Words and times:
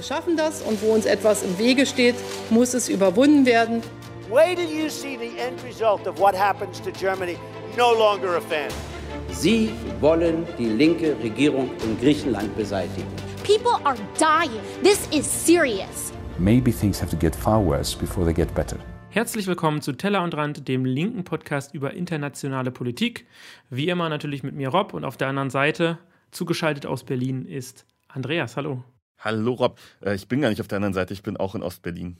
Wir 0.00 0.04
schaffen 0.06 0.34
das 0.34 0.62
und 0.62 0.80
wo 0.80 0.94
uns 0.94 1.04
etwas 1.04 1.42
im 1.42 1.58
Wege 1.58 1.84
steht, 1.84 2.14
muss 2.48 2.72
es 2.72 2.88
überwunden 2.88 3.44
werden. 3.44 3.82
Wait 4.30 4.56
till 4.56 4.66
you 4.66 4.88
see 4.88 5.18
the 5.18 5.38
end 5.38 5.62
result 5.62 6.06
of 6.08 6.18
what 6.18 6.34
happens 6.34 6.80
to 6.80 6.90
Germany. 6.90 7.36
No 7.76 7.92
longer 7.92 8.38
a 8.38 8.40
fan. 8.40 8.70
Sie 9.30 9.68
wollen 10.00 10.46
die 10.58 10.70
linke 10.70 11.14
Regierung 11.22 11.68
in 11.84 12.00
Griechenland 12.00 12.56
beseitigen. 12.56 13.06
People 13.44 13.78
are 13.84 13.98
dying. 14.18 14.62
This 14.82 15.06
is 15.14 15.26
serious. 15.26 16.14
Maybe 16.38 16.72
things 16.72 16.98
have 17.02 17.10
to 17.10 17.16
get 17.18 17.36
far 17.36 17.62
worse 17.62 17.94
before 17.94 18.24
they 18.24 18.32
get 18.32 18.54
better. 18.54 18.78
Herzlich 19.10 19.46
willkommen 19.46 19.82
zu 19.82 19.92
Teller 19.92 20.22
und 20.22 20.34
Rand, 20.34 20.66
dem 20.66 20.86
linken 20.86 21.24
Podcast 21.24 21.74
über 21.74 21.92
internationale 21.92 22.70
Politik. 22.70 23.26
Wie 23.68 23.90
immer 23.90 24.08
natürlich 24.08 24.42
mit 24.42 24.54
mir 24.54 24.70
Rob 24.70 24.94
und 24.94 25.04
auf 25.04 25.18
der 25.18 25.28
anderen 25.28 25.50
Seite, 25.50 25.98
zugeschaltet 26.30 26.86
aus 26.86 27.04
Berlin, 27.04 27.44
ist 27.44 27.84
Andreas. 28.08 28.56
Hallo. 28.56 28.82
Hallo 29.22 29.52
Rob, 29.52 29.78
äh, 30.02 30.14
ich 30.14 30.28
bin 30.28 30.40
gar 30.40 30.48
nicht 30.48 30.62
auf 30.62 30.68
der 30.68 30.76
anderen 30.76 30.94
Seite, 30.94 31.12
ich 31.12 31.22
bin 31.22 31.36
auch 31.36 31.54
in 31.54 31.62
Ostberlin. 31.62 32.16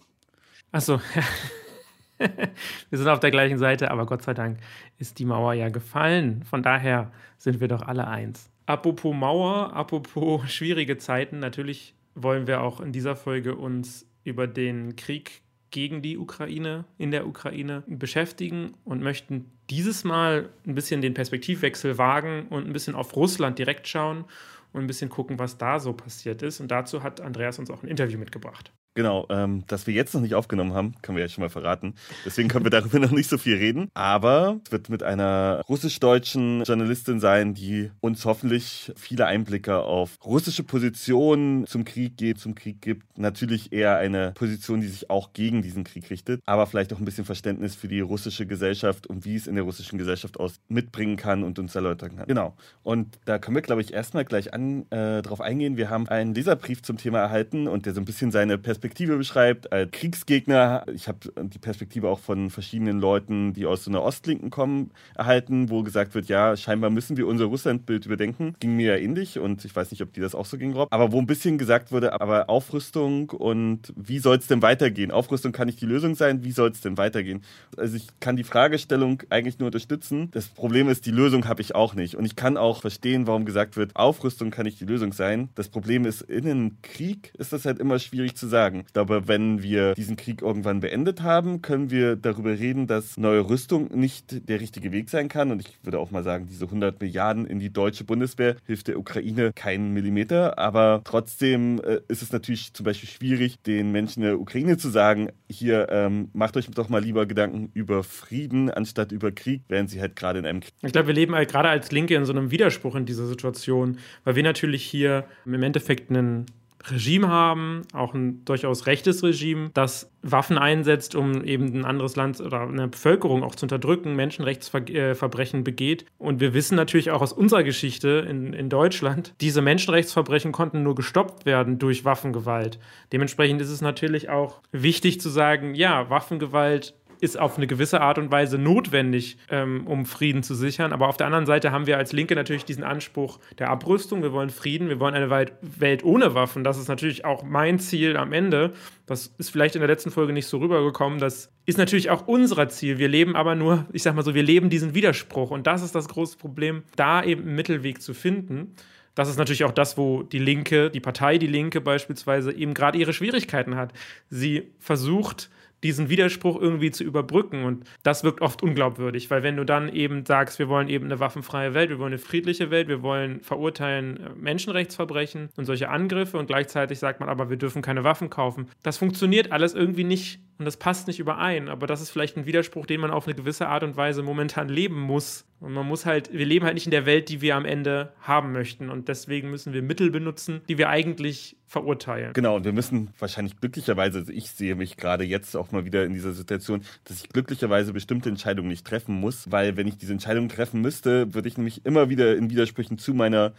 Achso, 0.71 1.01
wir 2.19 2.99
sind 2.99 3.09
auf 3.09 3.21
der 3.21 3.31
gleichen 3.31 3.57
Seite, 3.57 3.91
aber 3.91 4.05
Gott 4.05 4.23
sei 4.23 4.35
Dank 4.35 4.59
ist 4.99 5.19
die 5.19 5.25
Mauer 5.25 5.55
ja 5.55 5.71
gefallen. 5.71 6.43
Von 6.45 6.63
daher 6.63 7.11
sind 7.39 7.59
wir 7.59 7.69
doch 7.69 7.81
alle 7.81 8.07
eins. 8.07 8.51
Apropos 8.67 9.15
Mauer, 9.15 9.73
apropos 9.73 10.51
schwierige 10.53 10.99
Zeiten, 10.99 11.39
natürlich 11.39 11.95
wollen 12.15 12.47
wir 12.47 12.61
auch 12.61 12.81
in 12.81 12.93
dieser 12.93 13.17
Folge 13.17 13.55
uns 13.55 14.07
über 14.23 14.47
den 14.47 14.95
Krieg 14.95 15.41
gegen 15.71 16.03
die 16.03 16.19
Ukraine, 16.19 16.85
in 16.99 17.13
der 17.13 17.27
Ukraine 17.27 17.83
beschäftigen 17.87 18.75
und 18.85 19.03
möchten 19.03 19.51
dieses 19.71 20.05
Mal 20.05 20.51
ein 20.67 20.75
bisschen 20.75 21.01
den 21.01 21.15
Perspektivwechsel 21.15 21.97
wagen 21.97 22.47
und 22.51 22.67
ein 22.67 22.75
bisschen 22.75 22.95
auf 22.95 23.17
Russland 23.17 23.59
direkt 23.59 23.89
schauen 23.89 24.27
und 24.73 24.83
ein 24.83 24.87
bisschen 24.87 25.11
gucken, 25.11 25.39
was 25.39 25.59
da 25.59 25.79
so 25.79 25.93
passiert 25.93 26.43
ist. 26.43 26.61
Und 26.61 26.71
dazu 26.71 27.03
hat 27.03 27.21
Andreas 27.21 27.59
uns 27.59 27.71
auch 27.71 27.83
ein 27.83 27.89
Interview 27.89 28.19
mitgebracht. 28.19 28.73
Genau, 28.95 29.27
ähm, 29.31 29.65
dass 29.69 29.87
wir 29.87 29.95
jetzt 29.95 30.15
noch 30.15 30.21
nicht 30.21 30.35
aufgenommen 30.35 30.75
haben, 30.75 30.95
können 31.01 31.17
wir 31.17 31.23
ja 31.23 31.29
schon 31.29 31.43
mal 31.43 31.49
verraten. 31.49 31.95
Deswegen 32.27 32.49
können 32.49 32.65
wir 32.65 32.71
darüber 32.71 32.99
noch 32.99 33.13
nicht 33.13 33.31
so 33.31 33.39
viel 33.39 33.57
reden. 33.57 33.89
Aber 33.95 34.61
es 34.65 34.73
wird 34.73 34.89
mit 34.89 35.03
einer 35.03 35.63
russisch-deutschen 35.69 36.65
Journalistin 36.65 37.21
sein, 37.21 37.55
die 37.55 37.91
uns 38.01 38.25
hoffentlich 38.25 38.93
viele 38.97 39.27
Einblicke 39.27 39.79
auf 39.79 40.19
russische 40.25 40.65
Positionen 40.65 41.67
zum 41.67 41.85
Krieg 41.85 42.17
geht, 42.17 42.39
zum 42.39 42.57
Krieg 42.57 42.83
gibt. 42.83 43.17
Natürlich 43.19 43.73
eher 43.73 43.97
eine 43.97 44.33
Position, 44.33 44.81
die 44.81 44.89
sich 44.89 45.09
auch 45.09 45.33
gegen 45.35 45.63
diesen 45.63 45.85
Krieg 45.85 46.11
richtet, 46.11 46.43
aber 46.45 46.67
vielleicht 46.67 46.93
auch 46.93 46.99
ein 46.99 47.05
bisschen 47.05 47.25
Verständnis 47.25 47.77
für 47.77 47.89
die 47.89 48.01
russische 48.01 48.45
Gesellschaft 48.47 49.07
und 49.07 49.25
wie 49.25 49.37
es 49.37 49.47
in 49.47 49.55
der 49.55 49.65
russischen 49.65 49.99
Gesellschaft 49.99 50.41
aus 50.41 50.61
mitbringen 50.69 51.17
kann 51.17 51.45
und 51.45 51.61
uns 51.61 51.75
erläutern 51.77 52.17
kann. 52.17 52.27
Genau. 52.27 52.57
Und 52.83 53.19
da 53.25 53.39
können 53.39 53.55
wir, 53.55 53.63
glaube 53.63 53.83
ich, 53.83 53.93
erstmal 53.93 54.25
gleich 54.25 54.53
an 54.53 54.91
äh, 54.91 55.23
drauf 55.23 55.41
eingehen. 55.41 55.77
Wir 55.77 55.91
haben 55.91 56.09
einen 56.09 56.35
Leserbrief 56.35 56.83
zum 56.83 56.97
Thema 56.97 57.21
erhalten 57.21 57.69
und 57.69 57.87
der 57.87 57.95
so 57.95 58.01
ein 58.01 58.05
bisschen 58.05 58.33
seine 58.33 58.59
Perspektive 58.59 58.80
Perspektive 58.81 59.19
beschreibt, 59.19 59.73
als 59.73 59.91
Kriegsgegner. 59.91 60.87
Ich 60.95 61.07
habe 61.07 61.19
die 61.43 61.59
Perspektive 61.59 62.09
auch 62.09 62.19
von 62.19 62.49
verschiedenen 62.49 62.99
Leuten, 62.99 63.53
die 63.53 63.67
aus 63.67 63.85
so 63.85 63.91
einer 63.91 64.03
Ostlinken 64.03 64.49
kommen, 64.49 64.91
erhalten, 65.15 65.69
wo 65.69 65.83
gesagt 65.83 66.15
wird, 66.15 66.29
ja, 66.29 66.57
scheinbar 66.57 66.89
müssen 66.89 67.19
wir 67.19 67.27
unser 67.27 67.45
Russlandbild 67.45 68.07
überdenken. 68.07 68.57
Ging 68.59 68.77
mir 68.77 68.95
ja 68.95 68.97
ähnlich 68.97 69.39
und 69.39 69.67
ich 69.67 69.77
weiß 69.77 69.91
nicht, 69.91 70.01
ob 70.01 70.15
die 70.15 70.21
das 70.21 70.35
auch 70.35 70.47
so 70.47 70.57
ging, 70.57 70.73
Rob. 70.73 70.89
Aber 70.91 71.13
wo 71.13 71.19
ein 71.19 71.27
bisschen 71.27 71.59
gesagt 71.59 71.93
wurde, 71.93 72.19
aber 72.19 72.49
Aufrüstung 72.49 73.29
und 73.29 73.93
wie 73.97 74.19
soll 74.19 74.39
es 74.39 74.47
denn 74.47 74.63
weitergehen? 74.63 75.11
Aufrüstung 75.11 75.53
kann 75.53 75.67
nicht 75.67 75.83
die 75.83 75.87
Lösung 75.87 76.15
sein, 76.15 76.43
wie 76.43 76.53
soll 76.53 76.71
es 76.71 76.81
denn 76.81 76.97
weitergehen? 76.97 77.43
Also 77.77 77.97
ich 77.97 78.07
kann 78.19 78.37
die 78.37 78.45
Fragestellung 78.45 79.23
eigentlich 79.29 79.59
nur 79.59 79.67
unterstützen. 79.67 80.31
Das 80.31 80.47
Problem 80.49 80.89
ist, 80.89 81.05
die 81.05 81.11
Lösung 81.11 81.47
habe 81.47 81.61
ich 81.61 81.75
auch 81.75 81.95
nicht. 81.95 82.15
Und 82.15 82.25
ich 82.25 82.35
kann 82.35 82.57
auch 82.57 82.81
verstehen, 82.81 83.27
warum 83.27 83.45
gesagt 83.45 83.77
wird, 83.77 83.95
Aufrüstung 83.95 84.51
kann 84.51 84.65
nicht 84.65 84.81
die 84.81 84.87
Lösung 84.87 85.13
sein. 85.13 85.51
Das 85.55 85.69
Problem 85.69 86.07
ist, 86.07 86.23
in 86.23 86.49
einem 86.49 86.81
Krieg 86.81 87.33
ist 87.37 87.53
das 87.53 87.67
halt 87.67 87.79
immer 87.79 87.99
schwierig 87.99 88.37
zu 88.37 88.47
sagen 88.47 88.70
sagen. 88.71 88.85
Glaube, 88.93 89.29
wenn 89.29 89.63
wir 89.63 89.95
diesen 89.95 90.17
Krieg 90.17 90.43
irgendwann 90.43 90.81
beendet 90.81 91.23
haben, 91.23 91.63
können 91.63 91.91
wir 91.91 92.17
darüber 92.17 92.51
reden, 92.51 92.87
dass 92.87 93.17
neue 93.17 93.49
Rüstung 93.49 93.89
nicht 93.95 94.49
der 94.49 94.61
richtige 94.61 94.93
Weg 94.93 95.11
sein 95.11 95.29
kann. 95.29 95.51
Und 95.51 95.61
ich 95.61 95.79
würde 95.83 95.99
auch 95.99 96.11
mal 96.11 96.23
sagen, 96.23 96.47
diese 96.49 96.67
100 96.67 97.01
Milliarden 97.01 97.47
in 97.47 97.59
die 97.59 97.73
deutsche 97.73 98.05
Bundeswehr 98.05 98.57
hilft 98.67 98.89
der 98.89 98.99
Ukraine 98.99 99.53
keinen 99.55 99.93
Millimeter. 99.93 100.59
Aber 100.59 101.03
trotzdem 101.05 101.81
äh, 101.81 102.01
ist 102.09 102.23
es 102.23 102.33
natürlich 102.33 102.73
zum 102.73 102.85
Beispiel 102.85 103.09
schwierig, 103.09 103.61
den 103.63 103.93
Menschen 103.93 104.23
der 104.23 104.41
Ukraine 104.41 104.77
zu 104.77 104.89
sagen, 104.89 105.31
hier 105.49 105.89
ähm, 105.91 106.29
macht 106.33 106.57
euch 106.57 106.71
doch 106.71 106.89
mal 106.89 107.03
lieber 107.03 107.27
Gedanken 107.27 107.71
über 107.75 108.05
Frieden 108.05 108.71
anstatt 108.71 109.13
über 109.13 109.33
Krieg, 109.33 109.63
während 109.69 109.91
sie 109.91 110.01
halt 110.01 110.17
gerade 110.17 110.39
in 110.39 110.47
einem 110.47 110.61
Krieg. 110.61 110.73
Ich 110.83 110.93
glaube, 110.93 111.09
wir 111.09 111.15
leben 111.15 111.35
halt 111.35 111.51
gerade 111.51 111.69
als 111.69 111.91
Linke 111.91 112.15
in 112.15 112.25
so 112.25 112.33
einem 112.33 112.51
Widerspruch 112.51 112.95
in 112.95 113.07
dieser 113.07 113.27
Situation, 113.27 113.99
weil 114.25 114.37
wir 114.37 114.43
natürlich 114.43 114.85
hier 114.85 115.25
im 115.45 115.63
Endeffekt 115.63 116.11
einen 116.11 116.47
Regime 116.89 117.29
haben, 117.29 117.83
auch 117.93 118.15
ein 118.15 118.45
durchaus 118.45 118.87
rechtes 118.87 119.23
Regime, 119.23 119.71
das 119.75 120.11
Waffen 120.23 120.59
einsetzt, 120.59 121.15
um 121.15 121.45
eben 121.45 121.75
ein 121.75 121.85
anderes 121.85 122.17
Land 122.17 122.41
oder 122.41 122.63
eine 122.63 122.89
Bevölkerung 122.89 123.43
auch 123.43 123.55
zu 123.55 123.67
unterdrücken, 123.67 124.17
Menschenrechtsverbrechen 124.17 125.65
begeht. 125.65 126.07
Und 126.19 126.41
wir 126.41 126.55
wissen 126.55 126.77
natürlich 126.77 127.11
auch 127.11 127.23
aus 127.23 127.33
unserer 127.33 127.63
Geschichte 127.63 128.27
in, 128.29 128.53
in 128.53 128.69
Deutschland, 128.69 129.35
diese 129.41 129.63
Menschenrechtsverbrechen 129.63 130.53
konnten 130.53 130.83
nur 130.83 130.95
gestoppt 130.95 131.47
werden 131.47 131.79
durch 131.79 132.05
Waffengewalt. 132.05 132.79
Dementsprechend 133.13 133.61
ist 133.61 133.71
es 133.71 133.81
natürlich 133.81 134.29
auch 134.29 134.61
wichtig 134.73 135.21
zu 135.21 135.29
sagen, 135.29 135.75
ja, 135.75 136.11
Waffengewalt 136.11 136.95
ist 137.21 137.39
auf 137.39 137.57
eine 137.57 137.67
gewisse 137.67 138.01
Art 138.01 138.19
und 138.19 138.31
Weise 138.31 138.59
notwendig, 138.59 139.39
ähm, 139.51 139.87
um 139.87 140.07
Frieden 140.07 140.43
zu 140.43 140.55
sichern. 140.55 140.93
Aber 140.93 141.09
auf 141.09 141.17
der 141.17 141.27
anderen 141.27 141.47
Seite 141.47 141.73
haben 141.73 141.87
wir 141.87 141.99
als 141.99 142.13
Linke 142.13 142.35
natürlich 142.35 142.65
diesen 142.65 142.85
Anspruch 142.85 143.39
der 143.59 143.71
Abrüstung. 143.71 144.23
Wir 144.23 144.33
wollen 144.33 144.51
Frieden, 144.51 144.89
wir 144.89 145.01
wollen 145.01 145.15
eine 145.15 145.31
Welt 145.31 146.05
ohne 146.05 146.35
Waffen. 146.35 146.65
Das 146.65 146.79
ist 146.79 146.89
natürlich 146.89 147.25
auch 147.25 147.43
mein 147.43 147.79
Ziel 147.79 148.17
am 148.17 148.33
Ende. 148.33 148.73
Das 149.07 149.35
ist 149.39 149.51
vielleicht 149.51 149.75
in 149.75 149.81
der 149.81 149.89
letzten 149.89 150.11
Folge 150.11 150.33
nicht 150.33 150.47
so 150.47 150.59
rübergekommen. 150.59 151.19
Das 151.19 151.53
ist 151.67 151.79
natürlich 151.79 152.11
auch 152.11 152.27
unser 152.27 152.69
Ziel. 152.69 152.99
Wir 152.99 153.09
leben 153.09 153.37
aber 153.37 153.55
nur, 153.55 153.87
ich 153.93 154.03
sag 154.03 154.15
mal 154.15 154.25
so, 154.25 154.35
wir 154.35 154.43
leben 154.43 154.71
diesen 154.71 154.95
Widerspruch. 154.95 155.51
Und 155.51 155.67
das 155.67 155.83
ist 155.83 155.95
das 155.95 156.09
große 156.09 156.39
Problem, 156.39 156.83
da 156.97 157.23
eben 157.23 157.43
einen 157.43 157.55
Mittelweg 157.55 158.03
zu 158.03 158.15
finden 158.15 158.75
das 159.15 159.29
ist 159.29 159.37
natürlich 159.37 159.65
auch 159.65 159.73
das, 159.73 159.99
wo 159.99 160.23
die 160.23 160.39
Linke, 160.39 160.91
die 160.91 161.01
Partei 161.01 161.39
Die 161.39 161.47
Linke 161.47 161.81
beispielsweise 161.81 162.53
eben 162.53 162.75
gerade 162.75 162.99
ihre 162.99 163.13
Schwierigkeiten 163.13 163.77
hat. 163.77 163.93
Sie 164.29 164.73
versucht, 164.79 165.51
diesen 165.83 166.09
Widerspruch 166.09 166.61
irgendwie 166.61 166.91
zu 166.91 167.05
überbrücken. 167.05 167.65
Und 167.65 167.85
das 168.03 168.25
wirkt 168.25 168.41
oft 168.41 168.63
unglaubwürdig, 168.63 169.31
weil 169.31 169.43
wenn 169.43 169.57
du 169.57 169.65
dann 169.65 169.89
eben 169.89 170.25
sagst, 170.27 170.59
wir 170.59 170.69
wollen 170.69 170.89
eben 170.89 171.07
eine 171.07 171.21
waffenfreie 171.21 171.75
Welt, 171.75 171.91
wir 171.91 171.99
wollen 171.99 172.13
eine 172.13 172.19
friedliche 172.19 172.71
Welt, 172.71 172.89
wir 172.89 173.03
wollen 173.03 173.41
verurteilen 173.41 174.17
äh, 174.19 174.31
Menschenrechtsverbrechen 174.37 175.51
und 175.57 175.65
solche 175.65 175.89
Angriffe 175.89 176.39
und 176.39 176.47
gleichzeitig 176.47 176.99
sagt 176.99 177.21
man 177.21 177.29
aber, 177.29 177.51
wir 177.51 177.57
dürfen 177.57 177.83
keine 177.83 178.05
Waffen 178.05 178.31
kaufen. 178.31 178.69
Das 178.83 178.99
funktioniert 178.99 179.53
alles 179.53 179.75
irgendwie 179.75 180.05
nicht 180.05 180.41
und 180.61 180.67
das 180.67 180.77
passt 180.77 181.07
nicht 181.07 181.19
überein. 181.19 181.71
Aber 181.71 181.87
das 181.87 182.03
ist 182.03 182.11
vielleicht 182.11 182.37
ein 182.37 182.45
Widerspruch, 182.45 182.85
den 182.85 183.01
man 183.01 183.11
auf 183.11 183.27
eine 183.27 183.35
gewisse 183.35 183.67
Art 183.67 183.83
und 183.83 183.97
Weise 183.97 184.23
momentan 184.23 184.69
leben 184.69 185.01
muss. 185.01 185.47
Und 185.59 185.73
man 185.73 185.87
muss 185.87 186.05
halt, 186.05 186.31
wir 186.35 186.45
leben 186.45 186.67
halt 186.67 186.75
nicht 186.75 186.87
in 186.87 186.91
der 186.91 187.07
Welt, 187.07 187.31
die 187.31 187.41
wir 187.41 187.57
am 187.57 187.65
Ende 187.65 188.13
haben 188.21 188.53
möchten. 188.53 188.91
Und 188.91 189.09
deswegen 189.09 189.51
müssen 189.51 189.73
wir 189.73 189.81
Mittel 189.81 190.11
benutzen, 190.11 190.61
die 190.69 190.77
wir 190.77 190.91
eigentlich 190.91 191.57
verurteilen. 191.67 192.35
Genau, 192.35 192.57
und 192.57 192.67
wir 192.67 192.75
müssen 192.75 193.09
wahrscheinlich 193.19 193.59
glücklicherweise, 193.59 194.19
also 194.19 194.33
ich 194.33 194.51
sehe 194.51 194.75
mich 194.75 194.99
gerade 194.99 195.25
jetzt 195.25 195.57
auch 195.57 195.73
mal 195.73 195.87
wieder 195.87 196.05
in 196.05 196.13
dieser 196.13 196.33
Situation, 196.33 196.83
dass 197.05 197.23
ich 197.25 197.31
glücklicherweise 197.31 197.95
bestimmte 197.95 198.29
Entscheidungen 198.29 198.69
nicht 198.69 198.87
treffen 198.87 199.15
muss, 199.15 199.51
weil 199.51 199.79
wenn 199.79 199.87
ich 199.87 199.97
diese 199.97 200.13
Entscheidung 200.13 200.51
treffen 200.51 200.83
müsste, 200.83 201.33
würde 201.33 201.49
ich 201.49 201.57
nämlich 201.57 201.87
immer 201.87 202.11
wieder 202.11 202.37
in 202.37 202.51
Widersprüchen 202.51 202.99
zu 202.99 203.15
meiner 203.15 203.55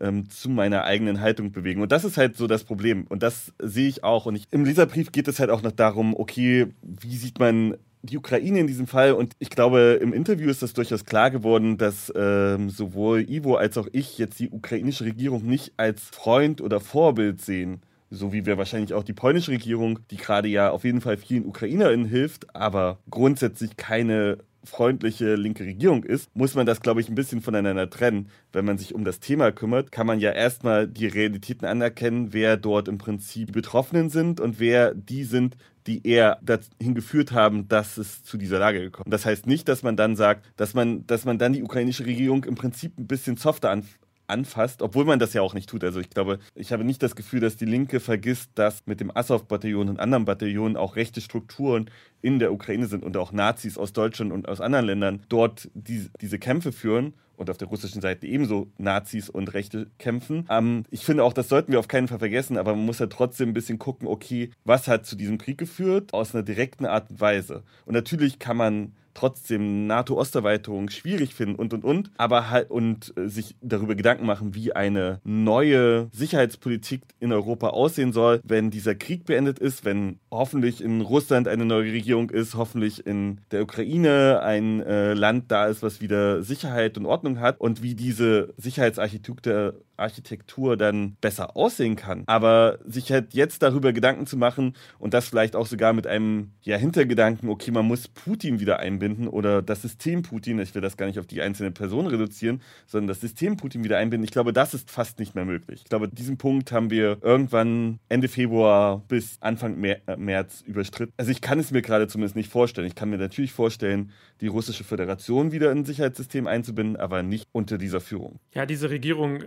ähm, 0.00 0.28
zu 0.30 0.48
meiner 0.48 0.84
eigenen 0.84 1.20
Haltung 1.20 1.52
bewegen. 1.52 1.82
Und 1.82 1.92
das 1.92 2.04
ist 2.04 2.16
halt 2.16 2.36
so 2.36 2.46
das 2.46 2.64
Problem. 2.64 3.06
Und 3.08 3.22
das 3.22 3.52
sehe 3.60 3.88
ich 3.88 4.04
auch. 4.04 4.26
Und 4.26 4.36
ich, 4.36 4.46
im 4.50 4.64
Leserbrief 4.64 5.12
geht 5.12 5.28
es 5.28 5.38
halt 5.38 5.50
auch 5.50 5.62
noch 5.62 5.72
darum, 5.72 6.14
okay, 6.16 6.68
wie 6.82 7.16
sieht 7.16 7.38
man 7.38 7.76
die 8.04 8.18
Ukraine 8.18 8.60
in 8.60 8.66
diesem 8.66 8.86
Fall. 8.86 9.12
Und 9.12 9.32
ich 9.38 9.50
glaube, 9.50 9.98
im 10.00 10.12
Interview 10.12 10.50
ist 10.50 10.62
das 10.62 10.74
durchaus 10.74 11.04
klar 11.04 11.30
geworden, 11.30 11.78
dass 11.78 12.12
ähm, 12.14 12.68
sowohl 12.68 13.28
Ivo 13.28 13.56
als 13.56 13.78
auch 13.78 13.88
ich 13.92 14.18
jetzt 14.18 14.38
die 14.38 14.50
ukrainische 14.50 15.04
Regierung 15.04 15.46
nicht 15.46 15.72
als 15.78 16.02
Freund 16.02 16.60
oder 16.60 16.80
Vorbild 16.80 17.40
sehen. 17.40 17.80
So 18.10 18.32
wie 18.32 18.46
wir 18.46 18.58
wahrscheinlich 18.58 18.94
auch 18.94 19.02
die 19.02 19.12
polnische 19.12 19.50
Regierung, 19.50 19.98
die 20.10 20.16
gerade 20.16 20.48
ja 20.48 20.70
auf 20.70 20.84
jeden 20.84 21.00
Fall 21.00 21.16
vielen 21.16 21.46
UkrainerInnen 21.46 22.06
hilft, 22.06 22.54
aber 22.54 22.98
grundsätzlich 23.10 23.76
keine 23.76 24.38
freundliche 24.64 25.34
linke 25.34 25.64
Regierung 25.64 26.04
ist, 26.04 26.34
muss 26.34 26.54
man 26.54 26.66
das, 26.66 26.80
glaube 26.80 27.00
ich, 27.00 27.08
ein 27.08 27.14
bisschen 27.14 27.42
voneinander 27.42 27.88
trennen. 27.90 28.30
Wenn 28.52 28.64
man 28.64 28.78
sich 28.78 28.94
um 28.94 29.04
das 29.04 29.20
Thema 29.20 29.52
kümmert, 29.52 29.92
kann 29.92 30.06
man 30.06 30.20
ja 30.20 30.32
erstmal 30.32 30.88
die 30.88 31.06
Realitäten 31.06 31.66
anerkennen, 31.66 32.32
wer 32.32 32.56
dort 32.56 32.88
im 32.88 32.98
Prinzip 32.98 33.52
Betroffenen 33.52 34.10
sind 34.10 34.40
und 34.40 34.58
wer 34.58 34.94
die 34.94 35.24
sind, 35.24 35.56
die 35.86 36.06
eher 36.06 36.38
dahin 36.42 36.94
geführt 36.94 37.32
haben, 37.32 37.68
dass 37.68 37.98
es 37.98 38.24
zu 38.24 38.38
dieser 38.38 38.58
Lage 38.58 38.80
gekommen 38.80 39.06
ist. 39.06 39.12
Das 39.12 39.26
heißt 39.26 39.46
nicht, 39.46 39.68
dass 39.68 39.82
man 39.82 39.96
dann 39.96 40.16
sagt, 40.16 40.46
dass 40.56 40.72
man, 40.72 41.06
dass 41.06 41.26
man 41.26 41.38
dann 41.38 41.52
die 41.52 41.62
ukrainische 41.62 42.06
Regierung 42.06 42.44
im 42.44 42.54
Prinzip 42.54 42.98
ein 42.98 43.06
bisschen 43.06 43.36
softer 43.36 43.70
an, 43.70 43.84
anfasst, 44.26 44.82
obwohl 44.82 45.04
man 45.04 45.18
das 45.18 45.32
ja 45.34 45.42
auch 45.42 45.54
nicht 45.54 45.68
tut. 45.68 45.84
Also 45.84 46.00
ich 46.00 46.10
glaube, 46.10 46.38
ich 46.54 46.72
habe 46.72 46.84
nicht 46.84 47.02
das 47.02 47.16
Gefühl, 47.16 47.40
dass 47.40 47.56
die 47.56 47.64
Linke 47.64 48.00
vergisst, 48.00 48.50
dass 48.54 48.86
mit 48.86 49.00
dem 49.00 49.14
Azov-Bataillon 49.14 49.88
und 49.88 50.00
anderen 50.00 50.24
Bataillonen 50.24 50.76
auch 50.76 50.96
rechte 50.96 51.20
Strukturen 51.20 51.90
in 52.22 52.38
der 52.38 52.52
Ukraine 52.52 52.86
sind 52.86 53.04
und 53.04 53.16
auch 53.16 53.32
Nazis 53.32 53.76
aus 53.76 53.92
Deutschland 53.92 54.32
und 54.32 54.48
aus 54.48 54.60
anderen 54.60 54.86
Ländern 54.86 55.22
dort 55.28 55.68
die, 55.74 56.08
diese 56.20 56.38
Kämpfe 56.38 56.72
führen 56.72 57.14
und 57.36 57.50
auf 57.50 57.58
der 57.58 57.68
russischen 57.68 58.00
Seite 58.00 58.26
ebenso 58.26 58.68
Nazis 58.78 59.28
und 59.28 59.52
Rechte 59.54 59.90
kämpfen. 59.98 60.46
Ähm, 60.48 60.84
ich 60.90 61.04
finde 61.04 61.24
auch, 61.24 61.32
das 61.32 61.48
sollten 61.48 61.72
wir 61.72 61.78
auf 61.78 61.88
keinen 61.88 62.08
Fall 62.08 62.18
vergessen, 62.18 62.56
aber 62.56 62.74
man 62.74 62.86
muss 62.86 62.98
ja 62.98 63.06
trotzdem 63.06 63.50
ein 63.50 63.54
bisschen 63.54 63.78
gucken, 63.78 64.06
okay, 64.08 64.50
was 64.64 64.88
hat 64.88 65.06
zu 65.06 65.16
diesem 65.16 65.38
Krieg 65.38 65.58
geführt, 65.58 66.14
aus 66.14 66.34
einer 66.34 66.44
direkten 66.44 66.86
Art 66.86 67.10
und 67.10 67.20
Weise. 67.20 67.62
Und 67.86 67.94
natürlich 67.94 68.38
kann 68.38 68.56
man 68.56 68.92
trotzdem 69.14 69.86
NATO-Osterweiterung 69.86 70.90
schwierig 70.90 71.34
finden 71.34 71.54
und 71.54 71.72
und 71.72 71.84
und, 71.84 72.10
aber 72.16 72.50
halt 72.50 72.70
und 72.70 73.16
äh, 73.16 73.28
sich 73.28 73.56
darüber 73.62 73.94
Gedanken 73.94 74.26
machen, 74.26 74.54
wie 74.54 74.72
eine 74.72 75.20
neue 75.24 76.08
Sicherheitspolitik 76.12 77.02
in 77.20 77.32
Europa 77.32 77.68
aussehen 77.68 78.12
soll, 78.12 78.40
wenn 78.44 78.70
dieser 78.70 78.94
Krieg 78.94 79.24
beendet 79.24 79.58
ist, 79.58 79.84
wenn 79.84 80.18
hoffentlich 80.30 80.82
in 80.82 81.00
Russland 81.00 81.48
eine 81.48 81.64
neue 81.64 81.92
Regierung 81.92 82.30
ist, 82.30 82.54
hoffentlich 82.54 83.06
in 83.06 83.40
der 83.50 83.62
Ukraine 83.62 84.40
ein 84.42 84.80
äh, 84.82 85.14
Land 85.14 85.50
da 85.50 85.66
ist, 85.66 85.82
was 85.82 86.00
wieder 86.00 86.42
Sicherheit 86.42 86.98
und 86.98 87.06
Ordnung 87.06 87.40
hat 87.40 87.60
und 87.60 87.82
wie 87.82 87.94
diese 87.94 88.52
Sicherheitsarchitektur 88.56 89.74
Architektur 89.96 90.76
dann 90.76 91.16
besser 91.20 91.56
aussehen 91.56 91.94
kann. 91.94 92.24
Aber 92.26 92.80
sich 92.84 93.12
halt 93.12 93.32
jetzt 93.32 93.62
darüber 93.62 93.92
Gedanken 93.92 94.26
zu 94.26 94.36
machen 94.36 94.74
und 94.98 95.14
das 95.14 95.28
vielleicht 95.28 95.54
auch 95.54 95.66
sogar 95.66 95.92
mit 95.92 96.08
einem 96.08 96.50
ja, 96.62 96.76
Hintergedanken, 96.76 97.48
okay, 97.48 97.70
man 97.70 97.86
muss 97.86 98.08
Putin 98.08 98.58
wieder 98.58 98.80
einbinden 98.80 99.03
oder 99.28 99.62
das 99.62 99.82
System 99.82 100.22
Putin, 100.22 100.58
ich 100.58 100.74
will 100.74 100.82
das 100.82 100.96
gar 100.96 101.06
nicht 101.06 101.18
auf 101.18 101.26
die 101.26 101.42
einzelne 101.42 101.70
Person 101.70 102.06
reduzieren, 102.06 102.60
sondern 102.86 103.08
das 103.08 103.20
System 103.20 103.56
Putin 103.56 103.84
wieder 103.84 103.98
einbinden, 103.98 104.24
ich 104.24 104.30
glaube, 104.30 104.52
das 104.52 104.74
ist 104.74 104.90
fast 104.90 105.18
nicht 105.18 105.34
mehr 105.34 105.44
möglich. 105.44 105.82
Ich 105.84 105.88
glaube, 105.88 106.08
diesen 106.08 106.38
Punkt 106.38 106.72
haben 106.72 106.90
wir 106.90 107.18
irgendwann 107.22 107.98
Ende 108.08 108.28
Februar 108.28 109.02
bis 109.08 109.38
Anfang 109.40 109.82
äh, 109.84 109.98
März 110.16 110.62
überstritten. 110.66 111.12
Also 111.16 111.30
ich 111.30 111.40
kann 111.40 111.58
es 111.58 111.70
mir 111.70 111.82
gerade 111.82 112.08
zumindest 112.08 112.36
nicht 112.36 112.50
vorstellen. 112.50 112.86
Ich 112.86 112.94
kann 112.94 113.10
mir 113.10 113.18
natürlich 113.18 113.52
vorstellen, 113.52 114.10
die 114.40 114.46
russische 114.46 114.84
Föderation 114.84 115.52
wieder 115.52 115.70
in 115.70 115.78
ein 115.78 115.84
Sicherheitssystem 115.84 116.46
einzubinden, 116.46 116.96
aber 116.96 117.22
nicht 117.22 117.46
unter 117.52 117.78
dieser 117.78 118.00
Führung. 118.00 118.40
Ja, 118.54 118.66
diese 118.66 118.90
Regierung 118.90 119.42
äh, 119.42 119.46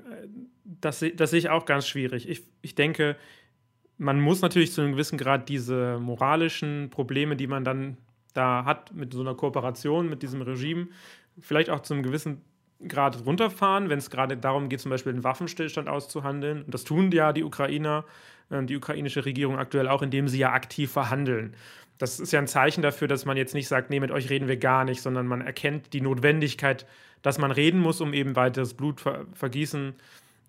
das, 0.82 1.04
das 1.16 1.32
sehe 1.32 1.40
ich 1.40 1.50
auch 1.50 1.66
ganz 1.66 1.88
schwierig. 1.88 2.28
Ich, 2.30 2.44
ich 2.62 2.76
denke, 2.76 3.16
man 3.98 4.20
muss 4.20 4.42
natürlich 4.42 4.74
zu 4.74 4.82
einem 4.82 4.92
gewissen 4.92 5.18
Grad 5.18 5.50
diese 5.50 6.00
moralischen 6.00 6.90
Probleme, 6.90 7.36
die 7.36 7.48
man 7.48 7.64
dann 7.64 7.98
da 8.38 8.66
hat 8.66 8.94
mit 8.94 9.14
so 9.14 9.22
einer 9.22 9.36
Kooperation 9.36 10.10
mit 10.10 10.22
diesem 10.22 10.42
Regime, 10.42 10.88
vielleicht 11.40 11.70
auch 11.70 11.82
zu 11.82 11.94
einem 11.94 12.04
gewissen 12.04 12.42
Grad 12.88 13.26
runterfahren, 13.26 13.90
wenn 13.90 13.98
es 13.98 14.10
gerade 14.10 14.38
darum 14.38 14.70
geht, 14.70 14.82
zum 14.82 14.92
Beispiel 14.92 15.12
einen 15.12 15.24
Waffenstillstand 15.24 15.90
auszuhandeln. 15.90 16.64
Und 16.64 16.74
das 16.74 16.84
tun 16.84 17.12
ja 17.12 17.34
die 17.34 17.44
Ukrainer, 17.44 18.06
äh, 18.50 18.64
die 18.64 18.78
ukrainische 18.78 19.26
Regierung 19.26 19.58
aktuell 19.58 19.88
auch, 19.88 20.04
indem 20.04 20.28
sie 20.28 20.38
ja 20.38 20.54
aktiv 20.54 20.92
verhandeln. 20.92 21.56
Das 21.98 22.20
ist 22.20 22.32
ja 22.32 22.40
ein 22.40 22.48
Zeichen 22.48 22.84
dafür, 22.84 23.08
dass 23.08 23.26
man 23.26 23.38
jetzt 23.38 23.56
nicht 23.56 23.68
sagt, 23.68 23.90
nee, 23.90 24.00
mit 24.00 24.12
euch 24.12 24.30
reden 24.30 24.48
wir 24.48 24.58
gar 24.58 24.86
nicht, 24.86 25.02
sondern 25.02 25.26
man 25.26 25.42
erkennt 25.42 25.94
die 25.94 26.02
Notwendigkeit, 26.02 26.86
dass 27.24 27.40
man 27.40 27.50
reden 27.50 27.80
muss, 27.80 28.00
um 28.02 28.14
eben 28.14 28.36
weiteres 28.36 28.76
Blutvergießen 28.76 29.96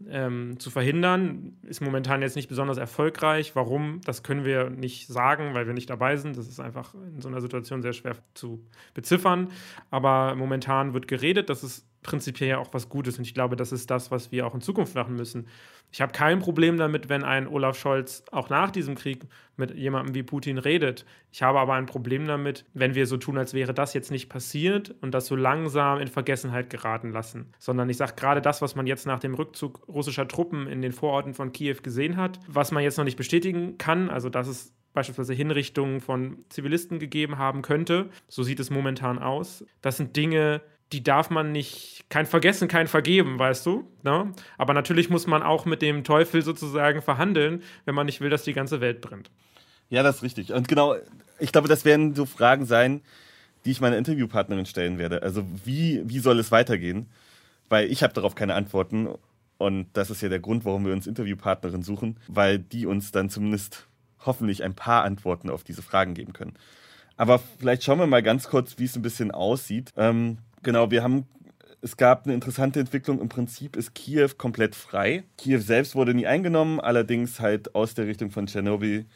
ähm, 0.09 0.59
zu 0.59 0.71
verhindern. 0.71 1.57
Ist 1.63 1.81
momentan 1.81 2.23
jetzt 2.23 2.37
nicht 2.37 2.49
besonders 2.49 2.79
erfolgreich. 2.79 3.57
Warum? 3.57 4.01
Das 4.05 4.23
können 4.23 4.45
wir 4.45 4.71
nicht 4.71 5.09
sagen, 5.09 5.55
weil 5.55 5.67
wir 5.67 5.75
nicht 5.75 5.91
dabei 5.91 6.17
sind. 6.17 6.37
Das 6.37 6.49
ist 6.49 6.61
einfach 6.61 6.95
in 6.95 7.21
so 7.21 7.29
einer 7.29 7.41
Situation 7.41 7.83
sehr 7.83 7.93
schwer 7.93 8.17
zu 8.35 8.65
beziffern. 8.95 9.49
Aber 9.91 10.35
momentan 10.35 10.95
wird 10.95 11.09
geredet. 11.09 11.51
Das 11.51 11.65
ist 11.65 11.87
prinzipiell 12.03 12.51
ja 12.51 12.59
auch 12.59 12.73
was 12.73 12.89
Gutes. 12.89 13.19
Und 13.19 13.25
ich 13.25 13.35
glaube, 13.35 13.57
das 13.57 13.73
ist 13.73 13.91
das, 13.91 14.11
was 14.11 14.31
wir 14.33 14.47
auch 14.47 14.55
in 14.55 14.61
Zukunft 14.61 14.95
machen 14.95 15.17
müssen. 15.17 15.47
Ich 15.91 16.01
habe 16.01 16.13
kein 16.13 16.39
Problem 16.39 16.77
damit, 16.77 17.09
wenn 17.09 17.25
ein 17.25 17.47
Olaf 17.49 17.79
Scholz 17.79 18.23
auch 18.31 18.51
nach 18.51 18.71
diesem 18.71 18.95
Krieg 18.95 19.27
mit 19.57 19.75
jemandem 19.75 20.15
wie 20.15 20.23
Putin 20.23 20.59
redet. 20.59 21.05
Ich 21.33 21.43
habe 21.43 21.59
aber 21.59 21.75
ein 21.75 21.87
Problem 21.87 22.27
damit, 22.27 22.65
wenn 22.75 22.95
wir 22.95 23.07
so 23.07 23.17
tun, 23.17 23.39
als 23.39 23.55
wäre 23.55 23.75
das 23.75 23.95
jetzt 23.95 24.11
nicht 24.11 24.29
passiert 24.29 24.95
und 25.01 25.13
das 25.13 25.27
so 25.27 25.35
langsam 25.35 25.99
in 25.99 26.09
Vergessenheit 26.09 26.71
geraten 26.71 27.11
lassen. 27.11 27.53
Sondern 27.59 27.89
ich 27.89 27.97
sage 27.97 28.15
gerade 28.17 28.43
das, 28.43 28.61
was 28.63 28.75
man 28.75 28.87
jetzt 28.87 29.07
nach 29.07 29.19
dem 29.19 29.35
Rückzug 29.35 29.87
russischer 29.89 30.29
Truppen 30.29 30.67
in 30.67 30.83
den 30.83 30.93
Vororten 30.93 31.35
von 31.35 31.53
Kiew 31.53 31.77
gesehen 31.83 32.17
hat, 32.17 32.39
was 32.47 32.71
man 32.71 32.83
jetzt 32.83 32.99
noch 32.99 33.05
nicht 33.05 33.17
bestätigen 33.17 33.79
kann, 33.79 34.11
also 34.11 34.29
dass 34.29 34.47
es 34.47 34.75
beispielsweise 34.93 35.35
Hinrichtungen 35.35 36.01
von 36.01 36.45
Zivilisten 36.49 36.99
gegeben 36.99 37.39
haben 37.39 37.63
könnte. 37.63 38.11
So 38.27 38.43
sieht 38.43 38.61
es 38.61 38.71
momentan 38.71 39.19
aus. 39.19 39.65
Das 39.81 39.97
sind 39.97 40.17
Dinge, 40.17 40.61
die 40.93 41.03
darf 41.03 41.31
man 41.31 41.53
nicht, 41.53 42.05
kein 42.09 42.27
Vergessen, 42.27 42.69
kein 42.69 42.87
Vergeben, 42.87 43.39
weißt 43.39 43.67
du? 43.67 43.87
Ne? 44.03 44.33
Aber 44.57 44.75
natürlich 44.75 45.11
muss 45.11 45.27
man 45.27 45.43
auch 45.43 45.67
mit 45.67 45.83
dem 45.83 46.05
Teufel 46.05 46.43
sozusagen 46.43 47.03
verhandeln, 47.03 47.63
wenn 47.85 47.95
man 47.95 48.07
nicht 48.07 48.21
will, 48.21 48.31
dass 48.31 48.45
die 48.45 48.55
ganze 48.55 48.81
Welt 48.81 49.01
brennt. 49.01 49.31
Ja, 49.91 50.03
das 50.03 50.17
ist 50.17 50.23
richtig. 50.23 50.53
Und 50.53 50.69
genau, 50.69 50.97
ich 51.39 51.53
glaube, 51.53 51.69
das 51.69 51.85
werden 51.85 52.15
so 52.15 52.27
Fragen 52.27 52.67
sein, 52.67 53.03
die 53.65 53.71
ich 53.71 53.81
meiner 53.81 53.99
Interviewpartnerin 53.99 54.67
stellen 54.67 54.99
werde. 54.99 55.23
Also 55.23 55.45
wie, 55.65 56.03
wie 56.05 56.21
soll 56.21 56.39
es 56.39 56.51
weitergehen? 56.51 57.09
Weil 57.69 57.91
ich 57.91 58.03
habe 58.03 58.15
darauf 58.15 58.35
keine 58.35 58.55
Antworten. 58.55 59.09
Und 59.59 59.89
das 59.93 60.11
ist 60.11 60.23
ja 60.23 60.29
der 60.29 60.41
Grund, 60.41 60.65
warum 60.65 60.87
wir 60.87 60.93
uns 60.93 61.07
Interviewpartnerin 61.07 61.83
suchen, 61.83 62.19
weil 62.29 62.59
die 62.59 62.87
uns 62.87 63.13
dann 63.13 63.29
zumindest 63.29 63.87
hoffentlich 64.25 64.63
ein 64.63 64.75
paar 64.75 65.05
Antworten 65.05 65.51
auf 65.51 65.65
diese 65.65 65.83
Fragen 65.83 66.15
geben 66.15 66.33
können. 66.33 66.55
Aber 67.17 67.41
vielleicht 67.59 67.83
schauen 67.83 67.99
wir 67.99 68.07
mal 68.07 68.23
ganz 68.23 68.49
kurz, 68.49 68.79
wie 68.79 68.85
es 68.85 68.95
ein 68.95 69.03
bisschen 69.03 69.33
aussieht. 69.33 69.93
Ähm, 69.97 70.39
Genau, 70.63 70.91
wir 70.91 71.03
haben 71.03 71.27
es 71.81 71.97
gab 71.97 72.25
eine 72.25 72.35
interessante 72.35 72.81
Entwicklung. 72.81 73.21
Im 73.21 73.29
Prinzip 73.29 73.77
ist 73.77 73.95
Kiew 73.95 74.31
komplett 74.37 74.75
frei. 74.75 75.25
Kiew 75.37 75.61
selbst 75.61 75.95
wurde 75.95 76.13
nie 76.15 76.27
eingenommen, 76.27 76.81
allerdings 76.81 77.41
halt 77.41 77.75
aus 77.75 77.95
der 77.95 78.07
Richtung 78.07 78.31
von 78.31 78.47
Tschernobyl 78.47 79.07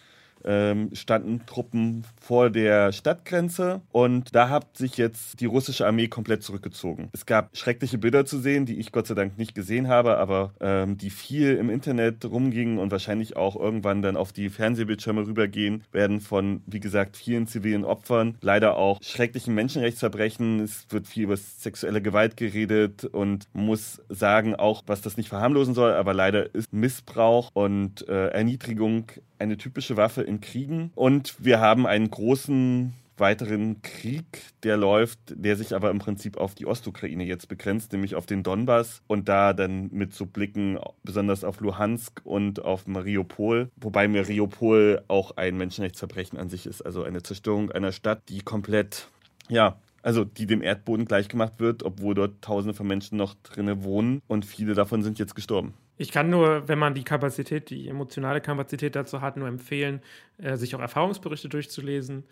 ähm, 0.45 0.91
standen 0.93 1.43
Truppen 1.47 2.05
vor 2.21 2.51
der 2.51 2.93
Stadtgrenze 2.93 3.81
und 3.91 4.35
da 4.35 4.49
hat 4.49 4.77
sich 4.77 4.97
jetzt 4.97 5.41
die 5.41 5.47
russische 5.47 5.87
Armee 5.87 6.09
komplett 6.09 6.43
zurückgezogen. 6.43 7.11
Es 7.13 7.27
gab 7.27 7.57
schreckliche 7.57 7.99
Bilder 7.99 8.25
zu 8.25 8.39
sehen, 8.39 8.67
die 8.67 8.79
ich 8.79 8.93
Gott 8.93 9.07
sei 9.07 9.15
Dank 9.15 9.39
nicht 9.39 9.55
gesehen 9.55 9.89
habe, 9.89 10.19
aber 10.19 10.53
ähm, 10.61 10.97
die 10.99 11.11
viel 11.11 11.57
im 11.57 11.71
Internet 11.71 12.25
rumgingen 12.25 12.79
und 12.79 12.91
wahrscheinlich 12.91 13.37
auch 13.37 13.57
irgendwann 13.57 14.03
dann 14.03 14.17
auf 14.17 14.33
die 14.33 14.49
Fernsehbildschirme 14.49 15.27
rübergehen 15.27 15.85
werden 15.93 16.21
von, 16.21 16.63
wie 16.67 16.81
gesagt, 16.81 17.17
vielen 17.17 17.47
zivilen 17.47 17.85
Opfern, 17.85 18.37
leider 18.41 18.77
auch 18.77 18.99
schrecklichen 19.03 19.55
Menschenrechtsverbrechen. 19.55 20.61
Es 20.61 20.87
wird 20.91 21.07
viel 21.07 21.25
über 21.25 21.37
sexuelle 21.37 22.03
Gewalt 22.03 22.37
geredet 22.37 23.05
und 23.05 23.47
muss 23.53 24.03
sagen, 24.09 24.55
auch 24.55 24.83
was 24.87 25.03
das 25.03 25.17
nicht 25.17 25.29
verharmlosen 25.29 25.75
soll, 25.75 25.93
aber 25.93 26.15
leider 26.15 26.55
ist 26.55 26.73
Missbrauch 26.73 27.51
und 27.53 28.09
äh, 28.09 28.29
Erniedrigung 28.29 29.07
eine 29.39 29.57
typische 29.57 29.97
Waffe 29.97 30.23
in 30.23 30.32
Kriegen. 30.41 30.91
Und 30.95 31.35
wir 31.39 31.61
haben 31.61 31.87
einen 31.87 32.11
großen 32.11 32.95
weiteren 33.19 33.83
Krieg, 33.83 34.25
der 34.63 34.77
läuft, 34.77 35.19
der 35.29 35.57
sich 35.57 35.75
aber 35.75 35.91
im 35.91 35.99
Prinzip 35.99 36.37
auf 36.37 36.55
die 36.55 36.67
Ostukraine 36.67 37.25
jetzt 37.25 37.49
begrenzt, 37.49 37.93
nämlich 37.93 38.15
auf 38.15 38.27
den 38.27 38.43
Donbass 38.43 39.03
und 39.07 39.29
da 39.29 39.53
dann 39.53 39.91
mit 39.93 40.15
so 40.15 40.27
Blicken 40.27 40.79
besonders 41.03 41.45
auf 41.45 41.61
Luhansk 41.61 42.21
und 42.25 42.65
auf 42.65 42.87
Mariupol, 42.87 43.71
wobei 43.77 44.09
Mariupol 44.09 45.05
auch 45.09 45.37
ein 45.37 45.57
Menschenrechtsverbrechen 45.57 46.39
an 46.39 46.49
sich 46.49 46.67
ist, 46.67 46.83
also 46.83 47.05
eine 47.05 47.23
Zerstörung 47.23 47.71
einer 47.71 47.93
Stadt, 47.93 48.23
die 48.29 48.41
komplett, 48.41 49.09
ja, 49.49 49.79
also 50.03 50.25
die 50.25 50.47
dem 50.47 50.63
Erdboden 50.63 51.05
gleichgemacht 51.05 51.61
wird, 51.61 51.85
obwohl 51.85 52.15
dort 52.15 52.43
Tausende 52.43 52.75
von 52.75 52.87
Menschen 52.87 53.19
noch 53.19 53.35
drinnen 53.43 53.85
wohnen 53.85 54.21
und 54.27 54.45
viele 54.45 54.75
davon 54.75 55.03
sind 55.03 55.19
jetzt 55.19 55.35
gestorben. 55.35 55.75
Ich 55.99 56.11
kann 56.11 56.31
nur, 56.31 56.69
wenn 56.69 56.79
man 56.79 56.95
die 56.95 57.05
Kapazität, 57.05 57.71
die 57.71 57.89
emotionale 57.89 58.41
Kapazität 58.41 58.97
dazu 58.97 59.21
hat, 59.21 59.37
nur 59.37 59.49
empfehlen, 59.49 60.01
äh, 60.39 60.57
sich 60.57 60.75
auch 60.75 60.81
Erfahrungsberichte 60.81 61.49
durchzulesen, 61.49 62.25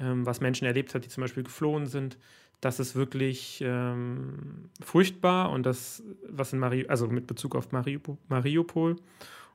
ähm, 0.00 0.26
was 0.26 0.40
Menschen 0.40 0.66
erlebt 0.66 0.94
hat, 0.94 1.04
die 1.04 1.08
zum 1.08 1.22
Beispiel 1.22 1.42
geflohen 1.42 1.86
sind. 1.86 2.18
Das 2.60 2.78
ist 2.80 2.94
wirklich 2.94 3.62
ähm, 3.66 4.70
furchtbar 4.80 5.50
und 5.50 5.66
das, 5.66 6.02
was 6.28 6.52
in 6.52 6.60
Mari 6.60 6.86
also 6.88 7.08
mit 7.08 7.26
Bezug 7.26 7.56
auf 7.56 7.72
Mariupol, 7.72 8.16
Mariupol. 8.28 8.96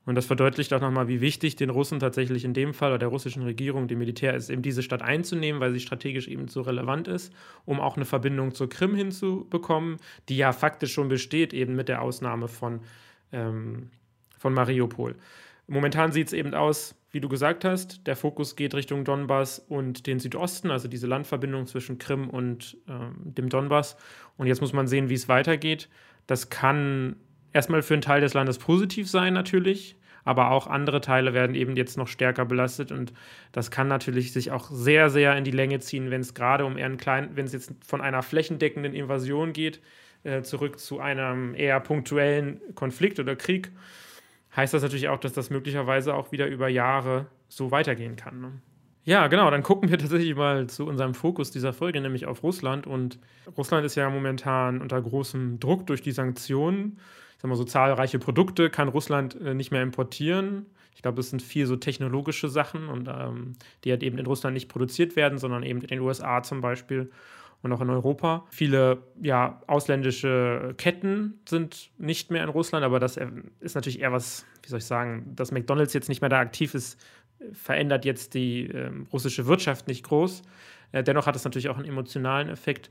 Und 0.06 0.16
das 0.16 0.26
verdeutlicht 0.26 0.72
auch 0.72 0.80
nochmal, 0.80 1.10
wie 1.10 1.20
wichtig 1.20 1.58
den 1.58 1.70
Russen 1.70 2.00
tatsächlich 2.00 2.46
in 2.46 2.54
dem 2.54 2.74
Fall 2.74 2.92
oder 2.92 3.00
der 3.00 3.08
russischen 3.10 3.44
Regierung, 3.44 3.90
dem 3.90 4.00
Militär 4.00 4.36
ist, 4.36 4.50
eben 4.50 4.62
diese 4.62 4.82
Stadt 4.82 5.02
einzunehmen, 5.02 5.60
weil 5.60 5.74
sie 5.74 5.82
strategisch 5.82 6.30
eben 6.30 6.48
so 6.48 6.62
relevant 6.62 7.10
ist, 7.10 7.34
um 7.66 7.82
auch 7.82 7.98
eine 7.98 8.06
Verbindung 8.06 8.54
zur 8.54 8.70
Krim 8.70 8.96
hinzubekommen, 8.96 9.98
die 10.30 10.38
ja 10.38 10.54
faktisch 10.54 10.94
schon 10.94 11.10
besteht, 11.10 11.54
eben 11.54 11.76
mit 11.76 11.90
der 11.90 12.02
Ausnahme 12.02 12.48
von 12.48 12.80
ähm, 13.31 13.89
von 14.38 14.53
Mariupol. 14.53 15.15
Momentan 15.67 16.12
sieht 16.12 16.27
es 16.27 16.34
eben 16.34 16.53
aus, 16.53 16.96
wie 17.12 17.19
du 17.19 17.27
gesagt 17.29 17.65
hast, 17.65 18.05
der 18.07 18.15
Fokus 18.15 18.55
geht 18.55 18.74
Richtung 18.74 19.03
Donbass 19.03 19.60
und 19.60 20.07
den 20.07 20.19
Südosten, 20.19 20.72
also 20.72 20.88
diese 20.88 21.07
Landverbindung 21.07 21.67
zwischen 21.67 21.98
Krim 21.98 22.29
und 22.29 22.77
ähm, 22.88 23.15
dem 23.17 23.50
Donbass. 23.50 23.98
Und 24.38 24.48
jetzt 24.48 24.62
muss 24.62 24.74
man 24.74 24.88
sehen, 24.88 25.10
wie 25.10 25.15
es 25.15 25.27
weitergeht. 25.27 25.89
Das 26.25 26.50
kann 26.50 27.15
erstmal 27.53 27.81
für 27.81 27.96
einen 27.96 28.01
Teil 28.01 28.22
des 28.22 28.34
Landes 28.34 28.60
positiv 28.60 29.10
sein, 29.10 29.34
natürlich. 29.34 29.98
aber 30.27 30.51
auch 30.51 30.67
andere 30.67 31.00
Teile 31.00 31.34
werden 31.34 31.55
eben 31.55 31.77
jetzt 31.77 31.98
noch 31.98 32.10
stärker 32.10 32.43
belastet 32.43 32.91
und 32.91 33.13
das 33.53 33.72
kann 33.72 33.88
natürlich 33.88 34.34
sich 34.34 34.51
auch 34.51 34.69
sehr, 34.69 35.10
sehr 35.10 35.38
in 35.38 35.46
die 35.46 35.51
Länge 35.51 35.79
ziehen, 35.79 36.12
wenn 36.12 36.19
es 36.19 36.34
gerade 36.34 36.65
um 36.65 36.77
eher 36.77 36.88
einen 36.88 36.98
kleinen, 36.98 37.38
wenn 37.38 37.46
es 37.46 37.53
jetzt 37.53 37.72
von 37.86 38.01
einer 38.01 38.22
flächendeckenden 38.22 38.93
Invasion 38.93 39.53
geht, 39.53 39.79
äh, 40.27 40.43
zurück 40.43 40.79
zu 40.79 41.00
einem 41.00 41.55
eher 41.55 41.79
punktuellen 41.79 42.60
Konflikt 42.75 43.19
oder 43.19 43.36
Krieg, 43.36 43.72
heißt 44.55 44.74
das 44.74 44.84
natürlich 44.84 45.07
auch, 45.10 45.19
dass 45.19 45.34
das 45.34 45.50
möglicherweise 45.50 46.13
auch 46.13 46.31
wieder 46.31 46.48
über 46.48 46.67
Jahre 46.67 47.27
so 47.48 47.72
weitergehen 47.72 48.15
kann. 48.15 48.41
Ne? 48.41 48.51
Ja, 49.05 49.27
genau, 49.27 49.50
dann 49.50 49.63
gucken 49.63 49.89
wir 49.89 49.98
tatsächlich 50.00 50.36
mal 50.36 50.67
zu 50.67 50.86
unserem 50.86 51.13
Fokus 51.13 51.50
dieser 51.50 51.72
Folge, 51.72 52.01
nämlich 52.01 52.25
auf 52.25 52.43
Russland. 52.43 52.86
Und 52.86 53.19
Russland 53.55 53.86
ist 53.86 53.96
ja 53.96 54.10
momentan 54.10 54.81
unter 54.81 55.01
großem 55.01 55.62
Druck 55.62 55.88
durch 55.88 56.01
die 56.01 56.12
Sanktionen. 56.12 57.00
Ich 57.36 57.41
sag 57.41 57.48
mal, 57.48 57.55
so 57.55 57.63
zahlreiche 57.63 58.19
Produkte 58.19 58.69
kann 58.69 58.89
Russland 58.89 59.39
äh, 59.39 59.53
nicht 59.53 59.72
mehr 59.72 59.81
importieren. 59.81 60.65
Ich 60.93 61.03
glaube, 61.03 61.22
es 61.22 61.29
sind 61.29 61.41
viel 61.41 61.67
so 61.67 61.77
technologische 61.77 62.50
Sachen 62.50 62.89
und 62.89 63.07
ähm, 63.07 63.53
die 63.84 63.91
halt 63.91 64.03
eben 64.03 64.17
in 64.17 64.25
Russland 64.25 64.55
nicht 64.55 64.67
produziert 64.67 65.15
werden, 65.15 65.38
sondern 65.38 65.63
eben 65.63 65.81
in 65.81 65.88
den 65.88 66.00
USA 66.00 66.43
zum 66.43 66.60
Beispiel 66.60 67.12
und 67.64 67.74
auch 67.74 67.82
in 67.82 67.90
Europa. 67.90 68.46
Viele 68.50 69.04
ja, 69.22 69.62
ausländische 69.68 70.74
Ketten 70.78 71.40
sind 71.48 71.92
nicht 71.98 72.32
mehr 72.32 72.44
in 72.44 72.50
Russland, 72.50 72.86
aber 72.86 73.00
das 73.00 73.18
ist 73.60 73.76
natürlich 73.76 74.00
eher 74.00 74.12
was, 74.12 74.46
wie 74.64 74.70
soll 74.70 74.80
ich 74.80 74.86
sagen, 74.86 75.34
dass 75.36 75.52
McDonalds 75.52 75.94
jetzt 75.94 76.10
nicht 76.10 76.22
mehr 76.22 76.30
da 76.30 76.40
aktiv 76.40 76.74
ist, 76.76 77.00
verändert 77.54 78.06
jetzt 78.06 78.34
die 78.34 78.70
äh, 78.70 78.92
russische 79.12 79.46
Wirtschaft 79.46 79.88
nicht 79.88 80.04
groß. 80.04 80.42
Äh, 80.92 81.04
dennoch 81.04 81.28
hat 81.28 81.36
es 81.36 81.44
natürlich 81.44 81.70
auch 81.70 81.78
einen 81.78 81.88
emotionalen 81.88 82.50
Effekt, 82.50 82.90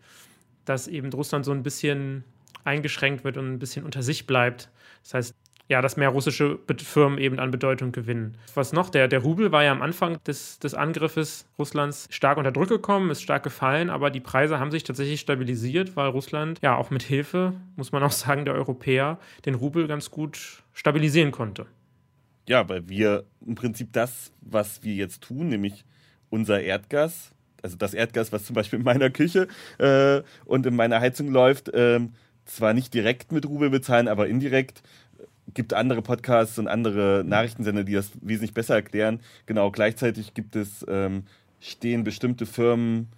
dass 0.64 0.88
eben 0.88 1.12
Russland 1.12 1.44
so 1.44 1.52
ein 1.52 1.62
bisschen 1.62 2.24
eingeschränkt 2.64 3.24
wird 3.24 3.36
und 3.36 3.52
ein 3.52 3.58
bisschen 3.58 3.84
unter 3.84 4.02
sich 4.02 4.26
bleibt. 4.26 4.70
Das 5.02 5.14
heißt, 5.14 5.34
ja, 5.68 5.82
dass 5.82 5.96
mehr 5.96 6.10
russische 6.10 6.58
Firmen 6.78 7.18
eben 7.18 7.38
an 7.38 7.50
Bedeutung 7.50 7.92
gewinnen. 7.92 8.36
Was 8.54 8.72
noch? 8.72 8.88
Der, 8.88 9.08
der 9.08 9.20
Rubel 9.20 9.50
war 9.50 9.64
ja 9.64 9.72
am 9.72 9.82
Anfang 9.82 10.22
des, 10.24 10.58
des 10.58 10.74
Angriffes 10.74 11.46
Russlands 11.58 12.06
stark 12.10 12.38
unter 12.38 12.52
Druck 12.52 12.68
gekommen, 12.68 13.10
ist 13.10 13.22
stark 13.22 13.42
gefallen, 13.42 13.90
aber 13.90 14.10
die 14.10 14.20
Preise 14.20 14.60
haben 14.60 14.70
sich 14.70 14.84
tatsächlich 14.84 15.20
stabilisiert, 15.20 15.96
weil 15.96 16.08
Russland 16.08 16.60
ja 16.62 16.76
auch 16.76 16.90
mit 16.90 17.02
Hilfe, 17.02 17.54
muss 17.74 17.92
man 17.92 18.02
auch 18.02 18.12
sagen, 18.12 18.44
der 18.44 18.54
Europäer 18.54 19.18
den 19.44 19.54
Rubel 19.54 19.88
ganz 19.88 20.10
gut 20.10 20.62
stabilisieren 20.72 21.32
konnte. 21.32 21.66
Ja, 22.48 22.68
weil 22.68 22.88
wir 22.88 23.24
im 23.44 23.56
Prinzip 23.56 23.92
das, 23.92 24.32
was 24.40 24.84
wir 24.84 24.94
jetzt 24.94 25.22
tun, 25.22 25.48
nämlich 25.48 25.84
unser 26.30 26.60
Erdgas, 26.60 27.32
also 27.62 27.76
das 27.76 27.92
Erdgas, 27.92 28.30
was 28.30 28.44
zum 28.44 28.54
Beispiel 28.54 28.78
in 28.78 28.84
meiner 28.84 29.10
Küche 29.10 29.48
äh, 29.78 30.22
und 30.44 30.64
in 30.66 30.76
meiner 30.76 31.00
Heizung 31.00 31.28
läuft, 31.28 31.68
äh, 31.70 32.00
zwar 32.44 32.74
nicht 32.74 32.94
direkt 32.94 33.32
mit 33.32 33.46
Rubel 33.46 33.70
bezahlen, 33.70 34.06
aber 34.06 34.28
indirekt 34.28 34.82
gibt 35.56 35.74
andere 35.74 36.02
Podcasts 36.02 36.58
und 36.60 36.68
andere 36.68 37.24
Nachrichtensender, 37.26 37.82
die 37.82 37.94
das 37.94 38.12
wesentlich 38.20 38.54
besser 38.54 38.74
erklären. 38.76 39.20
Genau, 39.46 39.72
gleichzeitig 39.72 40.34
gibt 40.34 40.54
es, 40.54 40.86
ähm, 40.88 41.24
stehen 41.60 42.04
bestimmte 42.04 42.46
Firmen, 42.46 43.08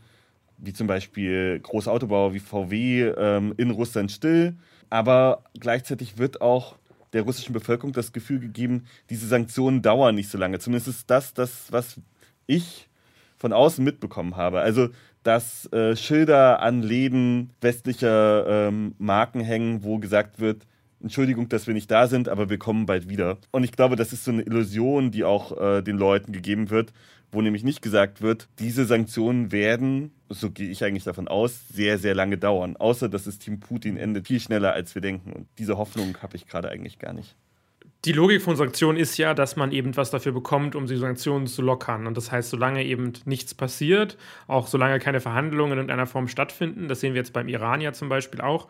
wie 0.56 0.72
zum 0.72 0.86
Beispiel 0.86 1.60
Großautobauer 1.60 2.32
wie 2.32 2.38
VW, 2.38 3.08
ähm, 3.08 3.54
in 3.58 3.70
Russland 3.70 4.10
still. 4.10 4.54
Aber 4.88 5.42
gleichzeitig 5.58 6.16
wird 6.16 6.40
auch 6.40 6.76
der 7.12 7.22
russischen 7.22 7.52
Bevölkerung 7.52 7.92
das 7.92 8.12
Gefühl 8.12 8.38
gegeben, 8.38 8.84
diese 9.10 9.26
Sanktionen 9.26 9.82
dauern 9.82 10.14
nicht 10.14 10.30
so 10.30 10.38
lange. 10.38 10.58
Zumindest 10.60 10.88
ist 10.88 11.10
das 11.10 11.34
das, 11.34 11.72
was 11.72 12.00
ich 12.46 12.88
von 13.36 13.52
außen 13.52 13.84
mitbekommen 13.84 14.36
habe. 14.36 14.60
Also, 14.60 14.88
dass 15.24 15.70
äh, 15.72 15.96
Schilder 15.96 16.60
an 16.60 16.82
Läden 16.82 17.50
westlicher 17.60 18.68
ähm, 18.68 18.94
Marken 18.98 19.40
hängen, 19.40 19.82
wo 19.82 19.98
gesagt 19.98 20.38
wird, 20.38 20.66
Entschuldigung, 21.00 21.48
dass 21.48 21.66
wir 21.66 21.74
nicht 21.74 21.90
da 21.90 22.06
sind, 22.06 22.28
aber 22.28 22.50
wir 22.50 22.58
kommen 22.58 22.86
bald 22.86 23.08
wieder. 23.08 23.38
Und 23.50 23.64
ich 23.64 23.72
glaube, 23.72 23.96
das 23.96 24.12
ist 24.12 24.24
so 24.24 24.32
eine 24.32 24.42
Illusion, 24.42 25.10
die 25.10 25.24
auch 25.24 25.56
äh, 25.60 25.82
den 25.82 25.96
Leuten 25.96 26.32
gegeben 26.32 26.70
wird, 26.70 26.92
wo 27.30 27.40
nämlich 27.40 27.62
nicht 27.62 27.82
gesagt 27.82 28.22
wird, 28.22 28.48
diese 28.58 28.84
Sanktionen 28.84 29.52
werden, 29.52 30.12
so 30.28 30.50
gehe 30.50 30.70
ich 30.70 30.82
eigentlich 30.84 31.04
davon 31.04 31.28
aus, 31.28 31.68
sehr, 31.68 31.98
sehr 31.98 32.14
lange 32.14 32.38
dauern. 32.38 32.76
Außer 32.76 33.08
das 33.08 33.24
System 33.24 33.60
Putin 33.60 33.96
endet 33.96 34.26
viel 34.26 34.40
schneller, 34.40 34.72
als 34.72 34.94
wir 34.94 35.02
denken. 35.02 35.32
Und 35.32 35.46
diese 35.58 35.78
Hoffnung 35.78 36.16
habe 36.22 36.36
ich 36.36 36.46
gerade 36.46 36.68
eigentlich 36.70 36.98
gar 36.98 37.12
nicht. 37.12 37.36
Die 38.04 38.12
Logik 38.12 38.42
von 38.42 38.54
Sanktionen 38.54 38.96
ist 38.96 39.18
ja, 39.18 39.34
dass 39.34 39.56
man 39.56 39.72
eben 39.72 39.96
was 39.96 40.10
dafür 40.10 40.32
bekommt, 40.32 40.76
um 40.76 40.86
die 40.86 40.96
Sanktionen 40.96 41.48
zu 41.48 41.62
lockern. 41.62 42.06
Und 42.06 42.16
das 42.16 42.30
heißt, 42.30 42.48
solange 42.48 42.84
eben 42.84 43.12
nichts 43.24 43.54
passiert, 43.54 44.16
auch 44.46 44.68
solange 44.68 45.00
keine 45.00 45.20
Verhandlungen 45.20 45.72
in 45.72 45.78
irgendeiner 45.78 46.06
Form 46.06 46.28
stattfinden, 46.28 46.86
das 46.86 47.00
sehen 47.00 47.14
wir 47.14 47.20
jetzt 47.20 47.32
beim 47.32 47.48
Iran 47.48 47.80
ja 47.80 47.92
zum 47.92 48.08
Beispiel 48.08 48.40
auch, 48.40 48.68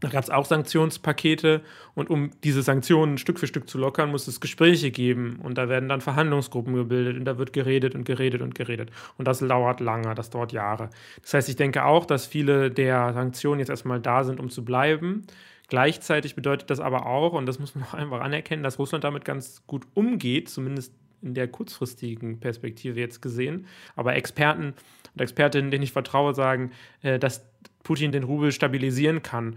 da 0.00 0.08
gab 0.08 0.24
es 0.24 0.30
auch 0.30 0.46
Sanktionspakete 0.46 1.60
und 1.94 2.10
um 2.10 2.30
diese 2.42 2.62
Sanktionen 2.62 3.18
Stück 3.18 3.38
für 3.38 3.46
Stück 3.46 3.68
zu 3.68 3.78
lockern, 3.78 4.10
muss 4.10 4.26
es 4.26 4.40
Gespräche 4.40 4.90
geben 4.90 5.38
und 5.42 5.58
da 5.58 5.68
werden 5.68 5.88
dann 5.88 6.00
Verhandlungsgruppen 6.00 6.74
gebildet 6.74 7.16
und 7.16 7.24
da 7.24 7.38
wird 7.38 7.52
geredet 7.52 7.94
und 7.94 8.04
geredet 8.04 8.40
und 8.40 8.54
geredet. 8.54 8.90
Und 9.18 9.28
das 9.28 9.40
dauert 9.40 9.80
lange, 9.80 10.14
das 10.14 10.30
dauert 10.30 10.52
Jahre. 10.52 10.90
Das 11.22 11.34
heißt, 11.34 11.48
ich 11.48 11.56
denke 11.56 11.84
auch, 11.84 12.06
dass 12.06 12.26
viele 12.26 12.70
der 12.70 13.12
Sanktionen 13.12 13.60
jetzt 13.60 13.68
erstmal 13.68 14.00
da 14.00 14.24
sind, 14.24 14.40
um 14.40 14.48
zu 14.48 14.64
bleiben. 14.64 15.26
Gleichzeitig 15.68 16.34
bedeutet 16.34 16.70
das 16.70 16.80
aber 16.80 17.06
auch, 17.06 17.32
und 17.32 17.46
das 17.46 17.58
muss 17.58 17.74
man 17.74 17.84
auch 17.84 17.94
einfach 17.94 18.20
anerkennen, 18.20 18.62
dass 18.62 18.78
Russland 18.78 19.04
damit 19.04 19.24
ganz 19.24 19.62
gut 19.66 19.86
umgeht, 19.94 20.48
zumindest 20.48 20.94
in 21.22 21.34
der 21.34 21.48
kurzfristigen 21.48 22.40
Perspektive 22.40 22.98
jetzt 22.98 23.20
gesehen. 23.20 23.66
Aber 23.94 24.16
Experten 24.16 24.74
und 25.14 25.20
Expertinnen, 25.20 25.70
denen 25.70 25.84
ich 25.84 25.92
vertraue, 25.92 26.34
sagen, 26.34 26.72
äh, 27.02 27.18
dass 27.18 27.44
Putin 27.82 28.12
den 28.12 28.24
Rubel 28.24 28.52
stabilisieren 28.52 29.22
kann. 29.22 29.56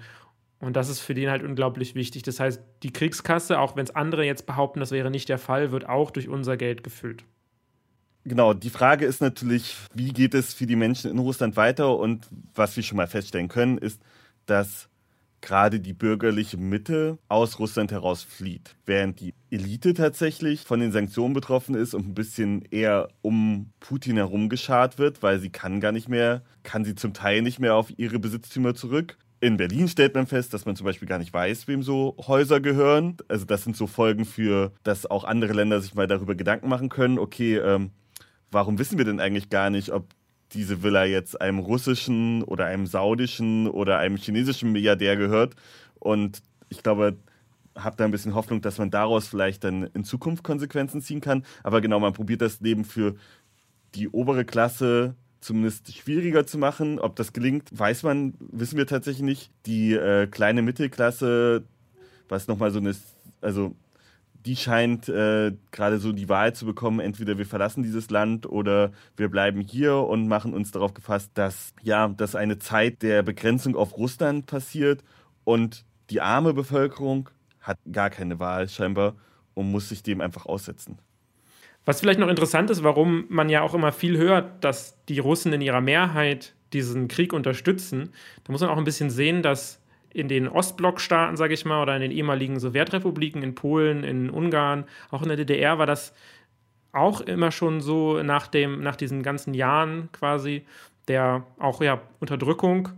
Und 0.63 0.77
das 0.77 0.87
ist 0.87 1.01
für 1.01 1.13
den 1.13 1.29
halt 1.29 1.43
unglaublich 1.43 1.93
wichtig. 1.93 2.23
Das 2.23 2.39
heißt, 2.39 2.61
die 2.83 2.93
Kriegskasse, 2.93 3.59
auch 3.59 3.75
wenn 3.75 3.83
es 3.83 3.93
andere 3.93 4.25
jetzt 4.25 4.45
behaupten, 4.45 4.79
das 4.79 4.91
wäre 4.91 5.11
nicht 5.11 5.27
der 5.27 5.37
Fall, 5.37 5.73
wird 5.73 5.89
auch 5.89 6.09
durch 6.09 6.29
unser 6.29 6.55
Geld 6.55 6.85
gefüllt. 6.85 7.25
Genau, 8.23 8.53
die 8.53 8.69
Frage 8.69 9.05
ist 9.05 9.19
natürlich, 9.19 9.75
wie 9.93 10.13
geht 10.13 10.33
es 10.33 10.53
für 10.53 10.65
die 10.65 10.77
Menschen 10.77 11.11
in 11.11 11.19
Russland 11.19 11.57
weiter? 11.57 11.97
Und 11.97 12.29
was 12.55 12.77
wir 12.77 12.83
schon 12.83 12.95
mal 12.95 13.07
feststellen 13.07 13.49
können, 13.49 13.77
ist, 13.77 14.01
dass 14.45 14.87
gerade 15.41 15.81
die 15.81 15.91
bürgerliche 15.91 16.55
Mitte 16.55 17.17
aus 17.27 17.59
Russland 17.59 17.91
heraus 17.91 18.23
flieht, 18.23 18.77
während 18.85 19.19
die 19.19 19.33
Elite 19.51 19.93
tatsächlich 19.93 20.61
von 20.61 20.79
den 20.79 20.93
Sanktionen 20.93 21.33
betroffen 21.33 21.75
ist 21.75 21.93
und 21.93 22.07
ein 22.07 22.13
bisschen 22.13 22.61
eher 22.71 23.09
um 23.21 23.73
Putin 23.81 24.15
herum 24.15 24.47
geschart 24.47 24.97
wird, 24.97 25.21
weil 25.21 25.41
sie 25.41 25.49
kann 25.49 25.81
gar 25.81 25.91
nicht 25.91 26.07
mehr, 26.07 26.41
kann 26.63 26.85
sie 26.85 26.95
zum 26.95 27.13
Teil 27.13 27.41
nicht 27.41 27.59
mehr 27.59 27.75
auf 27.75 27.91
ihre 27.97 28.19
Besitztümer 28.19 28.73
zurück 28.73 29.17
in 29.43 29.57
Berlin 29.57 29.89
stellt 29.89 30.15
man 30.15 30.25
fest, 30.25 30.53
dass 30.53 30.65
man 30.65 30.77
zum 30.77 30.85
Beispiel 30.85 31.07
gar 31.07 31.19
nicht 31.19 31.33
weiß, 31.33 31.67
wem 31.67 31.83
so 31.83 32.15
Häuser 32.27 32.61
gehören. 32.61 33.17
Also 33.27 33.43
das 33.43 33.65
sind 33.65 33.75
so 33.75 33.87
Folgen 33.87 34.23
für, 34.23 34.71
dass 34.83 35.05
auch 35.05 35.25
andere 35.25 35.51
Länder 35.51 35.81
sich 35.81 35.95
mal 35.95 36.07
darüber 36.07 36.33
Gedanken 36.33 36.69
machen 36.69 36.87
können, 36.87 37.19
okay, 37.19 37.57
ähm, 37.57 37.91
warum 38.51 38.79
wissen 38.79 38.97
wir 38.97 39.03
denn 39.03 39.19
eigentlich 39.19 39.49
gar 39.49 39.69
nicht, 39.69 39.91
ob 39.91 40.05
diese 40.53 40.81
Villa 40.81 41.03
jetzt 41.03 41.41
einem 41.41 41.59
russischen 41.59 42.41
oder 42.43 42.67
einem 42.67 42.85
saudischen 42.85 43.67
oder 43.67 43.97
einem 43.97 44.15
chinesischen 44.15 44.71
Milliardär 44.71 45.17
gehört. 45.17 45.55
Und 45.99 46.41
ich 46.69 46.81
glaube, 46.81 47.17
habe 47.75 47.97
da 47.97 48.05
ein 48.05 48.11
bisschen 48.11 48.35
Hoffnung, 48.35 48.61
dass 48.61 48.77
man 48.77 48.91
daraus 48.91 49.27
vielleicht 49.27 49.65
dann 49.65 49.89
in 49.93 50.05
Zukunft 50.05 50.43
Konsequenzen 50.43 51.01
ziehen 51.01 51.19
kann. 51.19 51.43
Aber 51.63 51.81
genau, 51.81 51.99
man 51.99 52.13
probiert 52.13 52.41
das 52.41 52.61
Leben 52.61 52.85
für 52.85 53.15
die 53.95 54.07
obere 54.07 54.45
Klasse 54.45 55.15
zumindest 55.43 55.95
schwieriger 55.95 56.45
zu 56.45 56.57
machen. 56.57 56.99
Ob 56.99 57.15
das 57.15 57.33
gelingt, 57.33 57.69
weiß 57.77 58.03
man, 58.03 58.33
wissen 58.39 58.77
wir 58.77 58.87
tatsächlich 58.87 59.23
nicht. 59.23 59.51
Die 59.65 59.93
äh, 59.93 60.27
kleine 60.27 60.61
Mittelklasse, 60.61 61.63
was 62.29 62.47
nochmal 62.47 62.71
so 62.71 62.79
eine, 62.79 62.95
also 63.41 63.75
die 64.45 64.55
scheint 64.55 65.07
äh, 65.07 65.53
gerade 65.71 65.99
so 65.99 66.11
die 66.11 66.27
Wahl 66.27 66.53
zu 66.53 66.65
bekommen, 66.65 66.99
entweder 66.99 67.37
wir 67.37 67.45
verlassen 67.45 67.83
dieses 67.83 68.09
Land 68.09 68.45
oder 68.45 68.91
wir 69.15 69.29
bleiben 69.29 69.61
hier 69.61 69.95
und 69.95 70.27
machen 70.27 70.53
uns 70.53 70.71
darauf 70.71 70.93
gefasst, 70.93 71.31
dass 71.35 71.73
ja, 71.81 72.09
dass 72.09 72.35
eine 72.35 72.59
Zeit 72.59 73.01
der 73.01 73.23
Begrenzung 73.23 73.75
auf 73.75 73.97
Russland 73.97 74.45
passiert 74.45 75.03
und 75.43 75.85
die 76.09 76.21
arme 76.21 76.53
Bevölkerung 76.53 77.29
hat 77.61 77.77
gar 77.91 78.09
keine 78.09 78.39
Wahl 78.39 78.67
scheinbar 78.67 79.15
und 79.53 79.71
muss 79.71 79.89
sich 79.89 80.03
dem 80.03 80.19
einfach 80.19 80.45
aussetzen. 80.45 80.97
Was 81.85 81.99
vielleicht 81.99 82.19
noch 82.19 82.29
interessant 82.29 82.69
ist, 82.69 82.83
warum 82.83 83.25
man 83.29 83.49
ja 83.49 83.61
auch 83.61 83.73
immer 83.73 83.91
viel 83.91 84.17
hört, 84.17 84.63
dass 84.63 85.03
die 85.05 85.19
Russen 85.19 85.51
in 85.53 85.61
ihrer 85.61 85.81
Mehrheit 85.81 86.53
diesen 86.71 87.07
Krieg 87.07 87.33
unterstützen, 87.33 88.13
da 88.43 88.51
muss 88.51 88.61
man 88.61 88.69
auch 88.69 88.77
ein 88.77 88.85
bisschen 88.85 89.09
sehen, 89.09 89.43
dass 89.43 89.81
in 90.13 90.27
den 90.27 90.47
Ostblockstaaten, 90.47 91.35
sage 91.37 91.55
ich 91.55 91.65
mal, 91.65 91.81
oder 91.81 91.95
in 91.95 92.01
den 92.01 92.11
ehemaligen 92.11 92.59
Sowjetrepubliken, 92.59 93.41
in 93.41 93.55
Polen, 93.55 94.03
in 94.03 94.29
Ungarn, 94.29 94.85
auch 95.09 95.23
in 95.23 95.27
der 95.27 95.37
DDR 95.37 95.79
war 95.79 95.87
das 95.87 96.13
auch 96.91 97.21
immer 97.21 97.51
schon 97.51 97.81
so 97.81 98.21
nach, 98.21 98.47
dem, 98.47 98.81
nach 98.81 98.95
diesen 98.95 99.23
ganzen 99.23 99.53
Jahren 99.53 100.09
quasi 100.11 100.63
der 101.07 101.45
auch 101.57 101.81
ja, 101.81 102.01
Unterdrückung 102.19 102.89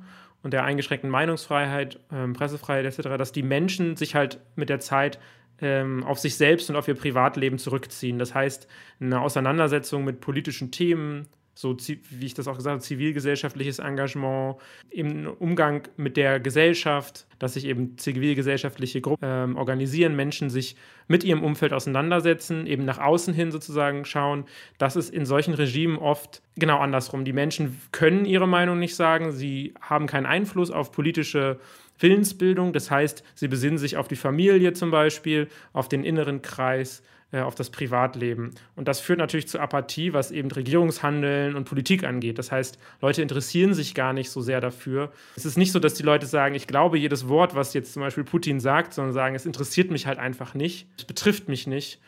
und 0.44 0.52
der 0.52 0.64
eingeschränkten 0.64 1.10
Meinungsfreiheit, 1.10 2.00
äh, 2.12 2.28
Pressefreiheit 2.34 2.86
etc., 2.86 3.18
dass 3.18 3.32
die 3.32 3.42
Menschen 3.42 3.96
sich 3.96 4.14
halt 4.14 4.40
mit 4.56 4.70
der 4.70 4.80
Zeit 4.80 5.18
ähm, 5.62 6.04
auf 6.04 6.20
sich 6.20 6.36
selbst 6.36 6.70
und 6.70 6.76
auf 6.76 6.88
ihr 6.88 6.96
Privatleben 6.96 7.58
zurückziehen. 7.58 8.20
Das 8.20 8.34
heißt, 8.34 8.68
eine 9.00 9.22
Auseinandersetzung 9.22 10.04
mit 10.04 10.22
politischen 10.22 10.72
Themen 10.72 11.28
so 11.56 11.76
wie 11.78 12.26
ich 12.26 12.34
das 12.34 12.50
auch 12.50 12.58
gesagt 12.58 12.74
habe, 12.74 12.82
zivilgesellschaftliches 12.82 13.80
Engagement, 13.80 14.58
im 14.90 15.26
Umgang 15.28 15.88
mit 15.96 16.18
der 16.18 16.42
Gesellschaft, 16.42 17.26
dass 17.40 17.54
sich 17.54 17.66
eben 17.66 17.98
zivilgesellschaftliche 17.98 19.00
Gruppen 19.00 19.24
ähm, 19.24 19.56
organisieren, 19.56 20.18
Menschen 20.18 20.50
sich 20.50 20.76
mit 21.08 21.24
ihrem 21.24 21.44
Umfeld 21.44 21.72
auseinandersetzen, 21.72 22.68
eben 22.68 22.84
nach 22.84 23.00
außen 23.00 23.34
hin 23.34 23.52
sozusagen 23.52 24.04
schauen. 24.04 24.46
Das 24.78 24.98
ist 24.98 25.14
in 25.14 25.26
solchen 25.26 25.54
Regimen 25.54 25.98
oft 25.98 26.42
genau 26.58 26.80
andersrum. 26.80 27.24
Die 27.24 27.34
Menschen 27.34 27.80
können 27.94 28.26
ihre 28.26 28.48
Meinung 28.48 28.78
nicht 28.78 28.96
sagen, 28.96 29.32
sie 29.32 29.74
haben 29.80 30.08
keinen 30.08 30.26
Einfluss 30.26 30.72
auf 30.72 30.92
politische 30.92 31.60
Willensbildung. 32.00 32.74
Das 32.74 32.92
heißt, 32.92 33.24
sie 33.36 33.48
besinnen 33.48 33.78
sich 33.78 33.98
auf 33.98 34.08
die 34.08 34.16
Familie 34.16 34.74
zum 34.74 34.92
Beispiel, 34.92 35.48
auf 35.74 35.90
den 35.90 36.04
inneren 36.04 36.42
Kreis 36.42 37.04
äh, 37.36 37.42
auf 37.42 37.56
das 37.56 37.70
Privatleben. 37.70 38.52
Und 38.76 38.88
das 38.88 39.00
führt 39.00 39.20
natürlich 39.20 39.48
zu 39.48 39.60
Apathie, 39.60 40.14
was 40.14 40.32
eben 40.32 40.50
Regierungshandeln 40.50 41.56
und 41.56 41.66
Politik 41.66 42.04
angeht. 42.04 42.40
Das 42.40 42.52
heißt, 42.52 42.78
Leute 43.02 43.22
interessieren 43.22 43.74
sich 43.74 43.94
gar 43.94 44.14
nicht 44.14 44.30
so 44.30 44.42
sehr 44.42 44.62
dafür. 44.62 45.12
Es 45.36 45.44
ist 45.44 45.58
nicht 45.58 45.72
so, 45.72 45.80
dass 45.80 45.96
die 45.96 46.04
Leute 46.04 46.28
sagen, 46.28 46.56
ich 46.56 46.68
glaube 46.68 46.98
jedes 46.98 47.28
Wort, 47.28 47.54
was 47.54 47.74
jetzt 47.74 47.94
zum 47.94 48.04
Beispiel 48.04 48.24
Putin 48.24 48.60
sagt, 48.60 48.94
sondern 48.94 49.14
sagen, 49.14 49.36
es 49.36 49.46
interessiert 49.46 49.92
mich 49.92 50.08
halt 50.08 50.18
einfach 50.18 50.54
nicht, 50.54 50.88
es 50.98 51.06
betrifft 51.06 51.50
mich 51.50 51.68
nicht. 51.68 52.00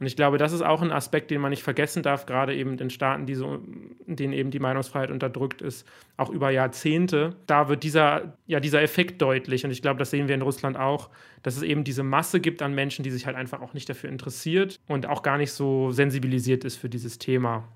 Und 0.00 0.06
ich 0.06 0.16
glaube, 0.16 0.38
das 0.38 0.52
ist 0.52 0.62
auch 0.62 0.82
ein 0.82 0.90
Aspekt, 0.90 1.30
den 1.30 1.40
man 1.40 1.50
nicht 1.50 1.62
vergessen 1.62 2.02
darf, 2.02 2.26
gerade 2.26 2.54
eben 2.54 2.76
in 2.78 2.90
Staaten, 2.90 3.26
die 3.26 3.34
so, 3.34 3.60
in 4.06 4.16
denen 4.16 4.32
eben 4.32 4.50
die 4.50 4.58
Meinungsfreiheit 4.58 5.10
unterdrückt 5.10 5.62
ist, 5.62 5.86
auch 6.16 6.30
über 6.30 6.50
Jahrzehnte. 6.50 7.36
Da 7.46 7.68
wird 7.68 7.84
dieser, 7.84 8.36
ja, 8.46 8.58
dieser 8.58 8.82
Effekt 8.82 9.22
deutlich. 9.22 9.64
Und 9.64 9.70
ich 9.70 9.82
glaube, 9.82 9.98
das 9.98 10.10
sehen 10.10 10.26
wir 10.26 10.34
in 10.34 10.42
Russland 10.42 10.76
auch, 10.76 11.10
dass 11.42 11.56
es 11.56 11.62
eben 11.62 11.84
diese 11.84 12.02
Masse 12.02 12.40
gibt 12.40 12.60
an 12.60 12.74
Menschen, 12.74 13.04
die 13.04 13.10
sich 13.10 13.26
halt 13.26 13.36
einfach 13.36 13.60
auch 13.60 13.72
nicht 13.72 13.88
dafür 13.88 14.10
interessiert 14.10 14.80
und 14.88 15.06
auch 15.06 15.22
gar 15.22 15.38
nicht 15.38 15.52
so 15.52 15.92
sensibilisiert 15.92 16.64
ist 16.64 16.76
für 16.76 16.88
dieses 16.88 17.18
Thema. 17.18 17.68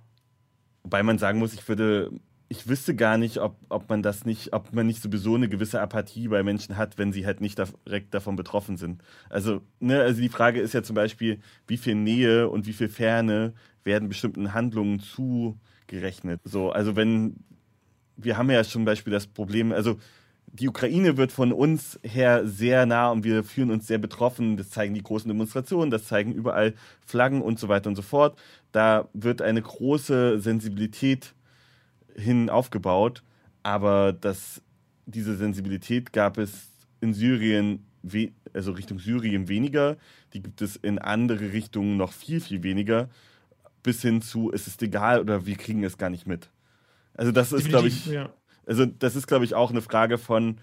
Wobei 0.82 1.02
man 1.04 1.18
sagen 1.18 1.38
muss, 1.38 1.54
ich 1.54 1.68
würde 1.68 2.10
ich 2.48 2.66
wüsste 2.68 2.94
gar 2.94 3.18
nicht, 3.18 3.38
ob, 3.38 3.56
ob 3.68 3.90
man 3.90 4.02
das 4.02 4.24
nicht, 4.24 4.52
ob 4.54 4.72
man 4.72 4.86
nicht 4.86 5.02
sowieso 5.02 5.34
eine 5.34 5.48
gewisse 5.48 5.80
Apathie 5.80 6.28
bei 6.28 6.42
Menschen 6.42 6.76
hat, 6.76 6.96
wenn 6.96 7.12
sie 7.12 7.26
halt 7.26 7.40
nicht 7.40 7.58
direkt 7.58 8.14
davon 8.14 8.36
betroffen 8.36 8.76
sind. 8.76 9.02
Also, 9.28 9.60
ne, 9.80 10.00
also 10.00 10.20
die 10.20 10.30
Frage 10.30 10.60
ist 10.60 10.72
ja 10.72 10.82
zum 10.82 10.94
Beispiel, 10.94 11.40
wie 11.66 11.76
viel 11.76 11.94
Nähe 11.94 12.48
und 12.48 12.66
wie 12.66 12.72
viel 12.72 12.88
Ferne 12.88 13.52
werden 13.84 14.08
bestimmten 14.08 14.54
Handlungen 14.54 15.00
zugerechnet. 15.00 16.40
So, 16.44 16.70
also 16.70 16.96
wenn 16.96 17.36
wir 18.16 18.36
haben 18.36 18.50
ja 18.50 18.64
zum 18.64 18.84
Beispiel 18.84 19.12
das 19.12 19.26
Problem, 19.26 19.72
also 19.72 19.98
die 20.52 20.68
Ukraine 20.68 21.16
wird 21.16 21.30
von 21.30 21.52
uns 21.52 22.00
her 22.02 22.46
sehr 22.46 22.86
nah 22.86 23.10
und 23.10 23.22
wir 23.22 23.44
fühlen 23.44 23.70
uns 23.70 23.86
sehr 23.86 23.98
betroffen. 23.98 24.56
Das 24.56 24.70
zeigen 24.70 24.94
die 24.94 25.02
großen 25.02 25.28
Demonstrationen, 25.28 25.90
das 25.90 26.06
zeigen 26.06 26.32
überall 26.32 26.74
Flaggen 27.06 27.42
und 27.42 27.58
so 27.58 27.68
weiter 27.68 27.88
und 27.88 27.96
so 27.96 28.02
fort. 28.02 28.38
Da 28.72 29.08
wird 29.12 29.42
eine 29.42 29.62
große 29.62 30.40
Sensibilität 30.40 31.34
hin 32.18 32.50
aufgebaut, 32.50 33.22
aber 33.62 34.12
das, 34.12 34.62
diese 35.06 35.36
Sensibilität 35.36 36.12
gab 36.12 36.38
es 36.38 36.68
in 37.00 37.14
Syrien, 37.14 37.84
also 38.52 38.72
Richtung 38.72 38.98
Syrien 38.98 39.48
weniger, 39.48 39.96
die 40.32 40.42
gibt 40.42 40.62
es 40.62 40.76
in 40.76 40.98
andere 40.98 41.52
Richtungen 41.52 41.96
noch 41.96 42.12
viel, 42.12 42.40
viel 42.40 42.62
weniger, 42.62 43.08
bis 43.82 44.02
hin 44.02 44.20
zu, 44.22 44.52
es 44.52 44.66
ist 44.66 44.82
egal 44.82 45.20
oder 45.20 45.46
wir 45.46 45.56
kriegen 45.56 45.84
es 45.84 45.98
gar 45.98 46.10
nicht 46.10 46.26
mit. 46.26 46.50
Also 47.14 47.32
das 47.32 47.52
ist, 47.52 47.68
glaube 47.68 47.88
ich, 47.88 48.06
ja. 48.06 48.30
also 48.66 48.86
das 48.86 49.16
ist, 49.16 49.26
glaube 49.26 49.44
ich, 49.44 49.54
auch 49.54 49.70
eine 49.70 49.82
Frage 49.82 50.18
von, 50.18 50.58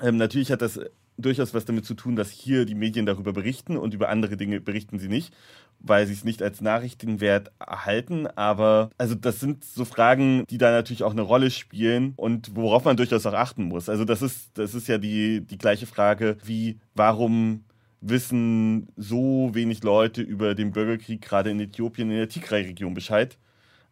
ähm, 0.00 0.16
natürlich 0.16 0.52
hat 0.52 0.62
das 0.62 0.80
durchaus 1.18 1.54
was 1.54 1.64
damit 1.64 1.84
zu 1.84 1.94
tun, 1.94 2.16
dass 2.16 2.30
hier 2.30 2.64
die 2.64 2.74
Medien 2.74 3.06
darüber 3.06 3.32
berichten 3.32 3.76
und 3.76 3.94
über 3.94 4.08
andere 4.08 4.36
Dinge 4.36 4.60
berichten 4.60 4.98
sie 4.98 5.08
nicht, 5.08 5.34
weil 5.78 6.06
sie 6.06 6.12
es 6.12 6.24
nicht 6.24 6.42
als 6.42 6.60
Nachrichtenwert 6.60 7.52
erhalten. 7.58 8.26
Aber 8.26 8.90
also 8.98 9.14
das 9.14 9.40
sind 9.40 9.64
so 9.64 9.84
Fragen, 9.84 10.44
die 10.48 10.58
da 10.58 10.70
natürlich 10.70 11.02
auch 11.02 11.12
eine 11.12 11.22
Rolle 11.22 11.50
spielen 11.50 12.12
und 12.16 12.54
worauf 12.54 12.84
man 12.84 12.96
durchaus 12.96 13.26
auch 13.26 13.34
achten 13.34 13.64
muss. 13.64 13.88
Also 13.88 14.04
das 14.04 14.22
ist, 14.22 14.58
das 14.58 14.74
ist 14.74 14.88
ja 14.88 14.98
die, 14.98 15.40
die 15.40 15.58
gleiche 15.58 15.86
Frage 15.86 16.36
wie, 16.44 16.78
warum 16.94 17.64
wissen 18.00 18.88
so 18.96 19.50
wenig 19.52 19.82
Leute 19.82 20.22
über 20.22 20.54
den 20.54 20.72
Bürgerkrieg 20.72 21.22
gerade 21.22 21.50
in 21.50 21.60
Äthiopien 21.60 22.10
in 22.10 22.18
der 22.18 22.28
Tigray-Region 22.28 22.94
Bescheid, 22.94 23.38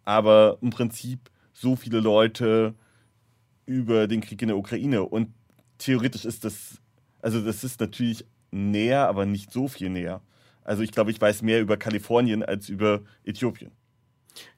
aber 0.04 0.58
im 0.60 0.70
Prinzip 0.70 1.30
so 1.52 1.76
viele 1.76 2.00
Leute 2.00 2.74
über 3.66 4.06
den 4.06 4.20
Krieg 4.20 4.42
in 4.42 4.48
der 4.48 4.58
Ukraine. 4.58 5.04
Und 5.04 5.32
theoretisch 5.78 6.24
ist 6.24 6.44
das 6.44 6.80
also 7.24 7.40
das 7.40 7.64
ist 7.64 7.80
natürlich 7.80 8.26
näher, 8.50 9.08
aber 9.08 9.24
nicht 9.24 9.50
so 9.50 9.66
viel 9.66 9.88
näher. 9.88 10.20
Also 10.62 10.82
ich 10.82 10.92
glaube, 10.92 11.10
ich 11.10 11.20
weiß 11.20 11.40
mehr 11.40 11.60
über 11.60 11.78
Kalifornien 11.78 12.42
als 12.42 12.68
über 12.68 13.00
Äthiopien. 13.24 13.70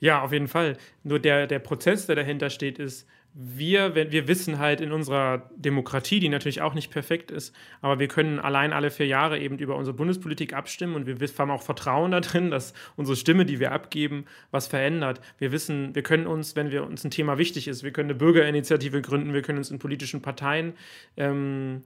Ja, 0.01 0.23
auf 0.23 0.33
jeden 0.33 0.49
Fall. 0.49 0.77
Nur 1.05 1.21
der, 1.21 1.47
der 1.47 1.61
Prozess, 1.61 2.07
der 2.07 2.17
dahinter 2.17 2.51
steht, 2.51 2.81
ist, 2.81 3.07
wir, 3.39 3.95
wir 3.95 4.29
wissen 4.29 4.59
halt 4.59 4.81
in 4.81 4.93
unserer 4.93 5.51
Demokratie, 5.57 6.21
die 6.21 6.31
natürlich 6.31 6.63
auch 6.63 6.73
nicht 6.73 6.91
perfekt 6.91 7.31
ist, 7.31 7.55
aber 7.83 7.99
wir 7.99 8.09
können 8.09 8.41
allein 8.41 8.73
alle 8.73 8.91
vier 8.91 9.07
Jahre 9.07 9.39
eben 9.39 9.59
über 9.59 9.77
unsere 9.77 9.95
Bundespolitik 9.95 10.55
abstimmen 10.55 10.95
und 10.95 11.07
wir 11.07 11.29
haben 11.39 11.51
auch 11.51 11.63
Vertrauen 11.63 12.13
darin, 12.13 12.51
dass 12.51 12.73
unsere 12.97 13.15
Stimme, 13.15 13.45
die 13.45 13.61
wir 13.61 13.73
abgeben, 13.73 14.25
was 14.51 14.69
verändert. 14.69 15.21
Wir 15.37 15.53
wissen, 15.53 15.95
wir 15.95 16.03
können 16.03 16.27
uns, 16.27 16.57
wenn 16.57 16.71
wir 16.71 16.87
uns 16.87 17.05
ein 17.05 17.11
Thema 17.11 17.37
wichtig 17.37 17.69
ist, 17.69 17.83
wir 17.83 17.93
können 17.93 18.09
eine 18.09 18.19
Bürgerinitiative 18.19 19.03
gründen, 19.03 19.35
wir 19.35 19.43
können 19.43 19.59
uns 19.59 19.71
in 19.71 19.79
politischen 19.79 20.23
Parteien 20.23 20.73
ähm, 21.19 21.83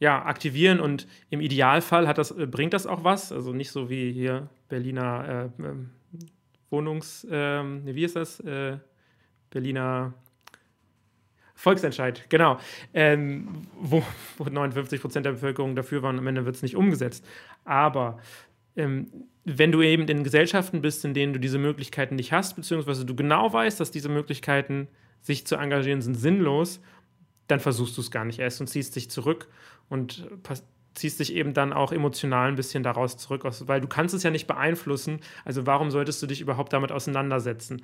ja, 0.00 0.24
aktivieren 0.24 0.80
und 0.80 1.06
im 1.30 1.40
Idealfall 1.40 2.08
hat 2.08 2.18
das, 2.18 2.30
äh, 2.30 2.46
bringt 2.46 2.72
das 2.72 2.86
auch 2.86 3.04
was. 3.04 3.32
Also 3.32 3.52
nicht 3.52 3.70
so 3.70 3.88
wie 3.90 4.12
hier 4.12 4.48
Berliner 4.68 5.50
äh, 5.58 5.62
ähm, 5.62 5.90
Wohnungs, 6.70 7.24
äh, 7.24 7.62
wie 7.84 8.04
ist 8.04 8.16
das? 8.16 8.40
Äh, 8.40 8.78
Berliner 9.50 10.14
Volksentscheid, 11.54 12.28
genau, 12.28 12.58
ähm, 12.92 13.62
wo, 13.80 14.02
wo 14.36 14.44
59 14.44 15.00
Prozent 15.00 15.24
der 15.24 15.32
Bevölkerung 15.32 15.76
dafür 15.76 16.02
waren, 16.02 16.18
am 16.18 16.26
Ende 16.26 16.44
wird 16.44 16.56
es 16.56 16.62
nicht 16.62 16.76
umgesetzt. 16.76 17.24
Aber 17.64 18.18
ähm, 18.76 19.06
wenn 19.44 19.72
du 19.72 19.80
eben 19.80 20.06
in 20.08 20.24
Gesellschaften 20.24 20.82
bist, 20.82 21.04
in 21.04 21.14
denen 21.14 21.32
du 21.32 21.38
diese 21.38 21.58
Möglichkeiten 21.58 22.16
nicht 22.16 22.32
hast, 22.32 22.56
beziehungsweise 22.56 23.06
du 23.06 23.14
genau 23.14 23.52
weißt, 23.52 23.78
dass 23.78 23.90
diese 23.90 24.08
Möglichkeiten, 24.08 24.88
sich 25.22 25.46
zu 25.46 25.56
engagieren, 25.56 26.02
sind 26.02 26.16
sinnlos, 26.16 26.82
dann 27.46 27.60
versuchst 27.60 27.96
du 27.96 28.00
es 28.00 28.10
gar 28.10 28.24
nicht 28.24 28.40
erst 28.40 28.60
und 28.60 28.66
ziehst 28.66 28.96
dich 28.96 29.10
zurück 29.10 29.48
und 29.88 30.26
ziehst 30.94 31.20
dich 31.20 31.34
eben 31.34 31.54
dann 31.54 31.72
auch 31.72 31.92
emotional 31.92 32.48
ein 32.48 32.54
bisschen 32.54 32.82
daraus 32.82 33.16
zurück, 33.16 33.42
weil 33.44 33.80
du 33.80 33.88
kannst 33.88 34.14
es 34.14 34.22
ja 34.22 34.30
nicht 34.30 34.46
beeinflussen. 34.46 35.20
Also 35.44 35.66
warum 35.66 35.90
solltest 35.90 36.22
du 36.22 36.26
dich 36.26 36.40
überhaupt 36.40 36.72
damit 36.72 36.92
auseinandersetzen? 36.92 37.82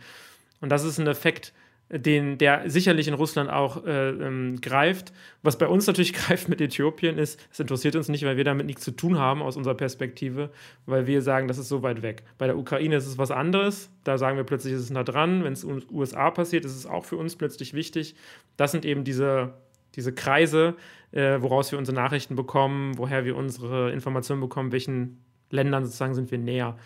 Und 0.60 0.70
das 0.70 0.84
ist 0.84 0.98
ein 0.98 1.06
Effekt, 1.06 1.52
den, 1.92 2.38
der 2.38 2.70
sicherlich 2.70 3.08
in 3.08 3.14
Russland 3.14 3.50
auch 3.50 3.84
äh, 3.84 4.10
ähm, 4.10 4.60
greift. 4.60 5.12
Was 5.42 5.58
bei 5.58 5.66
uns 5.66 5.86
natürlich 5.86 6.12
greift 6.14 6.48
mit 6.48 6.60
Äthiopien 6.60 7.18
ist, 7.18 7.44
es 7.50 7.58
interessiert 7.58 7.96
uns 7.96 8.08
nicht, 8.08 8.24
weil 8.24 8.36
wir 8.36 8.44
damit 8.44 8.66
nichts 8.66 8.82
zu 8.82 8.92
tun 8.92 9.18
haben 9.18 9.42
aus 9.42 9.56
unserer 9.56 9.74
Perspektive, 9.74 10.50
weil 10.86 11.08
wir 11.08 11.20
sagen, 11.20 11.48
das 11.48 11.58
ist 11.58 11.68
so 11.68 11.82
weit 11.82 12.02
weg. 12.02 12.22
Bei 12.38 12.46
der 12.46 12.56
Ukraine 12.56 12.96
ist 12.96 13.06
es 13.06 13.18
was 13.18 13.32
anderes. 13.32 13.90
Da 14.04 14.18
sagen 14.18 14.36
wir 14.36 14.44
plötzlich, 14.44 14.72
ist 14.72 14.82
es 14.82 14.90
nah 14.90 15.02
dran. 15.02 15.42
Wenn 15.42 15.52
es 15.52 15.64
in 15.64 15.80
den 15.80 15.86
USA 15.90 16.30
passiert, 16.30 16.64
ist 16.64 16.76
es 16.76 16.86
auch 16.86 17.04
für 17.04 17.16
uns 17.16 17.34
plötzlich 17.34 17.74
wichtig. 17.74 18.14
Das 18.56 18.70
sind 18.70 18.84
eben 18.84 19.02
diese, 19.02 19.54
diese 19.96 20.12
Kreise, 20.12 20.76
äh, 21.12 21.40
woraus 21.40 21.72
wir 21.72 21.79
unsere 21.79 21.94
Nachrichten 21.94 22.37
bekommen, 22.37 22.96
woher 22.98 23.24
wir 23.24 23.37
unsere 23.37 23.92
Informationen 23.92 24.40
bekommen, 24.40 24.72
welchen 24.72 25.22
Ländern 25.50 25.85
sozusagen 25.85 26.14
sind 26.14 26.31
wir 26.31 26.38
näher. 26.38 26.76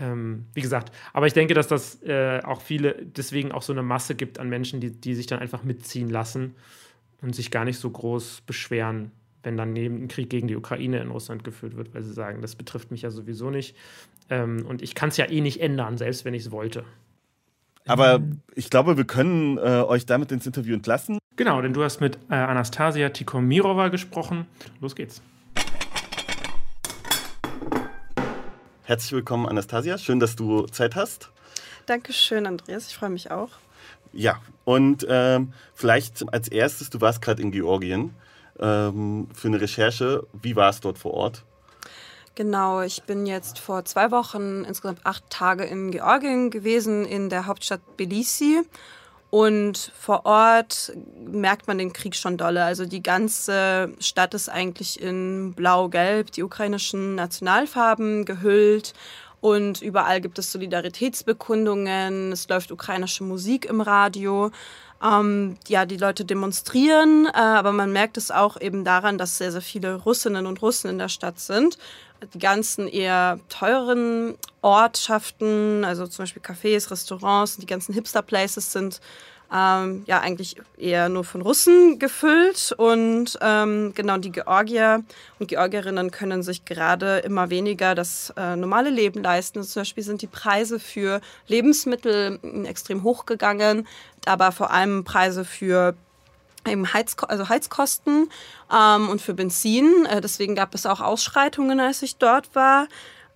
Ähm, 0.00 0.46
wie 0.54 0.60
gesagt, 0.60 0.92
aber 1.12 1.26
ich 1.26 1.32
denke, 1.32 1.54
dass 1.54 1.68
das 1.68 2.02
äh, 2.02 2.40
auch 2.44 2.60
viele, 2.60 2.94
deswegen 3.04 3.52
auch 3.52 3.62
so 3.62 3.72
eine 3.72 3.82
Masse 3.82 4.14
gibt 4.14 4.38
an 4.38 4.48
Menschen, 4.48 4.80
die, 4.80 4.92
die 4.92 5.14
sich 5.14 5.26
dann 5.26 5.40
einfach 5.40 5.64
mitziehen 5.64 6.08
lassen 6.08 6.54
und 7.22 7.34
sich 7.34 7.50
gar 7.50 7.64
nicht 7.64 7.78
so 7.78 7.90
groß 7.90 8.42
beschweren, 8.46 9.10
wenn 9.42 9.56
dann 9.56 9.72
neben 9.72 10.04
ein 10.04 10.08
Krieg 10.08 10.30
gegen 10.30 10.48
die 10.48 10.56
Ukraine 10.56 11.00
in 11.00 11.10
Russland 11.10 11.44
geführt 11.44 11.76
wird, 11.76 11.94
weil 11.94 12.02
sie 12.02 12.12
sagen, 12.12 12.40
das 12.40 12.54
betrifft 12.54 12.90
mich 12.90 13.02
ja 13.02 13.10
sowieso 13.10 13.50
nicht. 13.50 13.76
Ähm, 14.28 14.64
und 14.66 14.80
ich 14.80 14.94
kann 14.94 15.08
es 15.08 15.16
ja 15.16 15.28
eh 15.28 15.40
nicht 15.40 15.60
ändern, 15.60 15.98
selbst 15.98 16.24
wenn 16.24 16.34
ich 16.34 16.44
es 16.46 16.50
wollte. 16.50 16.84
Aber 17.86 18.20
ich 18.54 18.70
glaube, 18.70 18.96
wir 18.96 19.04
können 19.04 19.58
äh, 19.58 19.82
euch 19.82 20.06
damit 20.06 20.30
ins 20.30 20.46
Interview 20.46 20.74
entlassen. 20.74 21.18
Genau, 21.40 21.62
denn 21.62 21.72
du 21.72 21.82
hast 21.82 22.02
mit 22.02 22.18
äh, 22.28 22.34
Anastasia 22.34 23.08
Tikomirova 23.08 23.88
gesprochen. 23.88 24.46
Los 24.82 24.94
geht's. 24.94 25.22
Herzlich 28.82 29.12
willkommen, 29.12 29.46
Anastasia. 29.46 29.96
Schön, 29.96 30.20
dass 30.20 30.36
du 30.36 30.66
Zeit 30.66 30.96
hast. 30.96 31.30
Dankeschön, 31.86 32.46
Andreas. 32.46 32.88
Ich 32.88 32.94
freue 32.94 33.08
mich 33.08 33.30
auch. 33.30 33.48
Ja, 34.12 34.38
und 34.66 35.06
ähm, 35.08 35.54
vielleicht 35.72 36.30
als 36.30 36.48
erstes, 36.48 36.90
du 36.90 37.00
warst 37.00 37.22
gerade 37.22 37.40
in 37.40 37.52
Georgien 37.52 38.14
ähm, 38.58 39.26
für 39.32 39.48
eine 39.48 39.62
Recherche. 39.62 40.26
Wie 40.34 40.56
war 40.56 40.68
es 40.68 40.80
dort 40.80 40.98
vor 40.98 41.14
Ort? 41.14 41.44
Genau, 42.34 42.82
ich 42.82 43.04
bin 43.04 43.24
jetzt 43.24 43.58
vor 43.58 43.86
zwei 43.86 44.10
Wochen 44.10 44.64
insgesamt 44.64 45.06
acht 45.06 45.30
Tage 45.30 45.64
in 45.64 45.90
Georgien 45.90 46.50
gewesen, 46.50 47.06
in 47.06 47.30
der 47.30 47.46
Hauptstadt 47.46 47.80
Tbilisi. 47.96 48.60
Und 49.30 49.92
vor 49.96 50.26
Ort 50.26 50.92
merkt 51.24 51.68
man 51.68 51.78
den 51.78 51.92
Krieg 51.92 52.16
schon 52.16 52.36
dolle. 52.36 52.64
Also 52.64 52.84
die 52.84 53.02
ganze 53.02 53.94
Stadt 54.00 54.34
ist 54.34 54.48
eigentlich 54.48 55.00
in 55.00 55.54
blau-gelb, 55.54 56.32
die 56.32 56.42
ukrainischen 56.42 57.14
Nationalfarben 57.14 58.24
gehüllt. 58.24 58.92
Und 59.40 59.80
überall 59.82 60.20
gibt 60.20 60.38
es 60.38 60.52
Solidaritätsbekundungen, 60.52 62.32
es 62.32 62.48
läuft 62.48 62.72
ukrainische 62.72 63.24
Musik 63.24 63.64
im 63.64 63.80
Radio. 63.80 64.50
Ähm, 65.02 65.56
ja, 65.66 65.86
die 65.86 65.96
Leute 65.96 66.26
demonstrieren, 66.26 67.26
äh, 67.26 67.38
aber 67.38 67.72
man 67.72 67.90
merkt 67.90 68.18
es 68.18 68.30
auch 68.30 68.60
eben 68.60 68.84
daran, 68.84 69.16
dass 69.16 69.38
sehr, 69.38 69.50
sehr 69.50 69.62
viele 69.62 69.94
Russinnen 69.94 70.44
und 70.44 70.60
Russen 70.60 70.90
in 70.90 70.98
der 70.98 71.08
Stadt 71.08 71.40
sind. 71.40 71.78
Die 72.34 72.38
ganzen 72.38 72.86
eher 72.88 73.40
teuren 73.48 74.34
Ortschaften, 74.62 75.84
also 75.84 76.06
zum 76.06 76.24
Beispiel 76.24 76.42
Cafés, 76.42 76.90
Restaurants, 76.90 77.56
die 77.56 77.66
ganzen 77.66 77.94
Hipster-Places 77.94 78.72
sind 78.72 79.00
ähm, 79.52 80.04
ja 80.06 80.20
eigentlich 80.20 80.56
eher 80.76 81.08
nur 81.08 81.24
von 81.24 81.42
Russen 81.42 81.98
gefüllt. 81.98 82.72
Und 82.76 83.38
ähm, 83.40 83.92
genau 83.94 84.18
die 84.18 84.32
Georgier 84.32 85.02
und 85.38 85.48
Georgierinnen 85.48 86.10
können 86.10 86.42
sich 86.42 86.64
gerade 86.64 87.18
immer 87.18 87.50
weniger 87.50 87.94
das 87.94 88.32
äh, 88.36 88.56
normale 88.56 88.90
Leben 88.90 89.22
leisten. 89.22 89.62
Zum 89.62 89.80
Beispiel 89.80 90.04
sind 90.04 90.22
die 90.22 90.26
Preise 90.26 90.78
für 90.78 91.20
Lebensmittel 91.46 92.38
extrem 92.66 93.02
hochgegangen, 93.02 93.86
aber 94.26 94.52
vor 94.52 94.70
allem 94.70 95.04
Preise 95.04 95.44
für 95.44 95.94
eben 96.66 96.92
Heizko 96.92 97.26
also 97.26 97.48
Heizkosten 97.48 98.30
ähm, 98.72 99.08
und 99.08 99.20
für 99.20 99.34
Benzin. 99.34 100.06
Äh, 100.06 100.20
deswegen 100.20 100.54
gab 100.54 100.74
es 100.74 100.86
auch 100.86 101.00
Ausschreitungen, 101.00 101.80
als 101.80 102.02
ich 102.02 102.16
dort 102.16 102.54
war. 102.54 102.86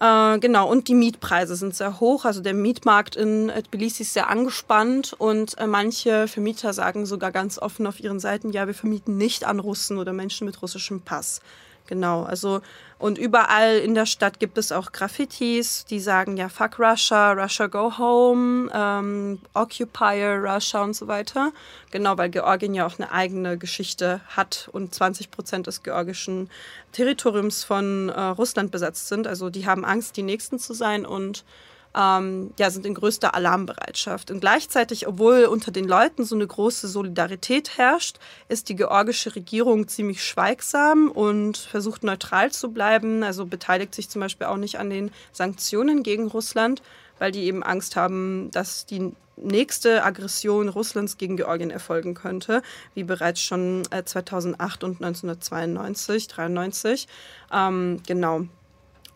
Äh, 0.01 0.39
genau, 0.39 0.69
und 0.69 0.89
die 0.89 0.95
Mietpreise 0.95 1.57
sind 1.57 1.75
sehr 1.75 2.01
hoch. 2.01 2.25
Also 2.25 2.41
der 2.41 2.55
Mietmarkt 2.55 3.17
in 3.17 3.51
Tbilisi 3.71 4.03
ist 4.03 4.15
sehr 4.15 4.29
angespannt 4.29 5.15
und 5.17 5.57
äh, 5.59 5.67
manche 5.67 6.29
Vermieter 6.29 6.73
sagen 6.73 7.07
sogar 7.07 7.33
ganz 7.33 7.59
offen 7.59 7.87
auf 7.87 8.01
ihren 8.01 8.21
Seiten, 8.21 8.51
ja, 8.51 8.67
wir 8.67 8.75
vermieten 8.75 9.17
nicht 9.17 9.45
an 9.45 9.61
Russen 9.61 9.99
oder 9.99 10.13
Menschen 10.13 10.47
mit 10.47 10.61
russischem 10.63 11.01
Pass. 11.01 11.41
Genau, 11.87 12.23
also 12.23 12.61
und 13.05 13.19
überall 13.19 13.81
in 13.81 13.95
der 13.95 14.07
Stadt 14.07 14.41
gibt 14.41 14.57
es 14.57 14.73
auch 14.73 14.91
Graffitis, 14.91 15.85
die 15.85 16.01
sagen 16.01 16.39
ja 16.39 16.49
Fuck 16.49 16.79
Russia, 16.79 17.33
Russia 17.33 17.67
go 17.67 17.99
home, 17.99 18.71
ähm, 18.73 19.43
Occupier 19.53 20.43
Russia 20.43 20.83
und 20.83 20.95
so 20.97 21.07
weiter. 21.07 21.53
Genau, 21.91 22.17
weil 22.17 22.31
Georgien 22.31 22.73
ja 22.73 22.87
auch 22.87 22.99
eine 22.99 23.13
eigene 23.13 23.59
Geschichte 23.59 24.23
hat 24.29 24.71
und 24.73 24.95
20 24.95 25.31
Prozent 25.31 25.67
des 25.67 25.83
georgischen 25.83 26.49
Territoriums 26.93 27.63
von 27.63 28.09
äh, 28.09 28.19
Russland 28.19 28.71
besetzt 28.71 29.09
sind. 29.09 29.27
Also 29.27 29.51
die 29.51 29.67
haben 29.67 29.85
Angst, 29.85 30.17
die 30.17 30.23
Nächsten 30.23 30.59
zu 30.59 30.73
sein 30.73 31.05
und 31.05 31.45
ähm, 31.97 32.53
ja, 32.59 32.71
sind 32.71 32.87
in 32.87 32.95
größter 32.95 33.35
Alarmbereitschaft. 33.35 34.31
Und 34.31 34.41
gleichzeitig, 34.41 35.07
obwohl 35.07 35.45
unter 35.45 35.71
den 35.71 35.87
Leuten 35.87 36.25
so 36.25 36.35
eine 36.35 36.47
große 36.47 36.89
Solidarität 36.89 37.79
herrscht, 37.79 38.19
ist 38.49 38.69
die 38.69 38.77
georgische 38.77 39.35
Regierung 39.37 39.87
ziemlich 39.87 40.25
schweigsam 40.25 41.11
und 41.11 41.57
versucht 41.57 42.03
neutral 42.03 42.51
zu 42.51 42.73
bleiben. 42.73 43.23
Also 43.23 43.47
beteiligt 43.47 43.95
sich 43.95 44.11
zum 44.11 44.21
Beispiel 44.21 44.49
auch 44.49 44.57
nicht 44.57 44.79
an 44.79 44.91
den 44.91 45.11
Sanktionen 45.33 46.03
gegen 46.03 46.27
Russland, 46.27 46.83
weil 47.19 47.31
die 47.31 47.45
eben 47.45 47.63
Angst 47.63 47.97
haben, 47.97 48.51
dass 48.51 48.87
die 48.87 49.13
nächste 49.37 50.05
Aggression 50.05 50.69
Russlands 50.69 51.17
gegen 51.17 51.37
Georgien 51.37 51.71
erfolgen 51.71 52.15
könnte, 52.15 52.63
wie 52.95 53.05
bereits 53.05 53.41
schon 53.41 53.83
2008 54.05 54.83
äh, 54.83 54.87
und 54.87 55.03
1992, 55.03 56.29
93. 56.29 57.09
Ähm, 57.53 58.01
genau. 58.07 58.43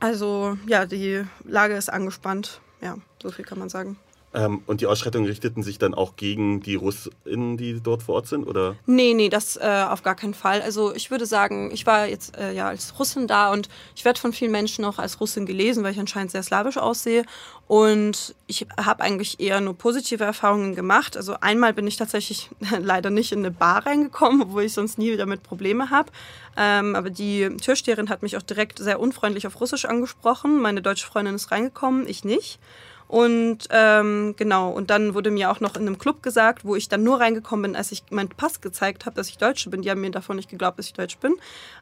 Also 0.00 0.56
ja, 0.66 0.86
die 0.86 1.24
Lage 1.44 1.74
ist 1.74 1.92
angespannt 1.92 2.60
ja, 2.80 2.96
so 3.22 3.30
viel 3.30 3.44
kann 3.44 3.58
man 3.58 3.68
sagen. 3.68 3.96
Ähm, 4.34 4.62
und 4.66 4.82
die 4.82 4.86
Ausschreitungen 4.86 5.26
richteten 5.26 5.62
sich 5.62 5.78
dann 5.78 5.94
auch 5.94 6.16
gegen 6.16 6.60
die 6.60 6.74
Russinnen, 6.74 7.56
die 7.56 7.80
dort 7.80 8.02
vor 8.02 8.16
Ort 8.16 8.26
sind, 8.26 8.46
oder? 8.46 8.76
Nee, 8.84 9.14
nee, 9.14 9.30
das 9.30 9.56
äh, 9.56 9.84
auf 9.88 10.02
gar 10.02 10.14
keinen 10.16 10.34
Fall. 10.34 10.60
Also 10.60 10.94
ich 10.94 11.10
würde 11.10 11.24
sagen, 11.24 11.70
ich 11.72 11.86
war 11.86 12.06
jetzt 12.06 12.36
äh, 12.36 12.52
ja 12.52 12.68
als 12.68 12.98
Russin 12.98 13.26
da 13.26 13.50
und 13.50 13.70
ich 13.96 14.04
werde 14.04 14.20
von 14.20 14.34
vielen 14.34 14.50
Menschen 14.50 14.84
auch 14.84 14.98
als 14.98 15.18
Russin 15.20 15.46
gelesen, 15.46 15.82
weil 15.82 15.92
ich 15.92 16.00
anscheinend 16.00 16.30
sehr 16.30 16.42
slawisch 16.42 16.76
aussehe. 16.76 17.24
Und 17.68 18.34
ich 18.46 18.66
habe 18.78 19.02
eigentlich 19.02 19.40
eher 19.40 19.60
nur 19.60 19.76
positive 19.76 20.24
Erfahrungen 20.24 20.74
gemacht. 20.74 21.18
Also 21.18 21.36
einmal 21.40 21.74
bin 21.74 21.86
ich 21.86 21.98
tatsächlich 21.98 22.48
leider 22.80 23.10
nicht 23.10 23.30
in 23.30 23.40
eine 23.40 23.50
Bar 23.50 23.84
reingekommen, 23.84 24.40
obwohl 24.40 24.62
ich 24.62 24.72
sonst 24.72 24.98
nie 24.98 25.14
damit 25.18 25.42
Probleme 25.42 25.90
habe. 25.90 26.10
Ähm, 26.56 26.96
aber 26.96 27.10
die 27.10 27.46
Türsteherin 27.60 28.08
hat 28.08 28.22
mich 28.22 28.38
auch 28.38 28.42
direkt 28.42 28.78
sehr 28.78 28.98
unfreundlich 28.98 29.46
auf 29.46 29.60
Russisch 29.60 29.84
angesprochen. 29.84 30.62
Meine 30.62 30.80
deutsche 30.80 31.06
Freundin 31.06 31.34
ist 31.34 31.52
reingekommen, 31.52 32.08
ich 32.08 32.24
nicht. 32.24 32.58
Und 33.08 33.68
ähm, 33.70 34.34
genau, 34.36 34.70
und 34.70 34.90
dann 34.90 35.14
wurde 35.14 35.30
mir 35.30 35.50
auch 35.50 35.60
noch 35.60 35.76
in 35.76 35.82
einem 35.82 35.96
Club 35.96 36.22
gesagt, 36.22 36.66
wo 36.66 36.76
ich 36.76 36.90
dann 36.90 37.02
nur 37.02 37.20
reingekommen 37.20 37.62
bin, 37.62 37.76
als 37.76 37.90
ich 37.90 38.02
meinen 38.10 38.28
Pass 38.28 38.60
gezeigt 38.60 39.06
habe, 39.06 39.16
dass 39.16 39.30
ich 39.30 39.38
Deutsche 39.38 39.70
bin. 39.70 39.80
Die 39.80 39.90
haben 39.90 40.02
mir 40.02 40.10
davon 40.10 40.36
nicht 40.36 40.50
geglaubt, 40.50 40.78
dass 40.78 40.86
ich 40.86 40.92
Deutsch 40.92 41.16
bin. 41.16 41.34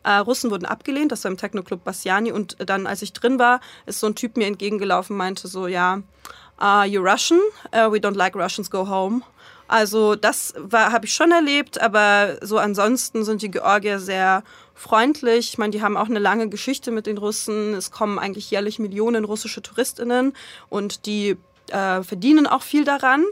Äh, 0.05 0.19
Russen 0.19 0.53
wurden 0.53 0.67
abgelehnt, 0.67 1.11
das 1.11 1.25
war 1.25 1.33
im 1.33 1.37
Techno-Club 1.37 1.83
Bassiani. 1.83 2.31
Und 2.31 2.57
dann, 2.65 2.87
als 2.87 3.03
ich 3.03 3.13
drin 3.13 3.41
war, 3.41 3.61
ist 3.87 3.99
so 3.99 4.07
ein 4.07 4.15
Typ 4.15 4.37
mir 4.37 4.47
entgegengelaufen, 4.47 5.17
meinte 5.17 5.49
so, 5.49 5.67
ja, 5.67 6.01
uh, 6.61 6.85
you're 6.85 7.03
Russian, 7.03 7.41
uh, 7.75 7.91
we 7.91 7.99
don't 7.99 8.17
like 8.17 8.37
Russians, 8.37 8.71
go 8.71 8.89
home. 8.89 9.23
Also 9.69 10.15
das 10.15 10.55
habe 10.73 11.07
ich 11.07 11.15
schon 11.15 11.33
erlebt, 11.33 11.81
aber 11.81 12.39
so 12.41 12.59
ansonsten 12.59 13.25
sind 13.25 13.43
die 13.43 13.51
Georgier 13.51 13.99
sehr 13.99 14.45
freundlich. 14.75 15.51
Ich 15.51 15.59
meine, 15.59 15.71
die 15.71 15.83
haben 15.83 15.97
auch 15.97 16.09
eine 16.09 16.19
lange 16.19 16.49
Geschichte 16.49 16.91
mit 16.91 17.07
den 17.07 17.19
Russen. 17.19 17.75
Es 17.75 17.91
kommen 17.91 18.19
eigentlich 18.19 18.51
jährlich 18.51 18.79
Millionen 18.79 19.25
russische 19.25 19.63
Touristinnen 19.63 20.35
und 20.69 21.07
die 21.07 21.37
äh, 21.71 22.03
verdienen 22.03 22.47
auch 22.47 22.63
viel 22.63 22.85
daran. 22.85 23.25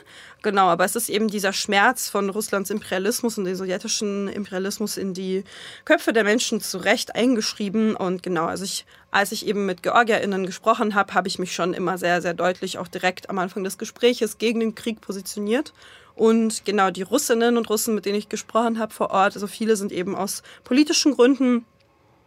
Genau, 0.42 0.66
aber 0.66 0.84
es 0.84 0.94
ist 0.94 1.08
eben 1.08 1.28
dieser 1.28 1.54
Schmerz 1.54 2.10
von 2.10 2.28
Russlands 2.28 2.68
Imperialismus 2.68 3.38
und 3.38 3.46
dem 3.46 3.54
sowjetischen 3.54 4.28
Imperialismus 4.28 4.98
in 4.98 5.14
die 5.14 5.42
Köpfe 5.86 6.12
der 6.12 6.22
Menschen 6.22 6.60
zurecht 6.60 7.14
eingeschrieben. 7.14 7.96
Und 7.96 8.22
genau, 8.22 8.44
also 8.44 8.64
ich, 8.64 8.84
als 9.10 9.32
ich 9.32 9.46
eben 9.46 9.64
mit 9.64 9.82
GeorgierInnen 9.82 10.44
gesprochen 10.44 10.94
habe, 10.94 11.14
habe 11.14 11.28
ich 11.28 11.38
mich 11.38 11.54
schon 11.54 11.72
immer 11.72 11.96
sehr, 11.96 12.20
sehr 12.20 12.34
deutlich 12.34 12.76
auch 12.76 12.88
direkt 12.88 13.30
am 13.30 13.38
Anfang 13.38 13.64
des 13.64 13.78
Gespräches 13.78 14.36
gegen 14.36 14.60
den 14.60 14.74
Krieg 14.74 15.00
positioniert. 15.00 15.72
Und 16.16 16.64
genau 16.64 16.90
die 16.90 17.02
Russinnen 17.02 17.56
und 17.56 17.68
Russen, 17.68 17.94
mit 17.94 18.06
denen 18.06 18.18
ich 18.18 18.28
gesprochen 18.28 18.78
habe 18.78 18.92
vor 18.92 19.10
Ort, 19.10 19.34
also 19.34 19.46
viele 19.46 19.76
sind 19.76 19.90
eben 19.90 20.14
aus 20.14 20.42
politischen 20.62 21.12
Gründen 21.12 21.64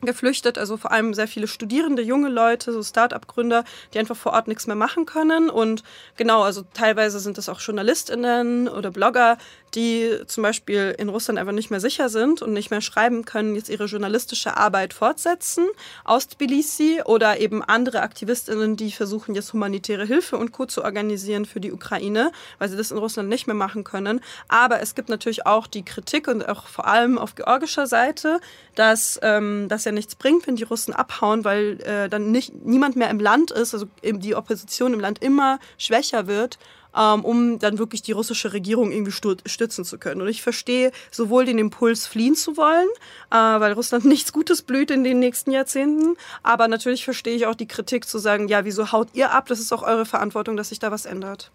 geflüchtet, 0.02 0.58
also 0.58 0.78
vor 0.78 0.92
allem 0.92 1.14
sehr 1.14 1.28
viele 1.28 1.48
Studierende, 1.48 2.04
junge 2.04 2.30
Leute, 2.30 2.72
so 2.72 2.84
Start-up-Gründer, 2.84 3.64
die 3.94 4.00
einfach 4.00 4.16
vor 4.16 4.34
Ort 4.34 4.48
nichts 4.48 4.68
mehr 4.68 4.76
machen 4.76 5.06
können. 5.06 5.50
Und 5.50 5.84
genau, 6.18 6.44
also 6.44 6.64
teilweise 6.74 7.20
sind 7.20 7.38
das 7.38 7.50
auch 7.50 7.60
JournalistInnen 7.60 8.68
oder 8.68 8.92
Blogger, 8.92 9.38
die 9.74 10.20
zum 10.28 10.44
Beispiel 10.44 10.96
in 10.98 11.10
Russland 11.10 11.40
einfach 11.40 11.54
nicht 11.54 11.72
mehr 11.72 11.80
sicher 11.80 12.10
sind 12.10 12.42
und 12.42 12.54
nicht 12.54 12.72
mehr 12.72 12.82
schreiben 12.82 13.26
können, 13.26 13.56
jetzt 13.56 13.70
ihre 13.70 13.86
journalistische 13.86 14.56
Arbeit 14.56 14.94
fortsetzen 14.94 15.66
aus 16.04 16.28
Tbilisi 16.28 17.02
oder 17.04 17.40
eben 17.40 17.64
andere 17.64 18.02
AktivistInnen, 18.02 18.76
die 18.76 18.92
versuchen 18.92 19.36
jetzt 19.36 19.52
humanitäre 19.52 20.06
Hilfe 20.06 20.38
und 20.38 20.52
Co. 20.52 20.66
zu 20.66 20.84
organisieren 20.84 21.46
für 21.46 21.60
die 21.60 21.72
Ukraine, 21.72 22.32
weil 22.60 22.70
sie 22.70 22.78
das 22.78 22.92
in 22.92 22.98
Russland 22.98 23.30
nicht 23.30 23.48
mehr 23.48 23.56
machen 23.56 23.84
können. 23.84 24.22
Aber 24.48 24.80
es 24.80 24.96
gibt 24.96 25.10
natürlich 25.10 25.46
auch 25.46 25.68
die 25.68 25.84
Kritik 25.84 26.28
und 26.28 26.48
auch 26.48 26.68
vor 26.68 26.88
allem 26.88 27.18
auf 27.18 27.36
georgischer 27.36 27.88
Seite, 27.88 28.40
dass 28.76 29.20
ähm, 29.24 29.66
das 29.68 29.87
ja 29.88 29.92
nichts 29.92 30.16
bringt, 30.16 30.46
wenn 30.48 30.56
die 30.56 30.64
Russen 30.64 30.94
abhauen, 30.94 31.44
weil 31.44 31.82
äh, 31.82 32.10
dann 32.10 32.32
nicht, 32.32 32.54
niemand 32.66 32.96
mehr 32.96 33.10
im 33.10 33.20
Land 33.20 33.52
ist, 33.52 33.74
also 33.74 33.88
die 34.04 34.36
Opposition 34.36 34.94
im 34.94 35.00
Land 35.00 35.24
immer 35.24 35.60
schwächer 35.78 36.28
wird 36.28 36.60
ähm, 36.98 37.24
um 37.24 37.60
dann 37.60 37.78
wirklich 37.78 38.02
die 38.02 38.12
russische 38.12 38.54
Regierung 38.54 38.92
irgendwie 38.92 39.12
stützen 39.12 39.86
zu 39.86 39.98
können. 39.98 40.22
Und 40.22 40.28
ich 40.28 40.42
verstehe 40.42 40.92
sowohl 41.12 41.46
den 41.46 41.60
Impuls, 41.60 42.08
fliehen 42.08 42.36
zu 42.36 42.58
wollen, 42.58 42.88
äh, 43.30 43.36
weil 43.36 43.74
Russland 43.74 44.06
nichts 44.06 44.34
Gutes 44.34 44.64
blüht 44.64 44.92
in 44.92 45.04
den 45.04 45.20
nächsten 45.20 45.52
Jahrzehnten, 45.52 46.18
aber 46.44 46.68
natürlich 46.68 47.06
verstehe 47.06 47.36
ich 47.36 47.46
auch 47.46 47.56
die 47.56 47.68
Kritik 47.68 48.08
zu 48.08 48.18
sagen, 48.18 48.48
ja, 48.48 48.66
wieso 48.66 48.92
haut 48.92 49.10
ihr 49.14 49.32
ab? 49.32 49.48
Das 49.48 49.60
ist 49.60 49.72
auch 49.72 49.84
eure 49.84 50.06
Verantwortung, 50.06 50.58
dass 50.58 50.70
sich 50.70 50.80
da 50.80 50.92
was 50.92 51.06
ändert. 51.06 51.52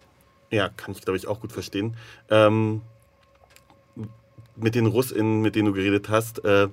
Ja, 0.51 0.69
kann 0.69 0.93
ich, 0.93 1.01
glaube 1.01 1.17
ich, 1.17 1.27
auch 1.27 1.41
gut 1.41 1.53
verstehen. 1.53 1.97
Ähm, 2.31 2.83
mit 4.55 4.75
den 4.75 4.87
RussInnen, 4.87 5.41
mit 5.41 5.57
denen 5.57 5.67
du 5.67 5.73
geredet 5.73 6.11
hast, 6.11 6.45
äh, 6.45 6.69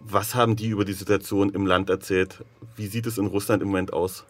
was 0.00 0.34
haben 0.34 0.56
die 0.56 0.68
über 0.68 0.84
die 0.84 0.92
Situation 0.92 1.50
im 1.50 1.66
Land 1.66 1.90
erzählt? 1.90 2.38
Wie 2.76 2.86
sieht 2.86 3.06
es 3.06 3.18
in 3.18 3.26
Russland 3.26 3.62
im 3.62 3.68
Moment 3.68 3.92
aus? 3.92 4.24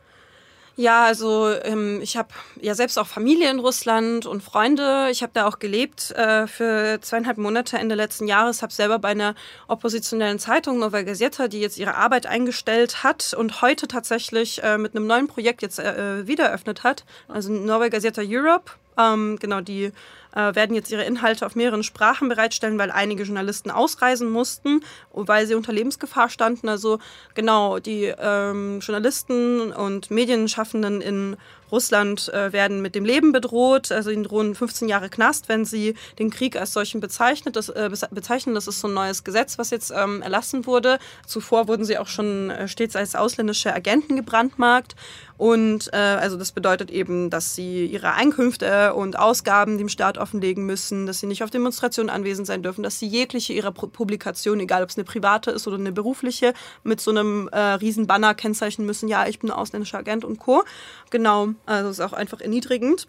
Ja, 0.79 1.07
also 1.07 1.53
ähm, 1.65 2.01
ich 2.03 2.17
habe 2.17 2.29
ja 2.61 2.73
selbst 2.73 3.01
auch 3.01 3.09
Familie 3.09 3.51
in 3.51 3.59
Russland 3.59 4.27
und 4.27 4.45
Freunde. 4.45 5.09
Ich 5.11 5.25
habe 5.25 5.33
da 5.35 5.49
auch 5.49 5.59
gelebt 5.59 6.13
äh, 6.13 6.47
für 6.47 7.01
zweieinhalb 7.01 7.37
Monate 7.37 7.79
Ende 7.79 7.97
letzten 7.97 8.29
Jahres. 8.29 8.63
Habe 8.63 8.73
selber 8.73 9.01
bei 9.01 9.09
einer 9.09 9.35
oppositionellen 9.67 10.39
Zeitung 10.39 10.79
Nova 10.79 11.03
Gazeta, 11.03 11.49
die 11.49 11.61
jetzt 11.61 11.79
ihre 11.79 11.97
Arbeit 11.97 12.27
eingestellt 12.27 13.03
hat 13.03 13.35
und 13.37 13.61
heute 13.61 13.89
tatsächlich 13.89 14.63
äh, 14.63 14.79
mit 14.79 14.95
einem 14.95 15.09
neuen 15.09 15.27
Projekt 15.27 15.63
jetzt 15.63 15.81
äh, 15.81 16.29
wieder 16.29 16.45
eröffnet 16.45 16.85
hat. 16.85 17.05
Also 17.27 17.53
Nova 17.53 17.89
Gazeta 17.89 18.23
Europe. 18.25 18.71
Ähm, 18.97 19.37
genau, 19.41 19.61
die 19.61 19.91
äh, 20.35 20.55
werden 20.55 20.75
jetzt 20.75 20.91
ihre 20.91 21.05
Inhalte 21.05 21.47
auf 21.47 21.55
mehreren 21.55 21.83
Sprachen 21.83 22.29
bereitstellen, 22.29 22.79
weil 22.79 22.91
einige 22.91 23.23
Journalisten 23.23 23.71
ausreisen 23.71 24.31
mussten, 24.31 24.81
weil 25.13 25.47
sie 25.47 25.55
unter 25.55 25.73
Lebensgefahr 25.73 26.29
standen. 26.29 26.69
Also 26.69 26.99
genau, 27.35 27.79
die 27.79 28.13
ähm, 28.19 28.81
Journalisten 28.81 29.73
und 29.73 30.11
Medienschaffenden 30.11 31.01
in 31.01 31.37
Russland 31.71 32.33
äh, 32.33 32.53
werden 32.53 32.83
mit 32.83 32.95
dem 32.95 33.05
Leben 33.05 33.33
bedroht. 33.33 33.93
Also 33.93 34.11
ihnen 34.11 34.25
drohen 34.25 34.55
15 34.55 34.89
Jahre 34.89 35.09
Knast, 35.09 35.49
wenn 35.49 35.65
sie 35.65 35.95
den 36.19 36.31
Krieg 36.31 36.57
als 36.57 36.73
solchen 36.73 37.01
bezeichnet. 37.01 37.57
Das, 37.57 37.69
äh, 37.69 37.91
bezeichnen. 38.11 38.55
Das 38.55 38.67
ist 38.67 38.81
so 38.81 38.89
ein 38.89 38.95
neues 38.95 39.25
Gesetz, 39.25 39.59
was 39.59 39.71
jetzt 39.71 39.93
ähm, 39.95 40.23
erlassen 40.23 40.67
wurde. 40.67 40.99
Zuvor 41.27 41.69
wurden 41.69 41.85
sie 41.85 41.99
auch 41.99 42.07
schon 42.07 42.51
äh, 42.51 42.69
stets 42.69 42.97
als 42.97 43.15
ausländische 43.15 43.75
Agenten 43.75 44.17
gebrandmarkt. 44.17 44.95
Und 45.39 45.91
äh, 45.93 45.97
also 45.97 46.37
das 46.37 46.51
bedeutet 46.51 46.91
eben, 46.91 47.31
dass 47.31 47.55
sie 47.55 47.87
ihre 47.87 48.13
Einkünfte 48.15 48.93
und 48.95 49.17
Ausgaben 49.17 49.79
dem 49.79 49.89
Staat 49.89 50.19
offenlegen 50.19 50.67
müssen, 50.67 51.07
dass 51.07 51.21
sie 51.21 51.29
nicht 51.29 51.45
auf 51.45 51.51
Demonstrationen 51.51 52.11
anwesend 52.11 52.49
sein 52.49 52.65
dürfen, 52.65 52.83
dass 52.83 52.99
sie 52.99 53.07
jegliche 53.07 53.53
ihrer 53.53 53.71
Publikation, 53.71 54.59
egal 54.59 54.83
ob 54.83 54.91
es 54.91 54.97
eine 54.97 55.05
private 55.05 55.53
ist 55.53 55.69
oder 55.69 55.77
eine 55.77 55.93
berufliche, 55.93 56.55
mit 56.83 57.01
so 57.01 57.13
einem 57.13 57.49
äh, 57.53 57.59
riesen 57.59 58.09
Banner 58.09 58.35
kennzeichnen 58.35 58.85
müssen, 58.85 59.09
ja, 59.09 59.29
ich 59.29 59.39
bin 59.39 59.53
ausländischer 59.53 59.99
Agent 59.99 60.25
und 60.25 60.41
Co. 60.41 60.65
Genau, 61.11 61.51
also 61.67 61.91
ist 61.91 62.01
auch 62.01 62.13
einfach 62.13 62.41
erniedrigend. 62.41 63.09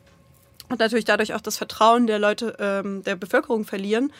Und 0.69 0.79
natürlich 0.79 1.05
dadurch 1.05 1.33
auch 1.33 1.41
das 1.41 1.57
Vertrauen 1.57 2.05
der 2.05 2.19
Leute, 2.19 2.55
ähm, 2.59 3.03
der 3.03 3.15
Bevölkerung 3.15 3.65
verlieren. 3.65 4.11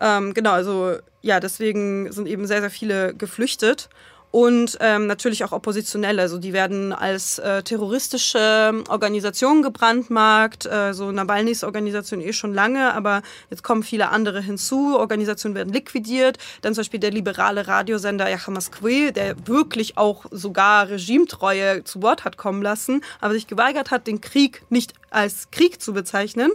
Ähm, 0.00 0.34
genau, 0.34 0.50
also 0.50 0.96
ja, 1.22 1.38
deswegen 1.38 2.10
sind 2.10 2.26
eben 2.26 2.46
sehr, 2.46 2.60
sehr 2.60 2.70
viele 2.70 3.14
geflüchtet 3.14 3.88
und 4.34 4.78
ähm, 4.80 5.06
natürlich 5.06 5.44
auch 5.44 5.52
Oppositionelle. 5.52 6.20
Also 6.20 6.38
die 6.38 6.52
werden 6.52 6.92
als 6.92 7.38
äh, 7.38 7.62
terroristische 7.62 8.82
Organisation 8.88 9.62
gebrandmarkt. 9.62 10.66
Äh, 10.66 10.92
so 10.92 11.12
Nawalnys 11.12 11.62
Organisation 11.62 12.20
eh 12.20 12.32
schon 12.32 12.52
lange, 12.52 12.94
aber 12.94 13.22
jetzt 13.48 13.62
kommen 13.62 13.84
viele 13.84 14.08
andere 14.08 14.40
hinzu. 14.40 14.98
Organisationen 14.98 15.54
werden 15.54 15.72
liquidiert. 15.72 16.38
Dann 16.62 16.74
zum 16.74 16.80
Beispiel 16.80 16.98
der 16.98 17.12
liberale 17.12 17.68
Radiosender 17.68 18.26
Moskwe, 18.48 19.12
der 19.12 19.36
wirklich 19.46 19.96
auch 19.98 20.24
sogar 20.32 20.88
Regimetreue 20.88 21.84
zu 21.84 22.02
Wort 22.02 22.24
hat 22.24 22.36
kommen 22.36 22.60
lassen, 22.60 23.02
aber 23.20 23.34
sich 23.34 23.46
geweigert 23.46 23.92
hat, 23.92 24.08
den 24.08 24.20
Krieg 24.20 24.62
nicht 24.68 24.94
als 25.10 25.52
Krieg 25.52 25.80
zu 25.80 25.92
bezeichnen 25.92 26.50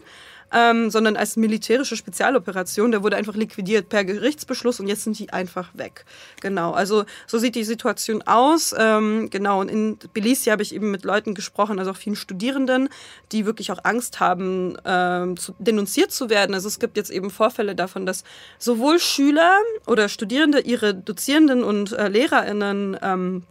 ähm, 0.54 0.90
sondern 0.90 1.16
als 1.16 1.36
militärische 1.36 1.96
Spezialoperation. 1.96 2.92
Der 2.92 3.04
wurde 3.04 3.18
einfach 3.18 3.36
liquidiert 3.36 3.90
per 3.90 4.04
Gerichtsbeschluss 4.04 4.80
und 4.80 4.88
jetzt 4.88 5.04
sind 5.04 5.20
die 5.20 5.32
einfach 5.32 5.70
weg. 5.74 6.06
Genau, 6.42 6.72
also 6.72 7.06
so 7.28 7.38
sieht 7.38 7.56
die 7.56 7.64
Situation 7.64 8.22
aus. 8.24 8.74
Ähm, 8.78 9.30
genau, 9.30 9.62
und 9.62 9.70
in 9.70 10.00
Tbilisi 10.00 10.50
habe 10.50 10.62
ich 10.62 10.74
eben 10.74 10.92
mit 10.92 11.04
Leuten 11.04 11.34
gesprochen, 11.34 11.80
also 11.80 11.92
auch 11.92 11.98
vielen 11.98 12.16
Studierenden, 12.16 12.90
die 13.32 13.46
wirklich 13.46 13.72
auch 13.72 13.80
Angst 13.84 14.20
haben, 14.20 14.78
ähm, 14.86 15.38
zu, 15.38 15.54
denunziert 15.60 16.12
zu 16.12 16.30
werden. 16.30 16.54
Also 16.54 16.68
es 16.68 16.80
gibt 16.80 16.98
jetzt 16.98 17.10
eben 17.10 17.30
Vorfälle 17.30 17.76
davon, 17.76 18.06
dass 18.06 18.24
sowohl 18.58 19.00
Schüler 19.00 19.58
oder 19.86 20.10
Studierende 20.10 20.60
ihre 20.60 20.94
Dozierenden 20.94 21.64
und 21.64 21.92
äh, 21.94 22.08
LehrerInnen 22.08 22.98
ähm, 23.02 23.44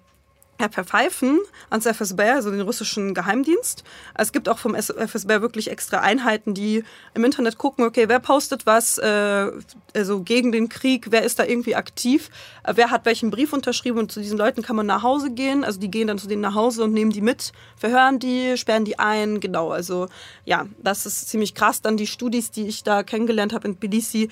ja, 0.60 0.68
verpfeifen 0.68 1.38
ans 1.70 1.86
FSB, 1.86 2.20
also 2.22 2.50
den 2.50 2.60
russischen 2.60 3.14
Geheimdienst. 3.14 3.84
Es 4.14 4.32
gibt 4.32 4.48
auch 4.48 4.58
vom 4.58 4.74
FSB 4.74 5.40
wirklich 5.40 5.70
extra 5.70 5.98
Einheiten, 6.00 6.54
die 6.54 6.84
im 7.14 7.24
Internet 7.24 7.58
gucken, 7.58 7.84
okay, 7.84 8.08
wer 8.08 8.18
postet 8.18 8.66
was, 8.66 8.98
äh, 8.98 9.50
also 9.94 10.22
gegen 10.22 10.50
den 10.50 10.68
Krieg, 10.68 11.08
wer 11.10 11.22
ist 11.22 11.38
da 11.38 11.44
irgendwie 11.44 11.76
aktiv, 11.76 12.30
äh, 12.64 12.72
wer 12.74 12.90
hat 12.90 13.04
welchen 13.06 13.30
Brief 13.30 13.52
unterschrieben 13.52 13.98
und 13.98 14.10
zu 14.10 14.20
diesen 14.20 14.38
Leuten 14.38 14.62
kann 14.62 14.76
man 14.76 14.86
nach 14.86 15.02
Hause 15.02 15.30
gehen. 15.30 15.62
Also 15.62 15.78
die 15.78 15.90
gehen 15.90 16.08
dann 16.08 16.18
zu 16.18 16.26
denen 16.26 16.42
nach 16.42 16.54
Hause 16.54 16.84
und 16.84 16.92
nehmen 16.92 17.12
die 17.12 17.20
mit, 17.20 17.52
verhören 17.76 18.18
die, 18.18 18.56
sperren 18.56 18.84
die 18.84 18.98
ein, 18.98 19.40
genau. 19.40 19.70
Also 19.70 20.08
ja, 20.44 20.66
das 20.82 21.06
ist 21.06 21.28
ziemlich 21.28 21.54
krass. 21.54 21.82
Dann 21.82 21.96
die 21.96 22.06
Studis, 22.06 22.50
die 22.50 22.66
ich 22.66 22.82
da 22.82 23.02
kennengelernt 23.04 23.52
habe 23.52 23.68
in 23.68 23.76
Tbilisi, 23.76 24.28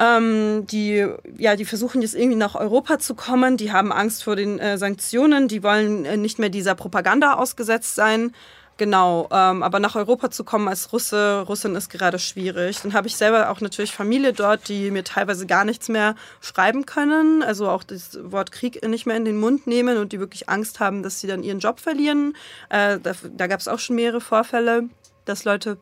ähm, 0.00 0.66
die, 0.66 1.06
ja, 1.36 1.56
die 1.56 1.66
versuchen 1.66 2.00
jetzt 2.00 2.14
irgendwie 2.14 2.36
nach 2.36 2.54
Europa 2.54 2.98
zu 2.98 3.14
kommen. 3.14 3.58
Die 3.58 3.70
haben 3.70 3.92
Angst 3.92 4.24
vor 4.24 4.34
den 4.34 4.58
äh, 4.58 4.78
Sanktionen. 4.78 5.46
Die 5.46 5.62
wollen 5.62 6.06
äh, 6.06 6.16
nicht 6.16 6.38
mehr 6.38 6.48
dieser 6.48 6.74
Propaganda 6.74 7.34
ausgesetzt 7.34 7.94
sein. 7.94 8.32
Genau, 8.78 9.28
ähm, 9.30 9.62
aber 9.62 9.78
nach 9.78 9.94
Europa 9.94 10.30
zu 10.30 10.42
kommen 10.42 10.66
als 10.66 10.90
Russe, 10.90 11.44
Russin 11.46 11.76
ist 11.76 11.90
gerade 11.90 12.18
schwierig. 12.18 12.80
Dann 12.80 12.94
habe 12.94 13.08
ich 13.08 13.16
selber 13.16 13.50
auch 13.50 13.60
natürlich 13.60 13.92
Familie 13.92 14.32
dort, 14.32 14.70
die 14.70 14.90
mir 14.90 15.04
teilweise 15.04 15.46
gar 15.46 15.66
nichts 15.66 15.90
mehr 15.90 16.14
schreiben 16.40 16.86
können, 16.86 17.42
also 17.42 17.68
auch 17.68 17.82
das 17.82 18.18
Wort 18.22 18.52
Krieg 18.52 18.82
nicht 18.88 19.04
mehr 19.04 19.16
in 19.16 19.26
den 19.26 19.38
Mund 19.38 19.66
nehmen 19.66 19.98
und 19.98 20.12
die 20.12 20.18
wirklich 20.18 20.48
Angst 20.48 20.80
haben, 20.80 21.02
dass 21.02 21.20
sie 21.20 21.26
dann 21.26 21.42
ihren 21.42 21.58
Job 21.58 21.78
verlieren. 21.78 22.34
Äh, 22.70 22.98
da 23.00 23.12
da 23.36 23.48
gab 23.48 23.60
es 23.60 23.68
auch 23.68 23.80
schon 23.80 23.96
mehrere 23.96 24.22
Vorfälle, 24.22 24.88
dass 25.26 25.44
Leute 25.44 25.76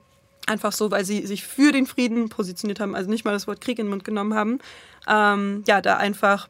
Einfach 0.48 0.72
so, 0.72 0.90
weil 0.90 1.04
sie 1.04 1.26
sich 1.26 1.44
für 1.44 1.72
den 1.72 1.86
Frieden 1.86 2.28
positioniert 2.28 2.80
haben, 2.80 2.94
also 2.94 3.10
nicht 3.10 3.24
mal 3.24 3.32
das 3.32 3.46
Wort 3.46 3.60
Krieg 3.60 3.78
in 3.78 3.86
den 3.86 3.90
Mund 3.90 4.04
genommen 4.04 4.34
haben. 4.34 4.58
Ähm, 5.06 5.62
ja, 5.66 5.80
da 5.80 5.96
einfach 5.96 6.48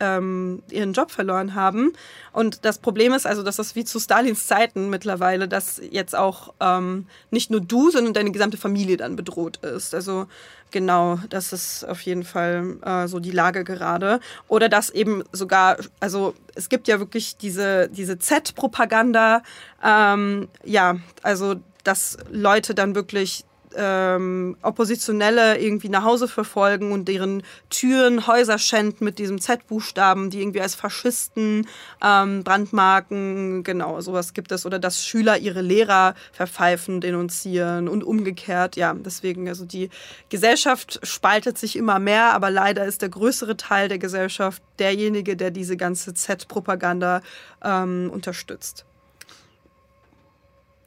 ähm, 0.00 0.62
ihren 0.70 0.92
Job 0.92 1.10
verloren 1.10 1.54
haben. 1.54 1.92
Und 2.32 2.64
das 2.64 2.78
Problem 2.78 3.12
ist 3.12 3.26
also, 3.26 3.42
dass 3.42 3.56
das 3.56 3.74
wie 3.74 3.84
zu 3.84 3.98
Stalins 3.98 4.46
Zeiten 4.46 4.90
mittlerweile, 4.90 5.48
dass 5.48 5.80
jetzt 5.90 6.14
auch 6.14 6.52
ähm, 6.60 7.06
nicht 7.30 7.50
nur 7.50 7.60
du, 7.60 7.90
sondern 7.90 8.14
deine 8.14 8.30
gesamte 8.30 8.56
Familie 8.56 8.96
dann 8.96 9.16
bedroht 9.16 9.58
ist. 9.58 9.94
Also 9.94 10.26
genau, 10.70 11.18
das 11.30 11.52
ist 11.52 11.84
auf 11.84 12.00
jeden 12.02 12.24
Fall 12.24 12.76
äh, 12.82 13.08
so 13.08 13.20
die 13.20 13.30
Lage 13.30 13.64
gerade. 13.64 14.20
Oder 14.48 14.68
dass 14.68 14.90
eben 14.90 15.24
sogar, 15.32 15.78
also 16.00 16.34
es 16.54 16.68
gibt 16.68 16.88
ja 16.88 16.98
wirklich 16.98 17.36
diese, 17.36 17.88
diese 17.88 18.18
Z-Propaganda. 18.18 19.42
Ähm, 19.82 20.48
ja, 20.64 20.96
also 21.22 21.56
dass 21.84 22.18
Leute 22.30 22.74
dann 22.74 22.94
wirklich 22.94 23.44
ähm, 23.76 24.56
Oppositionelle 24.62 25.58
irgendwie 25.58 25.88
nach 25.88 26.04
Hause 26.04 26.28
verfolgen 26.28 26.92
und 26.92 27.06
deren 27.08 27.42
Türen, 27.70 28.26
Häuser 28.26 28.58
schänden 28.58 29.04
mit 29.04 29.18
diesem 29.18 29.40
Z-Buchstaben, 29.40 30.30
die 30.30 30.40
irgendwie 30.40 30.60
als 30.60 30.74
Faschisten 30.74 31.66
ähm, 32.02 32.44
brandmarken, 32.44 33.62
genau, 33.62 34.00
sowas 34.00 34.34
gibt 34.34 34.52
es. 34.52 34.66
Oder 34.66 34.78
dass 34.78 35.04
Schüler 35.04 35.38
ihre 35.38 35.62
Lehrer 35.62 36.14
verpfeifen, 36.32 37.00
denunzieren 37.00 37.88
und 37.88 38.02
umgekehrt. 38.02 38.76
Ja, 38.76 38.94
deswegen, 38.94 39.48
also 39.48 39.64
die 39.64 39.90
Gesellschaft 40.28 41.00
spaltet 41.02 41.58
sich 41.58 41.76
immer 41.76 41.98
mehr, 41.98 42.34
aber 42.34 42.50
leider 42.50 42.84
ist 42.84 43.02
der 43.02 43.08
größere 43.10 43.56
Teil 43.56 43.88
der 43.88 43.98
Gesellschaft 43.98 44.62
derjenige, 44.78 45.36
der 45.36 45.50
diese 45.50 45.76
ganze 45.76 46.14
Z-Propaganda 46.14 47.22
ähm, 47.62 48.10
unterstützt. 48.12 48.84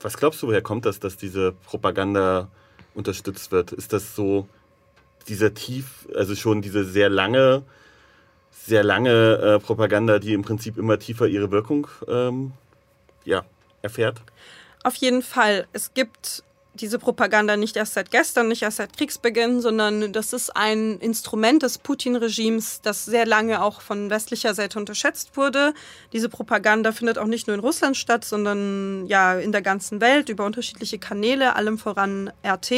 Was 0.02 0.18
glaubst 0.18 0.42
du, 0.42 0.48
woher 0.48 0.62
kommt 0.62 0.86
das, 0.86 1.00
dass 1.00 1.18
diese 1.18 1.52
Propaganda 1.52 2.50
unterstützt 3.00 3.52
wird? 3.52 3.72
Ist 3.72 3.94
das 3.94 4.16
so 4.16 4.48
dieser 5.28 5.54
tief, 5.54 6.08
also 6.16 6.36
schon 6.36 6.62
diese 6.62 6.84
sehr 6.84 7.10
lange, 7.10 7.64
sehr 8.52 8.84
lange 8.84 9.36
äh, 9.36 9.60
Propaganda, 9.60 10.20
die 10.20 10.34
im 10.34 10.44
Prinzip 10.44 10.78
immer 10.78 11.00
tiefer 11.00 11.28
ihre 11.28 11.50
Wirkung 11.50 11.88
ähm, 12.08 12.52
ja, 13.26 13.44
erfährt? 13.82 14.22
Auf 14.84 14.96
jeden 14.96 15.22
Fall. 15.24 15.68
Es 15.74 15.94
gibt 15.94 16.44
diese 16.76 17.00
Propaganda 17.00 17.58
nicht 17.58 17.76
erst 17.76 17.96
seit 17.96 18.12
gestern, 18.12 18.48
nicht 18.48 18.62
erst 18.62 18.78
seit 18.78 18.96
Kriegsbeginn, 18.96 19.60
sondern 19.60 20.14
das 20.14 20.34
ist 20.34 20.56
ein 20.56 21.00
Instrument 21.00 21.64
des 21.64 21.80
Putin-Regimes, 21.80 22.82
das 22.82 23.06
sehr 23.06 23.26
lange 23.26 23.62
auch 23.62 23.82
von 23.82 24.10
westlicher 24.10 24.54
Seite 24.54 24.80
unterschätzt 24.80 25.36
wurde. 25.36 25.74
Diese 26.14 26.30
Propaganda 26.30 26.92
findet 26.92 27.18
auch 27.18 27.26
nicht 27.26 27.48
nur 27.48 27.56
in 27.56 27.60
Russland 27.60 27.98
statt, 27.98 28.24
sondern 28.24 29.08
ja 29.08 29.34
in 29.34 29.52
der 29.52 29.62
ganzen 29.62 30.00
Welt 30.00 30.30
über 30.30 30.46
unterschiedliche 30.46 31.00
Kanäle, 31.00 31.56
allem 31.56 31.78
voran 31.78 32.32
RT, 32.46 32.72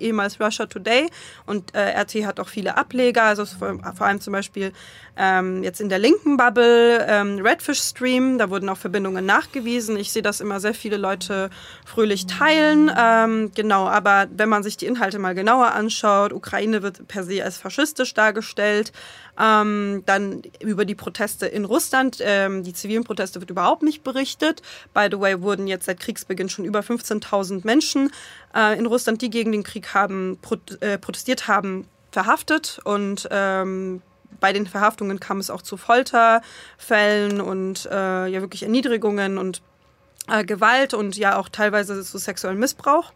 ehemals 0.00 0.40
Russia 0.40 0.66
Today. 0.66 1.08
Und 1.44 1.74
äh, 1.74 2.00
RT 2.00 2.26
hat 2.26 2.40
auch 2.40 2.48
viele 2.48 2.76
Ableger, 2.76 3.24
also 3.24 3.44
vor, 3.44 3.78
vor 3.96 4.06
allem 4.06 4.20
zum 4.20 4.32
Beispiel 4.32 4.72
ähm, 5.16 5.62
jetzt 5.62 5.80
in 5.80 5.88
der 5.88 5.98
linken 5.98 6.36
Bubble, 6.36 7.04
ähm, 7.08 7.40
Redfish 7.44 7.80
Stream, 7.80 8.38
da 8.38 8.48
wurden 8.50 8.68
auch 8.68 8.78
Verbindungen 8.78 9.26
nachgewiesen. 9.26 9.96
Ich 9.96 10.12
sehe, 10.12 10.22
dass 10.22 10.40
immer 10.40 10.60
sehr 10.60 10.74
viele 10.74 10.96
Leute 10.96 11.50
fröhlich 11.84 12.26
teilen. 12.26 12.90
Ähm, 12.96 13.23
genau, 13.54 13.86
aber 13.86 14.26
wenn 14.34 14.48
man 14.48 14.62
sich 14.62 14.76
die 14.76 14.86
Inhalte 14.86 15.18
mal 15.18 15.34
genauer 15.34 15.72
anschaut, 15.72 16.32
Ukraine 16.32 16.82
wird 16.82 17.06
per 17.08 17.24
se 17.24 17.44
als 17.44 17.58
faschistisch 17.58 18.14
dargestellt. 18.14 18.92
Ähm, 19.38 20.02
dann 20.06 20.42
über 20.60 20.84
die 20.84 20.94
Proteste 20.94 21.46
in 21.46 21.64
Russland, 21.64 22.18
ähm, 22.20 22.62
die 22.62 22.72
zivilen 22.72 23.04
Proteste 23.04 23.40
wird 23.40 23.50
überhaupt 23.50 23.82
nicht 23.82 24.04
berichtet. 24.04 24.62
By 24.92 25.08
the 25.10 25.18
way, 25.18 25.42
wurden 25.42 25.66
jetzt 25.66 25.86
seit 25.86 26.00
Kriegsbeginn 26.00 26.48
schon 26.48 26.64
über 26.64 26.80
15.000 26.80 27.62
Menschen 27.64 28.12
äh, 28.54 28.78
in 28.78 28.86
Russland, 28.86 29.22
die 29.22 29.30
gegen 29.30 29.52
den 29.52 29.64
Krieg 29.64 29.94
haben, 29.94 30.38
pro, 30.40 30.56
äh, 30.80 30.98
protestiert 30.98 31.48
haben, 31.48 31.88
verhaftet 32.12 32.80
und 32.84 33.28
ähm, 33.30 34.02
bei 34.40 34.52
den 34.52 34.66
Verhaftungen 34.66 35.20
kam 35.20 35.38
es 35.38 35.50
auch 35.50 35.62
zu 35.62 35.76
Folterfällen 35.76 37.40
und 37.40 37.86
äh, 37.90 38.26
ja 38.26 38.40
wirklich 38.40 38.62
Erniedrigungen 38.62 39.38
und 39.38 39.62
äh, 40.28 40.44
Gewalt 40.44 40.94
und 40.94 41.16
ja 41.16 41.38
auch 41.38 41.48
teilweise 41.48 42.02
zu 42.02 42.18
sexuellem 42.18 42.58
Missbrauch. 42.58 43.12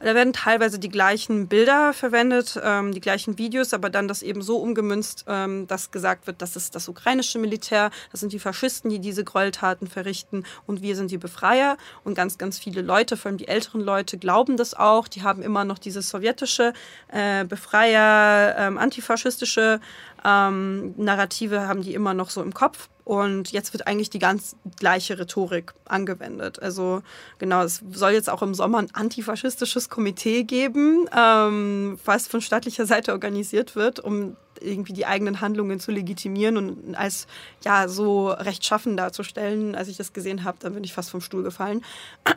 Da 0.00 0.14
werden 0.14 0.32
teilweise 0.32 0.78
die 0.78 0.90
gleichen 0.90 1.48
Bilder 1.48 1.92
verwendet, 1.92 2.58
ähm, 2.62 2.92
die 2.92 3.00
gleichen 3.00 3.36
Videos, 3.36 3.74
aber 3.74 3.90
dann 3.90 4.06
das 4.06 4.22
eben 4.22 4.42
so 4.42 4.58
umgemünzt, 4.58 5.24
ähm, 5.26 5.66
dass 5.66 5.90
gesagt 5.90 6.28
wird, 6.28 6.40
das 6.40 6.54
ist 6.54 6.76
das 6.76 6.88
ukrainische 6.88 7.40
Militär, 7.40 7.90
das 8.12 8.20
sind 8.20 8.32
die 8.32 8.38
Faschisten, 8.38 8.90
die 8.90 9.00
diese 9.00 9.24
Gräueltaten 9.24 9.88
verrichten 9.88 10.44
und 10.66 10.82
wir 10.82 10.94
sind 10.94 11.10
die 11.10 11.18
Befreier. 11.18 11.76
Und 12.04 12.14
ganz, 12.14 12.38
ganz 12.38 12.60
viele 12.60 12.80
Leute, 12.80 13.16
vor 13.16 13.30
allem 13.30 13.38
die 13.38 13.48
älteren 13.48 13.80
Leute, 13.80 14.18
glauben 14.18 14.56
das 14.56 14.74
auch. 14.74 15.08
Die 15.08 15.22
haben 15.22 15.42
immer 15.42 15.64
noch 15.64 15.78
dieses 15.78 16.08
sowjetische 16.10 16.72
äh, 17.08 17.44
Befreier, 17.44 18.54
ähm, 18.56 18.78
antifaschistische 18.78 19.80
ähm, 20.24 20.94
Narrative 20.96 21.68
haben 21.68 21.82
die 21.82 21.94
immer 21.94 22.14
noch 22.14 22.30
so 22.30 22.42
im 22.42 22.54
Kopf. 22.54 22.88
Und 23.04 23.52
jetzt 23.52 23.72
wird 23.72 23.86
eigentlich 23.86 24.10
die 24.10 24.18
ganz 24.18 24.54
gleiche 24.76 25.18
Rhetorik 25.18 25.72
angewendet. 25.86 26.60
Also 26.60 27.02
genau, 27.38 27.62
es 27.62 27.82
soll 27.92 28.10
jetzt 28.10 28.28
auch 28.28 28.42
im 28.42 28.52
Sommer 28.52 28.78
ein 28.78 28.94
antifaschistisches 28.94 29.88
Komitee 29.88 30.44
geben, 30.44 31.08
ähm, 31.16 31.98
was 32.04 32.26
von 32.28 32.42
staatlicher 32.42 32.84
Seite 32.84 33.12
organisiert 33.12 33.76
wird, 33.76 33.98
um 33.98 34.36
irgendwie 34.60 34.92
die 34.92 35.06
eigenen 35.06 35.40
Handlungen 35.40 35.80
zu 35.80 35.90
legitimieren 35.90 36.56
und 36.58 36.94
als 36.96 37.26
ja 37.64 37.88
so 37.88 38.28
rechtschaffen 38.28 38.96
darzustellen. 38.98 39.74
Als 39.74 39.88
ich 39.88 39.96
das 39.96 40.12
gesehen 40.12 40.44
habe, 40.44 40.58
dann 40.60 40.74
bin 40.74 40.84
ich 40.84 40.92
fast 40.92 41.08
vom 41.10 41.22
Stuhl 41.22 41.42
gefallen. 41.42 41.82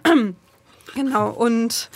genau 0.96 1.32
und 1.32 1.90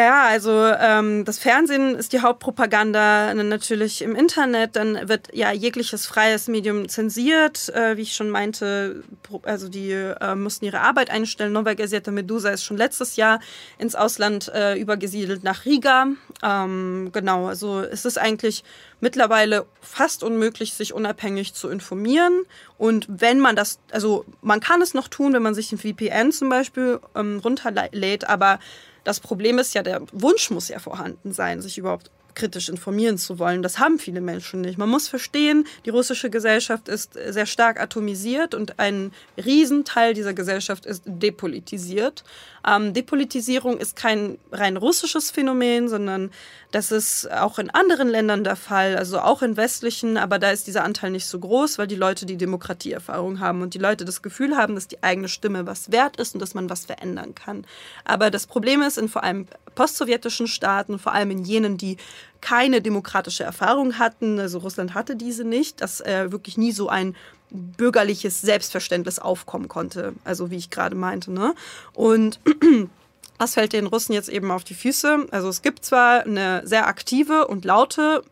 ja, 0.00 0.24
also 0.24 0.50
ähm, 0.50 1.24
das 1.24 1.38
Fernsehen 1.38 1.94
ist 1.94 2.12
die 2.12 2.20
Hauptpropaganda, 2.20 3.32
natürlich 3.34 4.02
im 4.02 4.16
Internet, 4.16 4.74
dann 4.74 5.08
wird 5.08 5.28
ja 5.32 5.52
jegliches 5.52 6.06
freies 6.06 6.48
Medium 6.48 6.88
zensiert, 6.88 7.68
äh, 7.68 7.96
wie 7.96 8.02
ich 8.02 8.14
schon 8.14 8.28
meinte, 8.28 9.04
also 9.42 9.68
die 9.68 9.92
äh, 9.92 10.34
mussten 10.34 10.64
ihre 10.64 10.80
Arbeit 10.80 11.10
einstellen. 11.10 11.52
Nova 11.52 11.74
Gazeta 11.74 12.10
Medusa 12.10 12.50
ist 12.50 12.64
schon 12.64 12.76
letztes 12.76 13.14
Jahr 13.14 13.38
ins 13.78 13.94
Ausland 13.94 14.50
äh, 14.52 14.76
übergesiedelt 14.76 15.44
nach 15.44 15.64
Riga. 15.64 16.08
Ähm, 16.42 17.10
genau, 17.12 17.46
also 17.46 17.80
es 17.80 18.04
ist 18.04 18.18
eigentlich 18.18 18.64
mittlerweile 18.98 19.64
fast 19.80 20.24
unmöglich, 20.24 20.74
sich 20.74 20.92
unabhängig 20.92 21.54
zu 21.54 21.68
informieren. 21.68 22.42
Und 22.78 23.06
wenn 23.08 23.38
man 23.38 23.54
das, 23.54 23.78
also 23.92 24.24
man 24.42 24.58
kann 24.58 24.82
es 24.82 24.92
noch 24.92 25.06
tun, 25.06 25.34
wenn 25.34 25.42
man 25.42 25.54
sich 25.54 25.70
ein 25.70 25.78
VPN 25.78 26.32
zum 26.32 26.48
Beispiel 26.48 26.98
ähm, 27.14 27.40
runterlädt, 27.44 28.28
aber 28.28 28.58
das 29.04 29.20
Problem 29.20 29.58
ist 29.58 29.74
ja, 29.74 29.82
der 29.82 30.02
Wunsch 30.12 30.50
muss 30.50 30.68
ja 30.68 30.78
vorhanden 30.78 31.32
sein, 31.32 31.62
sich 31.62 31.78
überhaupt 31.78 32.10
kritisch 32.34 32.68
informieren 32.68 33.18
zu 33.18 33.38
wollen. 33.38 33.62
Das 33.62 33.78
haben 33.78 33.98
viele 33.98 34.20
Menschen 34.20 34.60
nicht. 34.60 34.78
Man 34.78 34.88
muss 34.88 35.08
verstehen, 35.08 35.66
die 35.84 35.90
russische 35.90 36.30
Gesellschaft 36.30 36.88
ist 36.88 37.14
sehr 37.14 37.46
stark 37.46 37.80
atomisiert 37.80 38.54
und 38.54 38.78
ein 38.78 39.12
Riesenteil 39.36 40.14
dieser 40.14 40.34
Gesellschaft 40.34 40.86
ist 40.86 41.02
depolitisiert. 41.06 42.24
Ähm, 42.66 42.94
Depolitisierung 42.94 43.78
ist 43.78 43.96
kein 43.96 44.38
rein 44.50 44.76
russisches 44.76 45.30
Phänomen, 45.30 45.88
sondern 45.88 46.30
das 46.70 46.90
ist 46.90 47.30
auch 47.30 47.58
in 47.58 47.70
anderen 47.70 48.08
Ländern 48.08 48.42
der 48.42 48.56
Fall, 48.56 48.96
also 48.96 49.20
auch 49.20 49.42
in 49.42 49.56
westlichen, 49.56 50.16
aber 50.16 50.38
da 50.38 50.50
ist 50.50 50.66
dieser 50.66 50.82
Anteil 50.82 51.10
nicht 51.10 51.26
so 51.26 51.38
groß, 51.38 51.78
weil 51.78 51.86
die 51.86 51.94
Leute 51.94 52.26
die 52.26 52.36
Demokratieerfahrung 52.36 53.38
haben 53.38 53.62
und 53.62 53.74
die 53.74 53.78
Leute 53.78 54.04
das 54.04 54.22
Gefühl 54.22 54.56
haben, 54.56 54.74
dass 54.74 54.88
die 54.88 55.02
eigene 55.02 55.28
Stimme 55.28 55.66
was 55.66 55.92
wert 55.92 56.16
ist 56.16 56.34
und 56.34 56.40
dass 56.40 56.54
man 56.54 56.70
was 56.70 56.86
verändern 56.86 57.34
kann. 57.34 57.66
Aber 58.04 58.30
das 58.30 58.46
Problem 58.46 58.82
ist 58.82 58.98
in 58.98 59.08
vor 59.08 59.22
allem 59.22 59.46
postsowjetischen 59.74 60.46
Staaten, 60.46 60.98
vor 60.98 61.12
allem 61.12 61.30
in 61.30 61.44
jenen, 61.44 61.76
die 61.76 61.96
keine 62.40 62.82
demokratische 62.82 63.44
Erfahrung 63.44 63.98
hatten, 63.98 64.38
also 64.38 64.58
Russland 64.58 64.94
hatte 64.94 65.16
diese 65.16 65.44
nicht, 65.44 65.80
dass 65.80 66.00
äh, 66.00 66.30
wirklich 66.30 66.58
nie 66.58 66.72
so 66.72 66.88
ein 66.88 67.16
bürgerliches 67.50 68.40
Selbstverständnis 68.40 69.18
aufkommen 69.18 69.68
konnte. 69.68 70.14
Also 70.24 70.50
wie 70.50 70.56
ich 70.56 70.70
gerade 70.70 70.96
meinte. 70.96 71.32
Ne? 71.32 71.54
Und 71.92 72.40
das 73.38 73.54
fällt 73.54 73.72
den 73.72 73.86
Russen 73.86 74.12
jetzt 74.12 74.28
eben 74.28 74.50
auf 74.50 74.64
die 74.64 74.74
Füße. 74.74 75.26
Also 75.30 75.48
es 75.48 75.62
gibt 75.62 75.84
zwar 75.84 76.24
eine 76.24 76.62
sehr 76.66 76.86
aktive 76.86 77.46
und 77.46 77.64
laute 77.64 78.22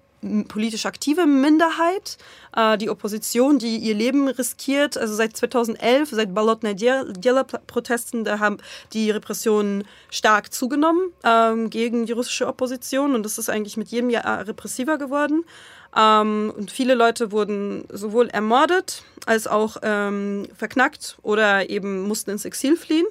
politisch 0.48 0.86
aktive 0.86 1.26
Minderheit, 1.26 2.16
äh, 2.56 2.78
die 2.78 2.90
Opposition, 2.90 3.58
die 3.58 3.76
ihr 3.78 3.94
Leben 3.94 4.28
riskiert. 4.28 4.96
Also 4.96 5.14
seit 5.14 5.36
2011, 5.36 6.10
seit 6.10 6.34
Balotna 6.34 6.74
Djela-Protesten, 6.74 8.24
da 8.24 8.38
haben 8.38 8.58
die 8.92 9.10
Repressionen 9.10 9.84
stark 10.10 10.52
zugenommen 10.52 11.12
ähm, 11.24 11.70
gegen 11.70 12.06
die 12.06 12.12
russische 12.12 12.46
Opposition 12.46 13.14
und 13.14 13.24
das 13.24 13.38
ist 13.38 13.48
eigentlich 13.48 13.76
mit 13.76 13.88
jedem 13.88 14.10
Jahr 14.10 14.46
repressiver 14.46 14.98
geworden. 14.98 15.44
Ähm, 15.96 16.52
und 16.56 16.70
viele 16.70 16.94
Leute 16.94 17.32
wurden 17.32 17.84
sowohl 17.90 18.28
ermordet 18.28 19.04
als 19.26 19.46
auch 19.46 19.76
ähm, 19.82 20.46
verknackt 20.56 21.18
oder 21.22 21.68
eben 21.68 22.02
mussten 22.02 22.30
ins 22.30 22.44
Exil 22.44 22.76
fliehen. 22.76 23.06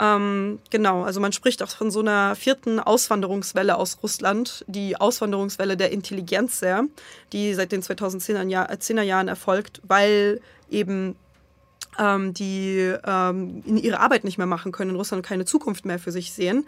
Ähm, 0.00 0.60
genau, 0.70 1.02
also 1.02 1.20
man 1.20 1.32
spricht 1.32 1.62
auch 1.62 1.68
von 1.68 1.90
so 1.90 2.00
einer 2.00 2.36
vierten 2.36 2.78
Auswanderungswelle 2.78 3.76
aus 3.76 3.98
Russland, 4.02 4.64
die 4.68 4.96
Auswanderungswelle 4.96 5.76
der 5.76 5.90
Intelligenz, 5.90 6.60
sehr, 6.60 6.84
die 7.32 7.54
seit 7.54 7.72
den 7.72 7.82
2010er, 7.82 8.48
Jahr, 8.48 8.70
10er 8.70 9.02
Jahren 9.02 9.26
erfolgt, 9.26 9.80
weil 9.86 10.40
eben 10.70 11.16
ähm, 11.98 12.32
die 12.32 12.94
ähm, 13.04 13.62
ihre 13.64 13.98
Arbeit 13.98 14.22
nicht 14.22 14.38
mehr 14.38 14.46
machen 14.46 14.70
können, 14.70 14.90
in 14.90 14.96
Russland 14.96 15.26
keine 15.26 15.44
Zukunft 15.44 15.84
mehr 15.84 15.98
für 15.98 16.12
sich 16.12 16.32
sehen. 16.32 16.66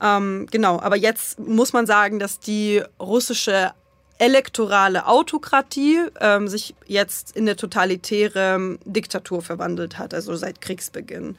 Ähm, 0.00 0.46
genau, 0.50 0.80
aber 0.80 0.96
jetzt 0.96 1.38
muss 1.38 1.72
man 1.72 1.86
sagen, 1.86 2.18
dass 2.18 2.38
die 2.38 2.82
russische 2.98 3.72
elektorale 4.18 5.06
Autokratie 5.06 6.00
ähm, 6.20 6.48
sich 6.48 6.74
jetzt 6.86 7.36
in 7.36 7.44
eine 7.44 7.56
totalitäre 7.56 8.78
Diktatur 8.86 9.42
verwandelt 9.42 9.98
hat, 9.98 10.14
also 10.14 10.34
seit 10.36 10.62
Kriegsbeginn. 10.62 11.36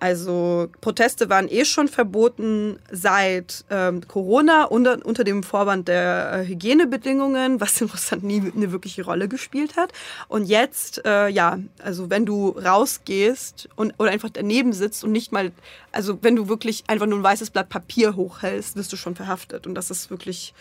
Also 0.00 0.68
Proteste 0.80 1.30
waren 1.30 1.48
eh 1.48 1.64
schon 1.64 1.88
verboten 1.88 2.78
seit 2.90 3.64
ähm, 3.70 4.06
Corona 4.06 4.64
unter, 4.64 5.04
unter 5.04 5.24
dem 5.24 5.42
Vorwand 5.42 5.88
der 5.88 6.32
äh, 6.32 6.46
Hygienebedingungen, 6.46 7.60
was 7.60 7.80
in 7.80 7.88
Russland 7.88 8.22
nie 8.24 8.52
eine 8.54 8.72
wirkliche 8.72 9.04
Rolle 9.04 9.28
gespielt 9.28 9.76
hat. 9.76 9.92
Und 10.28 10.44
jetzt, 10.44 11.04
äh, 11.06 11.28
ja, 11.28 11.58
also 11.82 12.10
wenn 12.10 12.26
du 12.26 12.50
rausgehst 12.50 13.68
und, 13.76 13.94
oder 13.98 14.10
einfach 14.10 14.30
daneben 14.30 14.72
sitzt 14.72 15.04
und 15.04 15.12
nicht 15.12 15.32
mal, 15.32 15.52
also 15.92 16.18
wenn 16.22 16.36
du 16.36 16.48
wirklich 16.48 16.84
einfach 16.88 17.06
nur 17.06 17.18
ein 17.18 17.24
weißes 17.24 17.50
Blatt 17.50 17.68
Papier 17.68 18.16
hochhältst, 18.16 18.76
wirst 18.76 18.92
du 18.92 18.96
schon 18.96 19.14
verhaftet. 19.14 19.66
Und 19.66 19.74
das 19.74 19.90
ist 19.90 20.10
wirklich, 20.10 20.54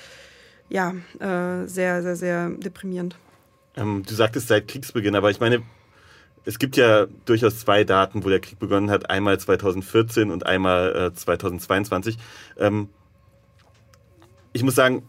ja, 0.70 0.92
äh, 1.20 1.68
sehr, 1.68 2.02
sehr, 2.02 2.16
sehr 2.16 2.50
deprimierend. 2.50 3.16
Ähm, 3.76 4.04
du 4.08 4.14
sagtest 4.14 4.48
seit 4.48 4.68
Kriegsbeginn, 4.68 5.16
aber 5.16 5.32
ich 5.32 5.40
meine, 5.40 5.64
es 6.46 6.60
gibt 6.60 6.76
ja 6.76 7.08
durchaus 7.26 7.60
zwei 7.60 7.84
Daten, 7.84 8.24
wo 8.24 8.30
der 8.30 8.40
Krieg 8.40 8.60
begonnen 8.60 8.90
hat. 8.90 9.10
Einmal 9.10 9.40
2014 9.40 10.30
und 10.32 10.46
einmal 10.46 11.12
äh, 11.12 11.14
2022. 11.14 12.18
Ähm, 12.58 12.90
ich 14.52 14.64
muss 14.64 14.76
sagen, 14.76 15.04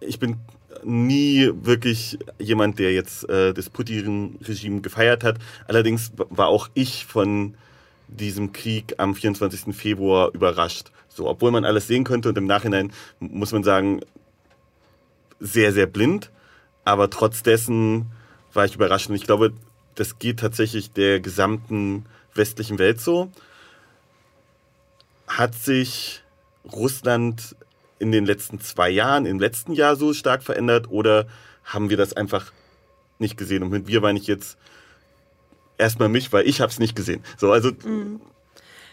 ich 0.00 0.18
bin 0.18 0.36
nie 0.84 1.50
wirklich 1.62 2.18
jemand, 2.38 2.78
der 2.78 2.92
jetzt 2.92 3.28
äh, 3.28 3.52
das 3.52 3.70
Putin-Regime 3.70 4.80
gefeiert 4.80 5.24
hat. 5.24 5.38
Allerdings 5.66 6.12
war 6.16 6.48
auch 6.48 6.68
ich 6.74 7.06
von 7.06 7.54
diesem 8.08 8.52
Krieg 8.52 8.94
am 8.98 9.14
24. 9.14 9.74
Februar 9.74 10.30
überrascht. 10.34 10.90
So, 11.08 11.28
obwohl 11.28 11.50
man 11.50 11.64
alles 11.64 11.86
sehen 11.86 12.04
könnte 12.04 12.28
und 12.28 12.38
im 12.38 12.46
Nachhinein 12.46 12.92
muss 13.18 13.52
man 13.52 13.64
sagen, 13.64 14.00
sehr, 15.38 15.72
sehr 15.72 15.86
blind. 15.86 16.30
Aber 16.84 17.10
trotz 17.10 17.42
dessen 17.42 18.06
war 18.52 18.64
ich 18.64 18.74
überrascht. 18.74 19.08
Und 19.08 19.16
ich 19.16 19.24
glaube, 19.24 19.52
das 20.00 20.18
geht 20.18 20.38
tatsächlich 20.38 20.92
der 20.92 21.20
gesamten 21.20 22.06
westlichen 22.34 22.78
Welt 22.78 23.02
so. 23.02 23.30
Hat 25.28 25.54
sich 25.54 26.22
Russland 26.72 27.54
in 27.98 28.10
den 28.10 28.24
letzten 28.24 28.60
zwei 28.60 28.88
Jahren, 28.88 29.26
im 29.26 29.38
letzten 29.38 29.74
Jahr 29.74 29.96
so 29.96 30.14
stark 30.14 30.42
verändert 30.42 30.90
oder 30.90 31.26
haben 31.64 31.90
wir 31.90 31.98
das 31.98 32.14
einfach 32.14 32.50
nicht 33.18 33.36
gesehen? 33.36 33.62
Und 33.62 33.68
mit 33.68 33.88
wir 33.88 34.00
meine 34.00 34.18
ich 34.18 34.26
jetzt 34.26 34.56
erstmal 35.76 36.08
mich, 36.08 36.32
weil 36.32 36.48
ich 36.48 36.62
habe 36.62 36.72
es 36.72 36.78
nicht 36.78 36.96
gesehen. 36.96 37.22
So, 37.36 37.52
also 37.52 37.70
mhm. 37.84 38.22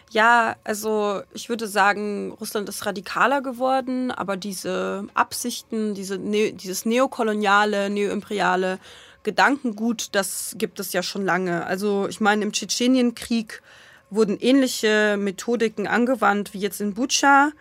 Ja, 0.10 0.58
also 0.66 1.22
ich 1.34 1.48
würde 1.48 1.68
sagen, 1.68 2.34
Russland 2.38 2.68
ist 2.68 2.86
radikaler 2.86 3.42
geworden, 3.42 4.12
aber 4.12 4.36
diese 4.36 5.08
Absichten, 5.14 5.96
diese 5.96 6.18
ne 6.18 6.52
dieses 6.52 6.86
neokoloniale, 6.86 7.90
neoimperiale 7.90 8.80
Gedankengut, 9.28 10.16
das 10.16 10.56
gibt 10.58 10.80
es 10.80 10.94
ja 10.94 11.04
schon 11.04 11.26
lange. 11.26 11.66
Also 11.66 12.08
ich 12.08 12.22
meine, 12.22 12.44
im 12.46 12.54
Tschetschenienkrieg 12.54 13.62
wurden 14.10 14.38
ähnliche 14.40 15.18
Methodiken 15.20 15.86
angewandt 15.86 16.54
wie 16.54 16.60
jetzt 16.60 16.80
in 16.80 16.94
Butscha. 16.94 17.52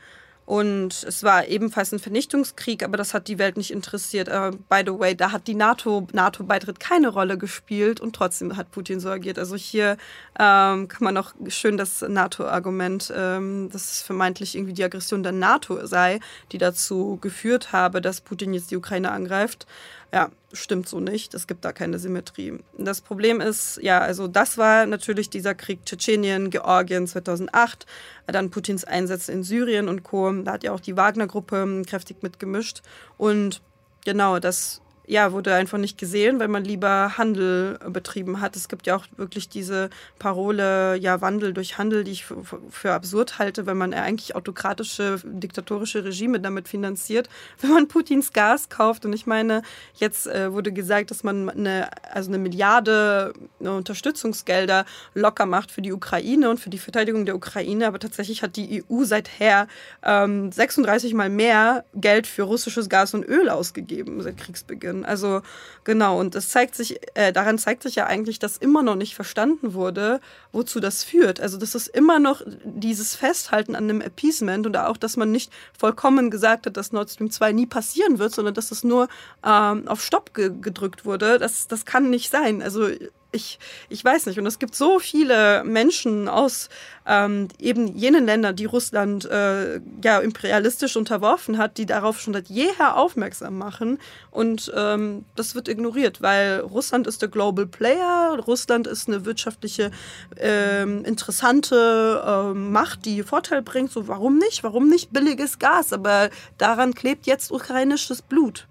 Und 0.44 1.02
es 1.02 1.24
war 1.24 1.48
ebenfalls 1.48 1.90
ein 1.90 1.98
Vernichtungskrieg, 1.98 2.84
aber 2.84 2.96
das 2.96 3.14
hat 3.14 3.26
die 3.26 3.38
Welt 3.38 3.56
nicht 3.56 3.72
interessiert. 3.72 4.28
Uh, 4.28 4.52
by 4.68 4.84
the 4.86 4.96
way, 4.96 5.16
da 5.16 5.32
hat 5.32 5.48
die 5.48 5.56
NATO, 5.56 6.06
NATO-Beitritt 6.12 6.78
keine 6.78 7.08
Rolle 7.08 7.36
gespielt 7.36 8.00
und 8.00 8.14
trotzdem 8.14 8.56
hat 8.56 8.70
Putin 8.70 9.00
so 9.00 9.08
agiert. 9.08 9.40
Also 9.40 9.56
hier 9.56 9.96
ähm, 10.38 10.86
kann 10.86 11.02
man 11.02 11.16
auch 11.16 11.32
schön 11.48 11.76
das 11.76 12.00
NATO-Argument, 12.00 13.12
ähm, 13.12 13.70
dass 13.72 13.90
es 13.90 14.02
vermeintlich 14.02 14.54
irgendwie 14.54 14.74
die 14.74 14.84
Aggression 14.84 15.24
der 15.24 15.32
NATO 15.32 15.84
sei, 15.84 16.20
die 16.52 16.58
dazu 16.58 17.18
geführt 17.20 17.72
habe, 17.72 18.00
dass 18.00 18.20
Putin 18.20 18.54
jetzt 18.54 18.70
die 18.70 18.76
Ukraine 18.76 19.10
angreift. 19.10 19.66
Ja, 20.12 20.30
stimmt 20.52 20.88
so 20.88 21.00
nicht. 21.00 21.34
Es 21.34 21.46
gibt 21.46 21.64
da 21.64 21.72
keine 21.72 21.98
Symmetrie. 21.98 22.58
Das 22.78 23.00
Problem 23.00 23.40
ist, 23.40 23.78
ja, 23.82 24.00
also 24.00 24.28
das 24.28 24.56
war 24.56 24.86
natürlich 24.86 25.30
dieser 25.30 25.54
Krieg 25.54 25.84
Tschetschenien, 25.84 26.50
Georgien 26.50 27.06
2008, 27.06 27.86
dann 28.26 28.50
Putins 28.50 28.84
Einsätze 28.84 29.32
in 29.32 29.42
Syrien 29.42 29.88
und 29.88 30.04
Co. 30.04 30.30
Da 30.32 30.52
hat 30.52 30.64
ja 30.64 30.72
auch 30.72 30.80
die 30.80 30.96
Wagner-Gruppe 30.96 31.82
kräftig 31.86 32.22
mitgemischt. 32.22 32.82
Und 33.18 33.62
genau, 34.04 34.38
das 34.38 34.80
ja, 35.06 35.32
wurde 35.32 35.54
einfach 35.54 35.78
nicht 35.78 35.98
gesehen, 35.98 36.40
weil 36.40 36.48
man 36.48 36.64
lieber 36.64 37.16
Handel 37.16 37.78
betrieben 37.88 38.40
hat. 38.40 38.56
Es 38.56 38.68
gibt 38.68 38.86
ja 38.86 38.96
auch 38.96 39.04
wirklich 39.16 39.48
diese 39.48 39.88
Parole, 40.18 40.96
ja, 40.96 41.20
Wandel 41.20 41.52
durch 41.52 41.78
Handel, 41.78 42.02
die 42.02 42.10
ich 42.10 42.24
für, 42.24 42.92
absurd 42.92 43.38
halte, 43.38 43.66
wenn 43.66 43.76
man 43.76 43.94
eigentlich 43.94 44.34
autokratische, 44.34 45.20
diktatorische 45.24 46.04
Regime 46.04 46.40
damit 46.40 46.68
finanziert, 46.68 47.28
wenn 47.60 47.70
man 47.70 47.88
Putins 47.88 48.32
Gas 48.32 48.68
kauft. 48.68 49.04
Und 49.04 49.12
ich 49.12 49.26
meine, 49.26 49.62
jetzt 49.94 50.26
äh, 50.26 50.52
wurde 50.52 50.72
gesagt, 50.72 51.10
dass 51.10 51.22
man 51.22 51.48
eine, 51.50 51.90
also 52.12 52.30
eine 52.30 52.38
Milliarde 52.38 53.32
eine 53.60 53.72
Unterstützungsgelder 53.72 54.86
locker 55.14 55.46
macht 55.46 55.70
für 55.70 55.82
die 55.82 55.92
Ukraine 55.92 56.50
und 56.50 56.58
für 56.58 56.70
die 56.70 56.78
Verteidigung 56.78 57.26
der 57.26 57.36
Ukraine. 57.36 57.86
Aber 57.86 58.00
tatsächlich 58.00 58.42
hat 58.42 58.56
die 58.56 58.82
EU 58.90 59.04
seither 59.04 59.68
ähm, 60.02 60.50
36 60.50 61.14
mal 61.14 61.30
mehr 61.30 61.84
Geld 61.94 62.26
für 62.26 62.42
russisches 62.42 62.88
Gas 62.88 63.14
und 63.14 63.24
Öl 63.24 63.48
ausgegeben 63.48 64.20
seit 64.20 64.36
Kriegsbeginn 64.36 64.95
können. 64.96 65.04
Also 65.04 65.42
genau, 65.84 66.18
und 66.18 66.34
es 66.34 66.48
zeigt 66.48 66.74
sich, 66.74 66.98
äh, 67.14 67.32
daran 67.32 67.58
zeigt 67.58 67.82
sich 67.82 67.94
ja 67.94 68.06
eigentlich, 68.06 68.38
dass 68.38 68.56
immer 68.56 68.82
noch 68.82 68.96
nicht 68.96 69.14
verstanden 69.14 69.74
wurde, 69.74 70.20
wozu 70.52 70.80
das 70.80 71.04
führt. 71.04 71.40
Also 71.40 71.58
das 71.58 71.74
ist 71.74 71.88
immer 71.88 72.18
noch 72.18 72.42
dieses 72.64 73.14
Festhalten 73.14 73.74
an 73.74 73.84
einem 73.84 74.00
Appeasement 74.00 74.66
und 74.66 74.76
auch, 74.76 74.96
dass 74.96 75.16
man 75.16 75.30
nicht 75.30 75.52
vollkommen 75.78 76.30
gesagt 76.30 76.66
hat, 76.66 76.76
dass 76.76 76.92
Nord 76.92 77.10
Stream 77.10 77.30
2 77.30 77.52
nie 77.52 77.66
passieren 77.66 78.18
wird, 78.18 78.34
sondern 78.34 78.54
dass 78.54 78.70
es 78.70 78.84
nur 78.84 79.08
ähm, 79.44 79.88
auf 79.88 80.02
Stopp 80.02 80.34
ge 80.34 80.50
gedrückt 80.60 81.04
wurde. 81.04 81.38
Das, 81.38 81.68
das 81.68 81.84
kann 81.84 82.10
nicht 82.10 82.30
sein. 82.30 82.62
Also 82.62 82.88
ich, 83.36 83.58
ich 83.88 84.04
weiß 84.04 84.26
nicht. 84.26 84.38
Und 84.38 84.46
es 84.46 84.58
gibt 84.58 84.74
so 84.74 84.98
viele 84.98 85.62
Menschen 85.64 86.28
aus 86.28 86.68
ähm, 87.06 87.48
eben 87.60 87.96
jenen 87.96 88.26
Ländern, 88.26 88.56
die 88.56 88.64
Russland 88.64 89.24
äh, 89.26 89.80
ja 90.02 90.18
imperialistisch 90.18 90.96
unterworfen 90.96 91.58
hat, 91.58 91.78
die 91.78 91.86
darauf 91.86 92.20
schon 92.20 92.34
seit 92.34 92.48
jeher 92.48 92.96
aufmerksam 92.96 93.56
machen. 93.58 93.98
Und 94.30 94.72
ähm, 94.74 95.24
das 95.36 95.54
wird 95.54 95.68
ignoriert, 95.68 96.20
weil 96.20 96.60
Russland 96.60 97.06
ist 97.06 97.22
der 97.22 97.28
Global 97.28 97.66
Player, 97.66 98.38
Russland 98.46 98.86
ist 98.86 99.08
eine 99.08 99.24
wirtschaftliche 99.24 99.90
ähm, 100.36 101.04
interessante 101.04 102.22
ähm, 102.26 102.72
Macht, 102.72 103.04
die 103.04 103.22
Vorteil 103.22 103.62
bringt. 103.62 103.92
So, 103.92 104.08
warum 104.08 104.38
nicht? 104.38 104.64
Warum 104.64 104.88
nicht 104.88 105.12
billiges 105.12 105.58
Gas? 105.58 105.92
Aber 105.92 106.30
daran 106.58 106.94
klebt 106.94 107.26
jetzt 107.26 107.52
ukrainisches 107.52 108.22
Blut. 108.22 108.66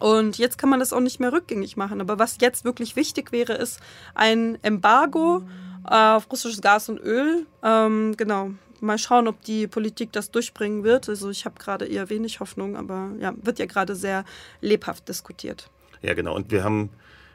Und 0.00 0.38
jetzt 0.38 0.58
kann 0.58 0.70
man 0.70 0.80
das 0.80 0.92
auch 0.92 1.00
nicht 1.00 1.20
mehr 1.20 1.32
rückgängig 1.32 1.76
machen. 1.76 2.00
Aber 2.00 2.18
was 2.18 2.38
jetzt 2.40 2.64
wirklich 2.64 2.96
wichtig 2.96 3.32
wäre, 3.32 3.52
ist 3.52 3.80
ein 4.14 4.58
Embargo 4.62 5.42
äh, 5.88 5.94
auf 5.94 6.30
russisches 6.32 6.60
Gas 6.60 6.88
und 6.88 6.98
Öl. 6.98 7.46
Ähm, 7.62 8.16
genau. 8.16 8.50
Mal 8.80 8.96
schauen, 8.96 9.28
ob 9.28 9.42
die 9.42 9.66
Politik 9.66 10.10
das 10.12 10.30
durchbringen 10.30 10.84
wird. 10.84 11.08
Also 11.10 11.28
ich 11.28 11.44
habe 11.44 11.58
gerade 11.58 11.84
eher 11.84 12.08
wenig 12.08 12.40
Hoffnung, 12.40 12.76
aber 12.76 13.10
ja, 13.20 13.34
wird 13.42 13.58
ja 13.58 13.66
gerade 13.66 13.94
sehr 13.94 14.24
lebhaft 14.62 15.06
diskutiert. 15.06 15.68
Ja, 16.00 16.14
genau. 16.14 16.34
Und 16.34 16.50
wir 16.50 16.64
haben, 16.64 16.88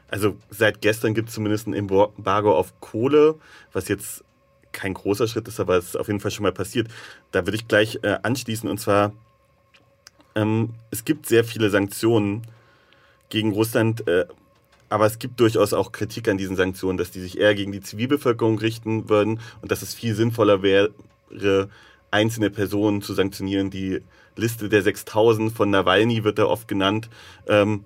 also 0.08 0.36
seit 0.50 0.80
gestern 0.80 1.14
gibt 1.14 1.28
es 1.28 1.36
zumindest 1.36 1.68
ein 1.68 1.74
Embargo 1.74 2.56
auf 2.56 2.80
Kohle, 2.80 3.36
was 3.72 3.86
jetzt 3.86 4.24
kein 4.72 4.92
großer 4.92 5.28
Schritt 5.28 5.46
ist, 5.46 5.60
aber 5.60 5.76
es 5.76 5.86
ist 5.86 5.96
auf 5.96 6.08
jeden 6.08 6.18
Fall 6.18 6.32
schon 6.32 6.42
mal 6.42 6.52
passiert. 6.52 6.88
Da 7.30 7.46
würde 7.46 7.56
ich 7.56 7.68
gleich 7.68 8.00
äh, 8.02 8.18
anschließen. 8.24 8.68
Und 8.68 8.78
zwar, 8.78 9.12
ähm, 10.34 10.74
es 10.90 11.04
gibt 11.04 11.26
sehr 11.26 11.44
viele 11.44 11.70
Sanktionen, 11.70 12.42
gegen 13.28 13.52
Russland. 13.52 14.06
Äh, 14.08 14.26
aber 14.88 15.06
es 15.06 15.18
gibt 15.18 15.40
durchaus 15.40 15.72
auch 15.72 15.92
Kritik 15.92 16.28
an 16.28 16.38
diesen 16.38 16.56
Sanktionen, 16.56 16.96
dass 16.96 17.10
die 17.10 17.20
sich 17.20 17.38
eher 17.38 17.54
gegen 17.54 17.72
die 17.72 17.80
Zivilbevölkerung 17.80 18.58
richten 18.58 19.08
würden 19.08 19.40
und 19.60 19.72
dass 19.72 19.82
es 19.82 19.94
viel 19.94 20.14
sinnvoller 20.14 20.62
wäre, 20.62 20.92
einzelne 22.10 22.50
Personen 22.50 23.02
zu 23.02 23.12
sanktionieren. 23.14 23.70
Die 23.70 24.00
Liste 24.36 24.68
der 24.68 24.82
6000 24.82 25.52
von 25.52 25.70
Nawalny 25.70 26.22
wird 26.22 26.38
da 26.38 26.46
oft 26.46 26.68
genannt. 26.68 27.08
Ähm, 27.48 27.84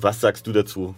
was 0.00 0.20
sagst 0.20 0.46
du 0.46 0.52
dazu? 0.52 0.94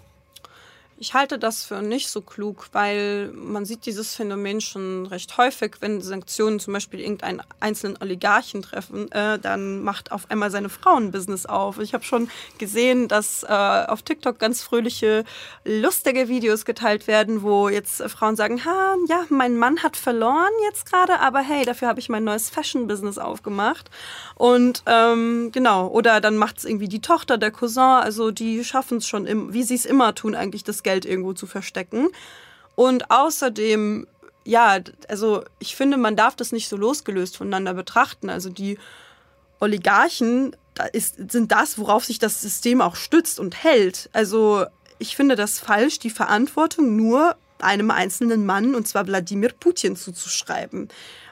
Ich 0.96 1.12
halte 1.12 1.40
das 1.40 1.64
für 1.64 1.82
nicht 1.82 2.08
so 2.08 2.20
klug, 2.20 2.68
weil 2.70 3.32
man 3.34 3.64
sieht 3.64 3.84
dieses 3.84 4.14
Phänomen 4.14 4.60
schon 4.60 5.06
recht 5.06 5.36
häufig, 5.36 5.76
wenn 5.80 6.00
Sanktionen 6.00 6.60
zum 6.60 6.72
Beispiel 6.72 7.00
irgendeinen 7.00 7.42
einzelnen 7.58 7.98
Oligarchen 8.00 8.62
treffen, 8.62 9.10
äh, 9.10 9.40
dann 9.40 9.82
macht 9.82 10.12
auf 10.12 10.30
einmal 10.30 10.52
seine 10.52 10.68
Frau 10.68 10.94
ein 10.94 11.10
Business 11.10 11.46
auf. 11.46 11.80
Ich 11.80 11.94
habe 11.94 12.04
schon 12.04 12.30
gesehen, 12.58 13.08
dass 13.08 13.42
äh, 13.42 13.48
auf 13.48 14.02
TikTok 14.02 14.38
ganz 14.38 14.62
fröhliche, 14.62 15.24
lustige 15.64 16.28
Videos 16.28 16.64
geteilt 16.64 17.08
werden, 17.08 17.42
wo 17.42 17.68
jetzt 17.68 18.00
Frauen 18.04 18.36
sagen, 18.36 18.64
ha, 18.64 18.94
ja, 19.08 19.24
mein 19.30 19.56
Mann 19.56 19.82
hat 19.82 19.96
verloren 19.96 20.52
jetzt 20.68 20.88
gerade, 20.88 21.18
aber 21.18 21.40
hey, 21.40 21.64
dafür 21.64 21.88
habe 21.88 21.98
ich 21.98 22.08
mein 22.08 22.22
neues 22.22 22.50
Fashion-Business 22.50 23.18
aufgemacht. 23.18 23.90
Und 24.36 24.84
ähm, 24.86 25.50
genau, 25.50 25.88
oder 25.88 26.20
dann 26.20 26.36
macht 26.36 26.58
es 26.58 26.64
irgendwie 26.64 26.88
die 26.88 27.00
Tochter, 27.00 27.36
der 27.36 27.50
Cousin, 27.50 27.82
also 27.82 28.30
die 28.30 28.64
schaffen 28.64 28.98
es 28.98 29.08
schon, 29.08 29.26
im, 29.26 29.52
wie 29.52 29.64
sie 29.64 29.74
es 29.74 29.86
immer 29.86 30.14
tun, 30.14 30.36
eigentlich 30.36 30.62
das 30.62 30.83
Geld 30.84 31.04
irgendwo 31.04 31.32
zu 31.32 31.46
verstecken. 31.46 32.08
Und 32.76 33.10
außerdem, 33.10 34.06
ja, 34.44 34.78
also 35.08 35.44
ich 35.58 35.74
finde, 35.74 35.96
man 35.96 36.14
darf 36.14 36.36
das 36.36 36.52
nicht 36.52 36.68
so 36.68 36.76
losgelöst 36.76 37.36
voneinander 37.36 37.74
betrachten. 37.74 38.30
Also 38.30 38.50
die 38.50 38.78
Oligarchen 39.58 40.54
da 40.74 40.84
ist, 40.84 41.30
sind 41.30 41.50
das, 41.52 41.78
worauf 41.78 42.04
sich 42.04 42.18
das 42.18 42.40
System 42.40 42.80
auch 42.80 42.96
stützt 42.96 43.40
und 43.40 43.62
hält. 43.62 44.10
Also 44.12 44.66
ich 44.98 45.16
finde 45.16 45.36
das 45.36 45.58
falsch, 45.58 45.98
die 45.98 46.10
Verantwortung 46.10 46.96
nur 46.96 47.36
einem 47.60 47.90
einzelnen 47.90 48.44
Mann, 48.44 48.74
und 48.74 48.86
zwar 48.86 49.06
Wladimir 49.06 49.52
Putin, 49.58 49.96
zuzuschreiben. 49.96 50.88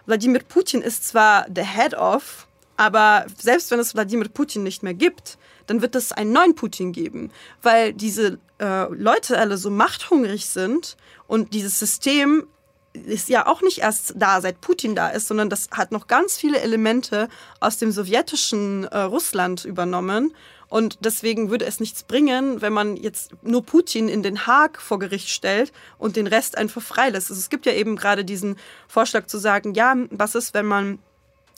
Wladimir 0.06 0.42
Putin 0.42 0.80
ist 0.82 1.06
zwar 1.06 1.48
der 1.48 1.66
Head 1.66 1.94
of 1.94 2.46
aber 2.76 3.26
selbst 3.38 3.70
wenn 3.70 3.78
es 3.78 3.94
Wladimir 3.94 4.28
Putin 4.28 4.62
nicht 4.62 4.82
mehr 4.82 4.94
gibt, 4.94 5.38
dann 5.66 5.82
wird 5.82 5.94
es 5.94 6.10
einen 6.10 6.32
neuen 6.32 6.54
Putin 6.54 6.92
geben, 6.92 7.30
weil 7.62 7.92
diese 7.92 8.38
äh, 8.62 8.86
Leute 8.94 9.38
alle 9.38 9.58
so 9.58 9.70
machthungrig 9.70 10.46
sind 10.46 10.96
und 11.26 11.52
dieses 11.52 11.78
System 11.78 12.46
ist 12.92 13.28
ja 13.28 13.46
auch 13.46 13.62
nicht 13.62 13.78
erst 13.78 14.14
da, 14.16 14.40
seit 14.40 14.60
Putin 14.60 14.94
da 14.94 15.08
ist, 15.08 15.26
sondern 15.26 15.48
das 15.48 15.70
hat 15.70 15.92
noch 15.92 16.06
ganz 16.06 16.36
viele 16.36 16.60
Elemente 16.60 17.28
aus 17.58 17.78
dem 17.78 17.90
sowjetischen 17.90 18.84
äh, 18.84 18.98
Russland 18.98 19.64
übernommen. 19.64 20.34
Und 20.68 20.98
deswegen 21.00 21.50
würde 21.50 21.64
es 21.66 21.80
nichts 21.80 22.02
bringen, 22.02 22.62
wenn 22.62 22.72
man 22.72 22.96
jetzt 22.96 23.32
nur 23.42 23.64
Putin 23.64 24.08
in 24.08 24.22
Den 24.22 24.46
Haag 24.46 24.80
vor 24.80 24.98
Gericht 24.98 25.30
stellt 25.30 25.72
und 25.98 26.16
den 26.16 26.26
Rest 26.26 26.56
einfach 26.56 26.82
freilässt. 26.82 27.30
Also 27.30 27.40
es 27.40 27.50
gibt 27.50 27.66
ja 27.66 27.72
eben 27.72 27.96
gerade 27.96 28.24
diesen 28.24 28.56
Vorschlag 28.88 29.26
zu 29.26 29.38
sagen, 29.38 29.74
ja, 29.74 29.94
was 30.10 30.34
ist, 30.34 30.54
wenn 30.54 30.66
man 30.66 30.98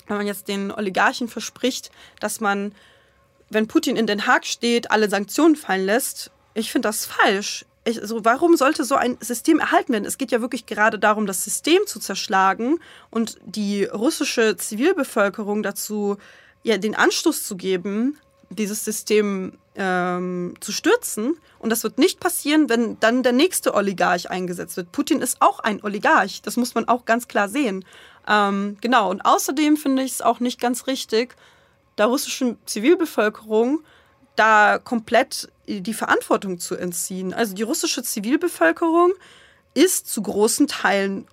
wenn 0.07 0.19
man 0.19 0.27
jetzt 0.27 0.49
den 0.49 0.71
Oligarchen 0.71 1.29
verspricht, 1.29 1.91
dass 2.21 2.41
man, 2.41 2.75
wenn 3.49 3.69
Putin 3.69 3.97
in 3.97 4.07
Den 4.07 4.27
Haag 4.27 4.45
steht, 4.45 4.91
alle 4.91 5.09
Sanktionen 5.09 5.57
fallen 5.57 5.87
lässt, 5.87 6.31
ich 6.55 6.73
finde 6.73 6.89
das 6.89 7.07
falsch. 7.07 7.67
Ich, 7.85 8.01
also 8.01 8.25
warum 8.25 8.57
sollte 8.57 8.85
so 8.85 8.95
ein 8.95 9.19
System 9.21 9.59
erhalten 9.59 9.93
werden? 9.93 10.07
Es 10.07 10.17
geht 10.17 10.33
ja 10.33 10.41
wirklich 10.41 10.65
gerade 10.65 10.99
darum, 10.99 11.27
das 11.27 11.45
System 11.45 11.87
zu 11.87 12.01
zerschlagen 12.01 12.81
und 13.11 13.37
die 13.45 13.85
russische 13.85 14.57
Zivilbevölkerung 14.57 15.63
dazu 15.63 16.17
ja, 16.63 16.79
den 16.79 16.95
Anstoß 16.95 17.43
zu 17.43 17.57
geben, 17.57 18.19
dieses 18.49 18.85
System 18.85 19.59
ähm, 19.75 20.55
zu 20.61 20.73
stürzen. 20.73 21.37
Und 21.59 21.71
das 21.71 21.83
wird 21.83 21.99
nicht 21.99 22.21
passieren, 22.21 22.69
wenn 22.69 22.99
dann 23.01 23.23
der 23.23 23.33
nächste 23.33 23.75
Oligarch 23.75 24.31
eingesetzt 24.31 24.77
wird. 24.77 24.93
Putin 24.93 25.21
ist 25.21 25.39
auch 25.41 25.61
ein 25.61 25.83
Oligarch, 25.83 26.41
das 26.43 26.57
muss 26.57 26.75
man 26.75 26.89
auch 26.89 27.05
ganz 27.05 27.29
klar 27.29 27.49
sehen. 27.49 27.85
Ähm, 28.27 28.79
genau, 28.81 29.11
und 29.11 29.23
außerdem 29.23 29.77
finde 29.77 30.03
ich 30.03 30.13
es 30.13 30.23
auch 30.23 30.41
nicht 30.41 30.61
ganz 30.61 30.87
richtig, 30.87 31.37
der 31.99 32.07
russischen 32.07 32.59
Zivilbevölkerung 32.65 33.81
da 34.37 34.79
komplett 34.79 35.49
die 35.67 35.95
Verantwortung 35.95 36.59
zu 36.59 36.77
entziehen. 36.77 37.33
Also 37.33 37.55
die 37.55 37.63
russische 37.63 38.03
Zivilbevölkerung 38.03 39.13
ist 39.75 40.09
zu 40.09 40.23
großen 40.23 40.67
Teilen 40.67 41.27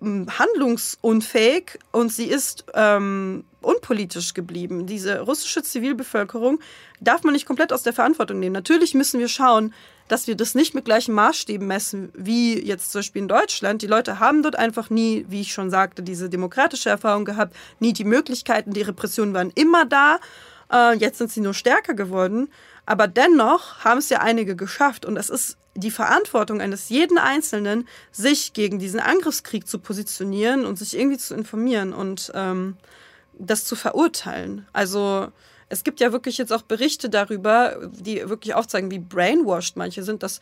hm, 0.00 0.26
handlungsunfähig 0.38 1.78
und 1.92 2.12
sie 2.12 2.26
ist 2.26 2.64
ähm, 2.74 3.44
unpolitisch 3.62 4.34
geblieben. 4.34 4.86
Diese 4.86 5.20
russische 5.20 5.62
Zivilbevölkerung 5.62 6.60
darf 7.00 7.22
man 7.22 7.32
nicht 7.32 7.46
komplett 7.46 7.72
aus 7.72 7.82
der 7.82 7.92
Verantwortung 7.92 8.38
nehmen. 8.38 8.52
Natürlich 8.52 8.94
müssen 8.94 9.20
wir 9.20 9.28
schauen, 9.28 9.72
dass 10.08 10.26
wir 10.26 10.36
das 10.36 10.54
nicht 10.54 10.74
mit 10.74 10.84
gleichen 10.84 11.14
Maßstäben 11.14 11.66
messen 11.66 12.12
wie 12.14 12.60
jetzt 12.64 12.92
zum 12.92 13.00
Beispiel 13.00 13.22
in 13.22 13.28
Deutschland. 13.28 13.82
Die 13.82 13.86
Leute 13.86 14.20
haben 14.20 14.42
dort 14.42 14.56
einfach 14.56 14.90
nie, 14.90 15.24
wie 15.28 15.40
ich 15.40 15.52
schon 15.52 15.70
sagte, 15.70 16.02
diese 16.02 16.28
demokratische 16.28 16.90
Erfahrung 16.90 17.24
gehabt, 17.24 17.56
nie 17.80 17.92
die 17.92 18.04
Möglichkeiten, 18.04 18.72
die 18.72 18.82
Repressionen 18.82 19.34
waren 19.34 19.50
immer 19.54 19.84
da. 19.84 20.20
Äh, 20.72 20.96
jetzt 20.98 21.18
sind 21.18 21.32
sie 21.32 21.40
nur 21.40 21.54
stärker 21.54 21.94
geworden. 21.94 22.48
Aber 22.86 23.08
dennoch 23.08 23.84
haben 23.84 23.98
es 23.98 24.08
ja 24.08 24.20
einige 24.20 24.54
geschafft 24.56 25.04
und 25.04 25.16
es 25.16 25.28
ist 25.28 25.58
die 25.74 25.90
Verantwortung 25.90 26.60
eines 26.60 26.88
jeden 26.88 27.18
Einzelnen, 27.18 27.86
sich 28.12 28.52
gegen 28.52 28.78
diesen 28.78 29.00
Angriffskrieg 29.00 29.66
zu 29.66 29.78
positionieren 29.78 30.64
und 30.64 30.78
sich 30.78 30.96
irgendwie 30.96 31.18
zu 31.18 31.34
informieren 31.34 31.92
und 31.92 32.32
ähm, 32.34 32.76
das 33.38 33.64
zu 33.64 33.76
verurteilen. 33.76 34.66
Also 34.72 35.28
es 35.68 35.84
gibt 35.84 36.00
ja 36.00 36.12
wirklich 36.12 36.38
jetzt 36.38 36.52
auch 36.52 36.62
Berichte 36.62 37.10
darüber, 37.10 37.76
die 37.90 38.28
wirklich 38.28 38.54
aufzeigen, 38.54 38.90
wie 38.90 39.00
brainwashed 39.00 39.76
manche 39.76 40.02
sind, 40.02 40.22
dass 40.22 40.40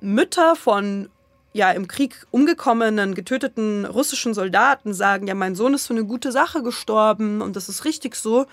Mütter 0.00 0.54
von 0.54 1.08
ja 1.54 1.70
im 1.70 1.88
Krieg 1.88 2.26
umgekommenen, 2.30 3.14
getöteten 3.14 3.86
russischen 3.86 4.34
Soldaten 4.34 4.92
sagen, 4.92 5.26
ja, 5.26 5.34
mein 5.34 5.54
Sohn 5.54 5.74
ist 5.74 5.86
für 5.86 5.94
eine 5.94 6.04
gute 6.04 6.32
Sache 6.32 6.62
gestorben 6.62 7.40
und 7.40 7.56
das 7.56 7.68
ist 7.68 7.84
richtig 7.84 8.14
so. 8.14 8.46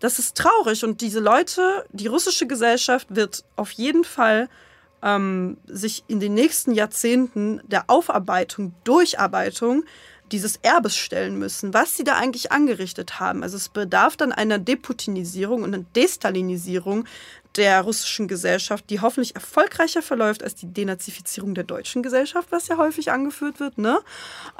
Das 0.00 0.18
ist 0.18 0.36
traurig 0.36 0.84
und 0.84 1.00
diese 1.00 1.20
Leute, 1.20 1.84
die 1.90 2.06
russische 2.06 2.46
Gesellschaft 2.46 3.06
wird 3.10 3.44
auf 3.56 3.70
jeden 3.72 4.04
Fall 4.04 4.48
ähm, 5.02 5.56
sich 5.66 6.04
in 6.08 6.20
den 6.20 6.34
nächsten 6.34 6.72
Jahrzehnten 6.72 7.60
der 7.66 7.84
Aufarbeitung, 7.88 8.74
Durcharbeitung 8.84 9.84
dieses 10.32 10.56
Erbes 10.56 10.96
stellen 10.96 11.38
müssen, 11.38 11.72
was 11.72 11.96
sie 11.96 12.04
da 12.04 12.16
eigentlich 12.16 12.50
angerichtet 12.50 13.20
haben. 13.20 13.42
Also 13.42 13.56
es 13.56 13.68
bedarf 13.68 14.16
dann 14.16 14.32
einer 14.32 14.58
Deputinisierung 14.58 15.62
und 15.62 15.72
einer 15.72 15.84
Destalinisierung 15.94 17.04
der 17.56 17.80
russischen 17.82 18.28
Gesellschaft, 18.28 18.90
die 18.90 19.00
hoffentlich 19.00 19.34
erfolgreicher 19.34 20.02
verläuft 20.02 20.42
als 20.42 20.56
die 20.56 20.66
Denazifizierung 20.66 21.54
der 21.54 21.64
deutschen 21.64 22.02
Gesellschaft, 22.02 22.48
was 22.50 22.68
ja 22.68 22.76
häufig 22.76 23.10
angeführt 23.10 23.60
wird. 23.60 23.78
Ne? 23.78 23.98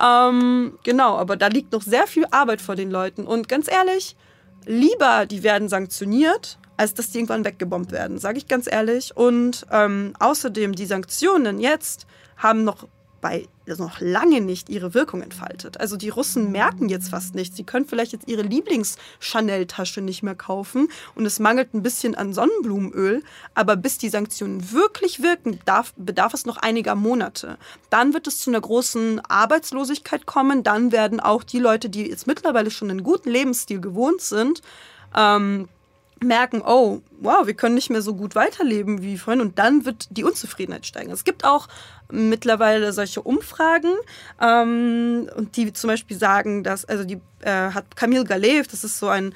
Ähm, 0.01 0.78
genau, 0.82 1.16
aber 1.16 1.37
da 1.37 1.49
liegt 1.49 1.72
noch 1.72 1.82
sehr 1.82 2.07
viel 2.07 2.26
Arbeit 2.30 2.61
vor 2.61 2.76
den 2.76 2.91
Leuten. 2.91 3.26
Und 3.26 3.49
ganz 3.49 3.70
ehrlich, 3.70 4.16
lieber 4.66 5.26
die 5.26 5.42
werden 5.42 5.68
sanktioniert, 5.68 6.58
als 6.76 6.94
dass 6.94 7.10
die 7.10 7.18
irgendwann 7.18 7.44
weggebombt 7.44 7.92
werden, 7.92 8.18
sage 8.18 8.38
ich 8.38 8.48
ganz 8.48 8.70
ehrlich. 8.70 9.16
Und 9.16 9.66
ähm, 9.70 10.12
außerdem 10.18 10.74
die 10.74 10.86
Sanktionen 10.86 11.58
jetzt 11.58 12.06
haben 12.36 12.64
noch 12.64 12.86
bei 13.20 13.48
noch 13.78 14.00
lange 14.00 14.40
nicht 14.40 14.68
ihre 14.68 14.94
Wirkung 14.94 15.22
entfaltet. 15.22 15.80
Also 15.80 15.96
die 15.96 16.08
Russen 16.08 16.52
merken 16.52 16.88
jetzt 16.88 17.08
fast 17.08 17.34
nichts. 17.34 17.56
Sie 17.56 17.64
können 17.64 17.86
vielleicht 17.86 18.12
jetzt 18.12 18.28
ihre 18.28 18.42
Lieblings-Chanel-Tasche 18.42 20.00
nicht 20.00 20.22
mehr 20.22 20.36
kaufen 20.36 20.88
und 21.16 21.26
es 21.26 21.40
mangelt 21.40 21.74
ein 21.74 21.82
bisschen 21.82 22.14
an 22.14 22.32
Sonnenblumenöl. 22.32 23.24
Aber 23.54 23.74
bis 23.74 23.98
die 23.98 24.08
Sanktionen 24.08 24.70
wirklich 24.70 25.20
wirken, 25.22 25.58
darf, 25.64 25.92
bedarf 25.96 26.32
es 26.32 26.46
noch 26.46 26.58
einiger 26.58 26.94
Monate. 26.94 27.58
Dann 27.90 28.14
wird 28.14 28.28
es 28.28 28.38
zu 28.38 28.50
einer 28.50 28.60
großen 28.60 29.20
Arbeitslosigkeit 29.20 30.26
kommen. 30.26 30.62
Dann 30.62 30.92
werden 30.92 31.18
auch 31.18 31.42
die 31.42 31.58
Leute, 31.58 31.90
die 31.90 32.08
jetzt 32.08 32.28
mittlerweile 32.28 32.70
schon 32.70 32.90
einen 32.90 33.02
guten 33.02 33.30
Lebensstil 33.30 33.80
gewohnt 33.80 34.20
sind, 34.20 34.62
ähm, 35.16 35.68
merken, 36.22 36.62
oh, 36.64 37.02
wow, 37.20 37.46
wir 37.46 37.54
können 37.54 37.74
nicht 37.74 37.90
mehr 37.90 38.02
so 38.02 38.14
gut 38.14 38.34
weiterleben 38.34 39.02
wie 39.02 39.18
vorhin 39.18 39.40
und 39.40 39.58
dann 39.58 39.84
wird 39.84 40.08
die 40.10 40.24
Unzufriedenheit 40.24 40.86
steigen. 40.86 41.10
Es 41.10 41.24
gibt 41.24 41.44
auch 41.44 41.68
mittlerweile 42.10 42.92
solche 42.92 43.20
Umfragen 43.20 43.92
ähm, 44.40 45.28
und 45.36 45.56
die 45.56 45.72
zum 45.72 45.88
Beispiel 45.88 46.16
sagen, 46.16 46.64
dass, 46.64 46.84
also 46.84 47.04
die 47.04 47.20
äh, 47.40 47.70
hat 47.70 47.96
Kamil 47.96 48.24
Galev, 48.24 48.68
das 48.68 48.84
ist 48.84 48.98
so 48.98 49.08
ein 49.08 49.34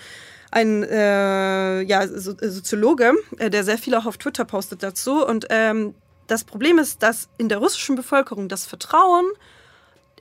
ein 0.53 0.83
äh, 0.83 1.83
ja, 1.83 2.09
so 2.09 2.35
Soziologe, 2.41 3.13
äh, 3.39 3.51
der 3.51 3.63
sehr 3.63 3.79
viel 3.79 3.95
auch 3.95 4.07
auf 4.07 4.19
Twitter 4.19 4.45
postet 4.45 4.83
dazu. 4.83 5.25
Und 5.25 5.47
ähm, 5.51 5.95
das 6.27 6.43
Problem 6.43 6.79
ist, 6.79 7.05
dass 7.05 7.29
in 7.39 7.49
der 7.49 7.59
russischen 7.59 7.95
Bevölkerung 7.95 8.49
das 8.49 8.67
Vertrauen 8.67 9.27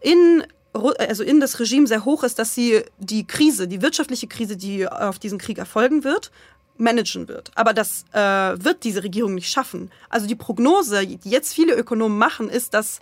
in 0.01 0.43
also 0.73 1.23
in 1.23 1.39
das 1.39 1.59
Regime 1.59 1.87
sehr 1.87 2.05
hoch 2.05 2.23
ist, 2.23 2.39
dass 2.39 2.53
sie 2.53 2.83
die 2.99 3.25
Krise, 3.25 3.67
die 3.67 3.81
wirtschaftliche 3.81 4.27
Krise, 4.27 4.55
die 4.55 4.87
auf 4.87 5.19
diesen 5.19 5.39
Krieg 5.39 5.57
erfolgen 5.57 6.03
wird, 6.03 6.31
managen 6.77 7.27
wird. 7.27 7.51
Aber 7.55 7.73
das 7.73 8.05
äh, 8.13 8.19
wird 8.19 8.83
diese 8.83 9.03
Regierung 9.03 9.35
nicht 9.35 9.51
schaffen. 9.51 9.91
Also 10.09 10.27
die 10.27 10.35
Prognose, 10.35 11.05
die 11.05 11.29
jetzt 11.29 11.53
viele 11.53 11.75
Ökonomen 11.75 12.17
machen, 12.17 12.49
ist, 12.49 12.73
dass 12.73 12.99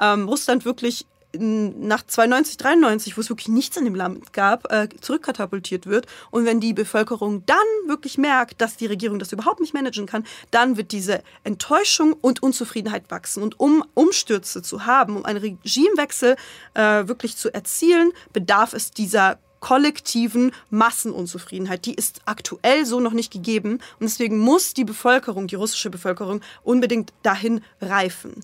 ähm, 0.00 0.28
Russland 0.28 0.64
wirklich 0.64 1.06
nach 1.32 2.04
92, 2.04 2.56
93, 2.56 3.16
wo 3.16 3.20
es 3.20 3.28
wirklich 3.28 3.48
nichts 3.48 3.76
in 3.76 3.84
dem 3.84 3.94
Land 3.94 4.32
gab, 4.32 4.70
äh, 4.72 4.88
zurückkatapultiert 5.00 5.86
wird. 5.86 6.06
Und 6.30 6.44
wenn 6.44 6.60
die 6.60 6.72
Bevölkerung 6.72 7.44
dann 7.46 7.56
wirklich 7.86 8.18
merkt, 8.18 8.60
dass 8.60 8.76
die 8.76 8.86
Regierung 8.86 9.18
das 9.18 9.32
überhaupt 9.32 9.60
nicht 9.60 9.74
managen 9.74 10.06
kann, 10.06 10.24
dann 10.50 10.76
wird 10.76 10.92
diese 10.92 11.22
Enttäuschung 11.44 12.14
und 12.14 12.42
Unzufriedenheit 12.42 13.10
wachsen. 13.10 13.42
Und 13.42 13.60
um 13.60 13.84
Umstürze 13.94 14.62
zu 14.62 14.86
haben, 14.86 15.16
um 15.16 15.24
einen 15.24 15.38
Regimewechsel 15.38 16.36
äh, 16.74 17.06
wirklich 17.06 17.36
zu 17.36 17.52
erzielen, 17.52 18.12
bedarf 18.32 18.72
es 18.72 18.90
dieser 18.90 19.38
kollektiven 19.60 20.52
Massenunzufriedenheit. 20.70 21.84
Die 21.86 21.94
ist 21.94 22.22
aktuell 22.24 22.86
so 22.86 22.98
noch 22.98 23.12
nicht 23.12 23.32
gegeben 23.32 23.74
und 23.74 24.02
deswegen 24.02 24.38
muss 24.38 24.74
die 24.74 24.84
Bevölkerung, 24.84 25.46
die 25.46 25.54
russische 25.54 25.90
Bevölkerung, 25.90 26.40
unbedingt 26.62 27.12
dahin 27.22 27.62
reifen. 27.80 28.42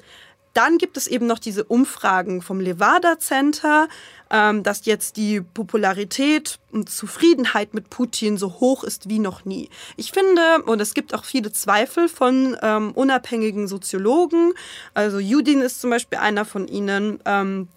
Dann 0.57 0.79
gibt 0.79 0.97
es 0.97 1.07
eben 1.07 1.27
noch 1.27 1.39
diese 1.39 1.65
Umfragen 1.65 2.41
vom 2.41 2.61
Levada 2.61 3.19
Center, 3.19 3.89
ähm, 4.31 4.63
dass 4.63 4.87
jetzt 4.87 5.19
die 5.19 5.43
Popularität 5.43 6.59
und 6.73 6.89
Zufriedenheit 6.89 7.75
mit 7.75 7.91
Putin 7.91 8.39
so 8.39 8.55
hoch 8.59 8.83
ist 8.83 9.07
wie 9.11 9.19
noch 9.19 9.45
nie. 9.45 9.69
Ich 9.99 10.13
finde, 10.13 10.63
und 10.65 10.81
es 10.81 10.95
gibt 10.95 11.13
auch 11.13 11.27
viele 11.27 11.53
Zweifel 11.53 12.09
von 12.09 12.57
ähm, 12.63 12.93
unabhängigen 12.93 13.69
Soziologen, 13.69 14.55
also 14.95 15.19
Judin 15.19 15.61
ist 15.61 15.83
zum 15.83 15.91
Beispiel 15.91 16.21
einer 16.21 16.47
von 16.47 16.69
ihnen, 16.69 17.21
ähm, 17.27 17.69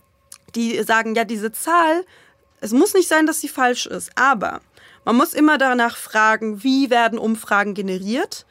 die 0.56 0.82
sagen, 0.84 1.16
ja, 1.16 1.26
diese 1.26 1.52
Zahl, 1.52 2.06
es 2.62 2.72
muss 2.72 2.94
nicht 2.94 3.10
sein, 3.10 3.26
dass 3.26 3.42
sie 3.42 3.50
falsch 3.50 3.88
ist, 3.88 4.12
aber 4.16 4.62
man 5.04 5.18
muss 5.18 5.34
immer 5.34 5.58
danach 5.58 5.98
fragen, 5.98 6.64
wie 6.64 6.90
werden 6.90 7.20
Umfragen 7.20 7.74
generiert 7.74 8.46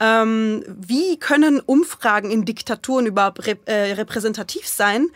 ähm, 0.00 0.64
wie 0.66 1.18
können 1.18 1.60
Umfragen 1.60 2.30
in 2.30 2.44
Diktaturen 2.44 3.06
überhaupt 3.06 3.46
rep 3.46 3.68
äh, 3.68 3.92
repräsentativ 3.92 4.66
sein, 4.66 5.08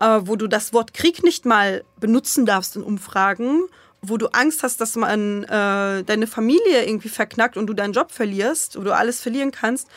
äh, 0.00 0.20
wo 0.22 0.36
du 0.36 0.46
das 0.46 0.72
Wort 0.72 0.94
Krieg 0.94 1.22
nicht 1.22 1.46
mal 1.46 1.84
benutzen 1.98 2.46
darfst 2.46 2.76
in 2.76 2.82
Umfragen, 2.82 3.62
wo 4.02 4.16
du 4.16 4.28
Angst 4.28 4.62
hast, 4.62 4.80
dass 4.80 4.96
man 4.96 5.44
äh, 5.44 6.04
deine 6.04 6.26
Familie 6.26 6.84
irgendwie 6.86 7.08
verknackt 7.08 7.56
und 7.56 7.66
du 7.66 7.72
deinen 7.72 7.92
Job 7.92 8.12
verlierst, 8.12 8.78
wo 8.78 8.82
du 8.82 8.94
alles 8.94 9.20
verlieren 9.20 9.52
kannst. 9.52 9.88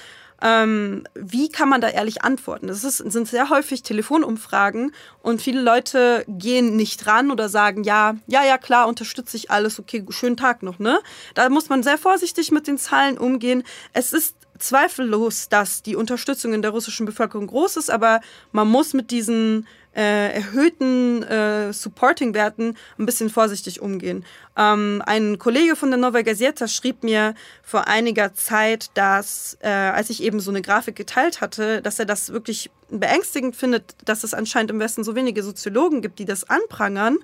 Ähm, 0.42 1.04
wie 1.16 1.50
kann 1.50 1.70
man 1.70 1.82
da 1.82 1.90
ehrlich 1.90 2.24
antworten? 2.24 2.68
Das 2.68 2.84
ist, 2.84 2.98
sind 2.98 3.28
sehr 3.28 3.50
häufig 3.50 3.84
Telefonumfragen 3.84 4.94
und 5.22 5.42
viele 5.42 5.62
Leute 5.62 6.24
gehen 6.28 6.76
nicht 6.76 7.06
ran 7.08 7.32
oder 7.32 7.50
sagen, 7.50 7.84
ja, 7.84 8.16
ja, 8.28 8.44
ja, 8.46 8.58
klar, 8.58 8.88
unterstütze 8.88 9.38
ich 9.38 9.52
alles, 9.52 9.80
okay, 9.80 10.06
schönen 10.10 10.38
Tag 10.38 10.64
noch, 10.64 10.80
ne? 10.80 11.00
Da 11.36 11.50
muss 11.50 11.70
man 11.70 11.84
sehr 11.84 11.98
vorsichtig 11.98 12.52
mit 12.52 12.68
den 12.68 12.78
Zahlen 12.78 13.18
umgehen. 13.18 13.64
Es 13.94 14.14
ist 14.14 14.36
zweifellos, 14.60 15.50
dass 15.50 15.82
die 15.82 15.96
Unterstützung 15.96 16.54
in 16.54 16.62
der 16.62 16.72
russischen 16.72 17.06
Bevölkerung 17.06 17.48
groß 17.48 17.78
ist, 17.78 17.90
aber 17.90 18.22
man 18.52 18.68
muss 18.68 18.94
mit 18.94 19.12
diesen 19.12 19.68
äh, 19.96 20.34
erhöhten 20.34 21.24
äh, 21.24 21.74
Supporting-Werten 21.74 22.76
ein 22.98 23.06
bisschen 23.06 23.30
vorsichtig 23.30 23.82
umgehen. 23.82 24.26
Ähm, 24.58 25.02
ein 25.06 25.40
Kollege 25.40 25.76
von 25.76 25.90
der 25.90 26.00
Nova 26.00 26.22
Gazeta 26.22 26.68
schrieb 26.68 27.04
mir 27.04 27.34
vor 27.64 27.88
einiger 27.88 28.34
Zeit, 28.34 28.92
dass, 28.94 29.58
äh, 29.62 29.70
als 29.70 30.10
ich 30.10 30.24
eben 30.24 30.40
so 30.40 30.52
eine 30.52 30.62
Grafik 30.62 30.96
geteilt 30.96 31.42
hatte, 31.42 31.82
dass 31.82 32.00
er 32.00 32.06
das 32.06 32.32
wirklich 32.32 32.70
beängstigend 32.90 33.56
findet, 33.56 33.96
dass 34.06 34.24
es 34.24 34.34
anscheinend 34.34 34.72
im 34.72 34.80
Westen 34.80 35.04
so 35.04 35.16
wenige 35.16 35.44
Soziologen 35.44 36.02
gibt, 36.02 36.20
die 36.20 36.26
das 36.26 36.50
anprangern 36.50 37.18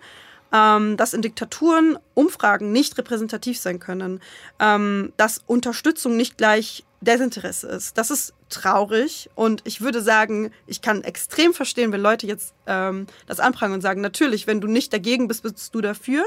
ähm, 0.53 0.97
dass 0.97 1.13
in 1.13 1.21
Diktaturen 1.21 1.97
Umfragen 2.13 2.71
nicht 2.71 2.97
repräsentativ 2.97 3.59
sein 3.59 3.79
können, 3.79 4.21
ähm, 4.59 5.11
dass 5.17 5.41
Unterstützung 5.47 6.15
nicht 6.15 6.37
gleich 6.37 6.83
Desinteresse 7.05 7.67
ist. 7.67 7.97
Das 7.97 8.11
ist 8.11 8.33
traurig 8.49 9.29
und 9.35 9.61
ich 9.63 9.81
würde 9.81 10.01
sagen, 10.01 10.51
ich 10.67 10.81
kann 10.81 11.03
extrem 11.03 11.53
verstehen, 11.53 11.91
wenn 11.91 12.01
Leute 12.01 12.27
jetzt 12.27 12.53
ähm, 12.67 13.07
das 13.27 13.39
anprangern 13.39 13.75
und 13.75 13.81
sagen, 13.81 14.01
natürlich, 14.01 14.47
wenn 14.47 14.61
du 14.61 14.67
nicht 14.67 14.91
dagegen 14.91 15.27
bist, 15.27 15.43
bist 15.43 15.73
du 15.73 15.81
dafür. 15.81 16.25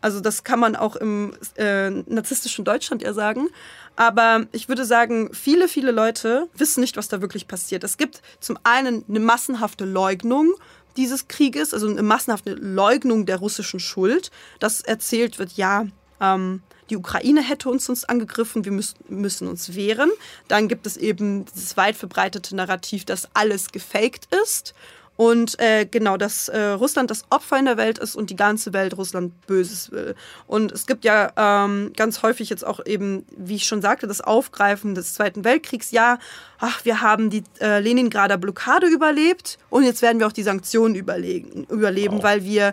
Also 0.00 0.20
das 0.20 0.44
kann 0.44 0.58
man 0.58 0.76
auch 0.76 0.96
im 0.96 1.34
äh, 1.56 1.90
narzisstischen 1.90 2.64
Deutschland 2.64 3.02
eher 3.02 3.12
sagen. 3.12 3.48
Aber 3.96 4.46
ich 4.52 4.68
würde 4.68 4.86
sagen, 4.86 5.30
viele, 5.34 5.68
viele 5.68 5.90
Leute 5.90 6.48
wissen 6.54 6.80
nicht, 6.80 6.96
was 6.96 7.08
da 7.08 7.20
wirklich 7.20 7.46
passiert. 7.46 7.84
Es 7.84 7.98
gibt 7.98 8.22
zum 8.40 8.58
einen 8.62 9.04
eine 9.08 9.20
massenhafte 9.20 9.84
Leugnung 9.84 10.54
dieses 10.96 11.28
Krieges, 11.28 11.74
also 11.74 11.88
eine 11.88 12.02
massenhafte 12.02 12.54
Leugnung 12.54 13.26
der 13.26 13.36
russischen 13.36 13.78
Schuld, 13.78 14.30
dass 14.58 14.80
erzählt 14.80 15.38
wird, 15.38 15.52
ja, 15.52 15.86
ähm, 16.20 16.62
die 16.90 16.96
Ukraine 16.96 17.42
hätte 17.42 17.70
uns, 17.70 17.88
uns 17.88 18.04
angegriffen, 18.04 18.64
wir 18.64 18.72
müssen, 18.72 18.98
müssen 19.08 19.48
uns 19.48 19.74
wehren. 19.74 20.10
Dann 20.48 20.68
gibt 20.68 20.86
es 20.86 20.96
eben 20.96 21.44
dieses 21.46 21.76
weit 21.76 21.96
verbreitete 21.96 22.56
Narrativ, 22.56 23.04
dass 23.04 23.28
alles 23.34 23.70
gefaked 23.70 24.28
ist. 24.42 24.74
Und 25.20 25.60
äh, 25.60 25.84
genau, 25.84 26.16
dass 26.16 26.48
äh, 26.48 26.58
Russland 26.58 27.10
das 27.10 27.24
Opfer 27.28 27.58
in 27.58 27.66
der 27.66 27.76
Welt 27.76 27.98
ist 27.98 28.16
und 28.16 28.30
die 28.30 28.36
ganze 28.36 28.72
Welt 28.72 28.96
Russland 28.96 29.38
Böses 29.46 29.92
will. 29.92 30.14
Und 30.46 30.72
es 30.72 30.86
gibt 30.86 31.04
ja 31.04 31.30
ähm, 31.36 31.92
ganz 31.94 32.22
häufig 32.22 32.48
jetzt 32.48 32.66
auch 32.66 32.80
eben, 32.86 33.26
wie 33.36 33.56
ich 33.56 33.66
schon 33.66 33.82
sagte, 33.82 34.06
das 34.06 34.22
Aufgreifen 34.22 34.94
des 34.94 35.12
Zweiten 35.12 35.44
Weltkriegs. 35.44 35.90
Ja, 35.90 36.18
ach, 36.58 36.86
wir 36.86 37.02
haben 37.02 37.28
die 37.28 37.42
äh, 37.60 37.80
Leningrader 37.80 38.38
Blockade 38.38 38.86
überlebt 38.86 39.58
und 39.68 39.84
jetzt 39.84 40.00
werden 40.00 40.20
wir 40.20 40.26
auch 40.26 40.32
die 40.32 40.42
Sanktionen 40.42 40.94
überlegen, 40.94 41.66
überleben, 41.68 42.16
wow. 42.16 42.22
weil 42.22 42.44
wir 42.44 42.72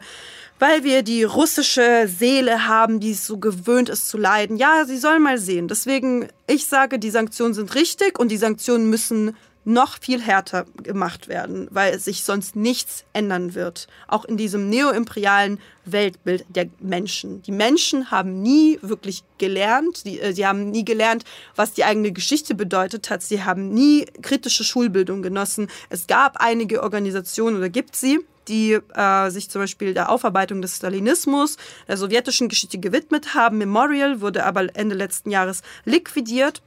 weil 0.57 0.85
wir 0.85 1.03
die 1.03 1.23
russische 1.23 2.07
Seele 2.07 2.65
haben, 2.65 3.01
die 3.01 3.11
es 3.11 3.27
so 3.27 3.37
gewöhnt 3.39 3.89
ist 3.89 4.07
zu 4.07 4.17
leiden. 4.17 4.55
Ja, 4.55 4.85
sie 4.85 4.97
sollen 4.97 5.21
mal 5.21 5.37
sehen. 5.37 5.67
Deswegen, 5.67 6.29
ich 6.47 6.65
sage, 6.65 6.97
die 6.97 7.09
Sanktionen 7.11 7.53
sind 7.53 7.75
richtig 7.75 8.17
und 8.17 8.29
die 8.29 8.37
Sanktionen 8.37 8.89
müssen 8.89 9.35
noch 9.68 9.99
viel 9.99 10.22
härter 10.22 10.65
gemacht 10.82 11.28
werden, 11.28 11.68
weil 11.72 11.99
sich 11.99 12.24
sonst 12.24 12.55
nichts 12.55 13.03
ändern 13.11 13.53
wird. 13.53 13.88
Auch 14.07 14.24
in 14.24 14.38
diesem 14.38 14.70
neoimperialen 14.70 15.59
Weltbild 15.84 16.45
der 16.47 16.70
Menschen. 16.80 17.41
Die 17.41 17.51
Menschen 17.51 18.09
haben 18.09 18.41
nie 18.41 18.80
wirklich 18.82 19.24
gelernt, 19.38 20.05
die, 20.05 20.22
äh, 20.22 20.32
sie 20.32 20.47
haben 20.47 20.72
nie 20.72 20.86
gelernt, 20.86 21.26
was 21.57 21.74
die 21.74 21.84
eigene 21.84 22.13
Geschichte 22.13 22.55
bedeutet 22.55 23.09
hat. 23.09 23.22
Sie 23.22 23.43
haben 23.43 23.68
nie 23.74 24.05
kritische 24.22 24.63
Schulbildung 24.63 25.22
genossen. 25.22 25.68
Es 25.89 26.07
gab 26.07 26.38
einige 26.38 26.82
Organisationen 26.82 27.57
oder 27.57 27.68
gibt 27.68 27.97
sie, 27.97 28.22
die 28.47 28.80
äh, 28.95 29.30
sich 29.30 29.49
zum 29.49 29.63
Beispiel 29.63 29.93
der 29.93 30.09
Aufarbeitung 30.09 30.61
des 30.61 30.78
Stalinismus, 30.78 31.57
der 31.89 31.97
sowjetischen 31.97 32.47
Geschichte 32.47 32.78
gewidmet 32.78 33.36
haben. 33.36 33.57
Memorial 33.57 34.22
wurde 34.22 34.45
aber 34.45 34.74
Ende 34.78 34.95
letzten 34.95 35.30
Jahres 35.30 35.61
liquidiert. 35.84 36.61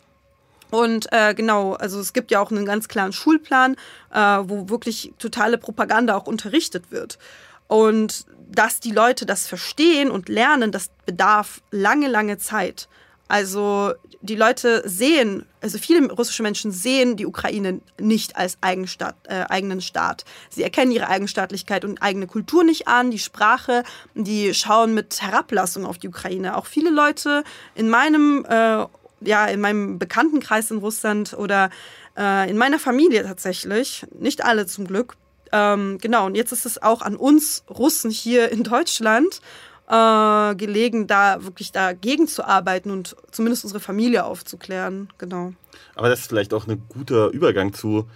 Und 0.71 1.13
äh, 1.13 1.35
genau, 1.35 1.75
also 1.75 2.01
es 2.01 2.13
gibt 2.13 2.31
ja 2.31 2.41
auch 2.41 2.51
einen 2.51 2.67
ganz 2.67 2.89
klaren 2.89 3.13
Schulplan, 3.13 3.77
äh, 4.13 4.19
wo 4.19 4.69
wirklich 4.69 5.13
totale 5.19 5.59
Propaganda 5.59 6.17
auch 6.17 6.27
unterrichtet 6.27 6.91
wird. 6.91 7.19
Und 7.67 8.27
dass 8.51 8.81
die 8.81 8.91
Leute 8.91 9.27
das 9.27 9.47
verstehen 9.47 10.11
und 10.11 10.29
lernen, 10.29 10.73
das 10.73 10.91
bedarf 11.07 11.63
lange, 11.71 12.09
lange 12.09 12.39
Zeit. 12.39 12.89
Also 13.29 13.93
die 14.23 14.35
Leute 14.35 14.83
sehen, 14.85 15.47
also 15.61 15.79
viele 15.79 16.11
russische 16.13 16.43
Menschen 16.43 16.73
sehen 16.73 17.17
die 17.17 17.27
Ukraine 17.27 17.81
nicht 17.99 18.37
als 18.37 18.59
Eigenstaat, 18.61 19.15
äh, 19.29 19.45
eigenen 19.49 19.81
Staat. 19.81 20.25
Sie 20.51 20.63
erkennen 20.63 20.91
ihre 20.91 21.09
Eigenstaatlichkeit 21.09 21.85
und 21.85 22.03
eigene 22.03 22.27
Kultur 22.27 22.65
nicht 22.65 22.89
an, 22.89 23.11
die 23.11 23.21
Sprache, 23.21 23.85
die 24.15 24.53
schauen 24.53 24.95
mit 24.95 25.23
Herablassung 25.23 25.87
auf 25.87 25.97
die 25.97 26.09
Ukraine. 26.09 26.57
Auch 26.57 26.67
viele 26.67 26.91
Leute 26.91 27.45
in 27.77 27.89
meinem, 27.89 28.45
äh, 28.47 28.85
ja, 29.21 29.47
in 29.47 29.61
meinem 29.61 29.99
Bekanntenkreis 29.99 30.71
in 30.71 30.79
Russland 30.79 31.35
oder 31.35 31.71
äh, 32.17 32.51
in 32.51 32.57
meiner 32.57 32.79
Familie 32.79 33.23
tatsächlich, 33.23 34.07
nicht 34.19 34.45
alle 34.45 34.67
zum 34.67 34.87
Glück, 34.87 35.17
ähm, 35.53 35.99
genau, 36.01 36.27
und 36.27 36.37
jetzt 36.37 36.53
ist 36.53 36.67
es 36.67 36.83
auch 36.83 37.03
an 37.03 37.17
uns 37.17 37.65
Russen 37.69 38.11
hier 38.11 38.51
in 38.51 38.63
Deutschland 38.63 39.41
äh, 39.89 40.55
gelegen, 40.55 41.07
da 41.07 41.45
wirklich 41.45 41.73
dagegen 41.73 42.29
zu 42.29 42.45
arbeiten 42.45 42.91
und 42.91 43.17
zumindest 43.31 43.65
unsere 43.65 43.81
Familie 43.81 44.25
aufzuklären. 44.25 45.09
Genau. 45.19 45.53
Aber 45.97 46.09
das 46.09 46.21
ist 46.21 46.29
vielleicht 46.29 46.55
auch 46.55 46.67
ein 46.67 46.83
guter 46.89 47.29
Übergang 47.31 47.73
zu, 47.73 48.09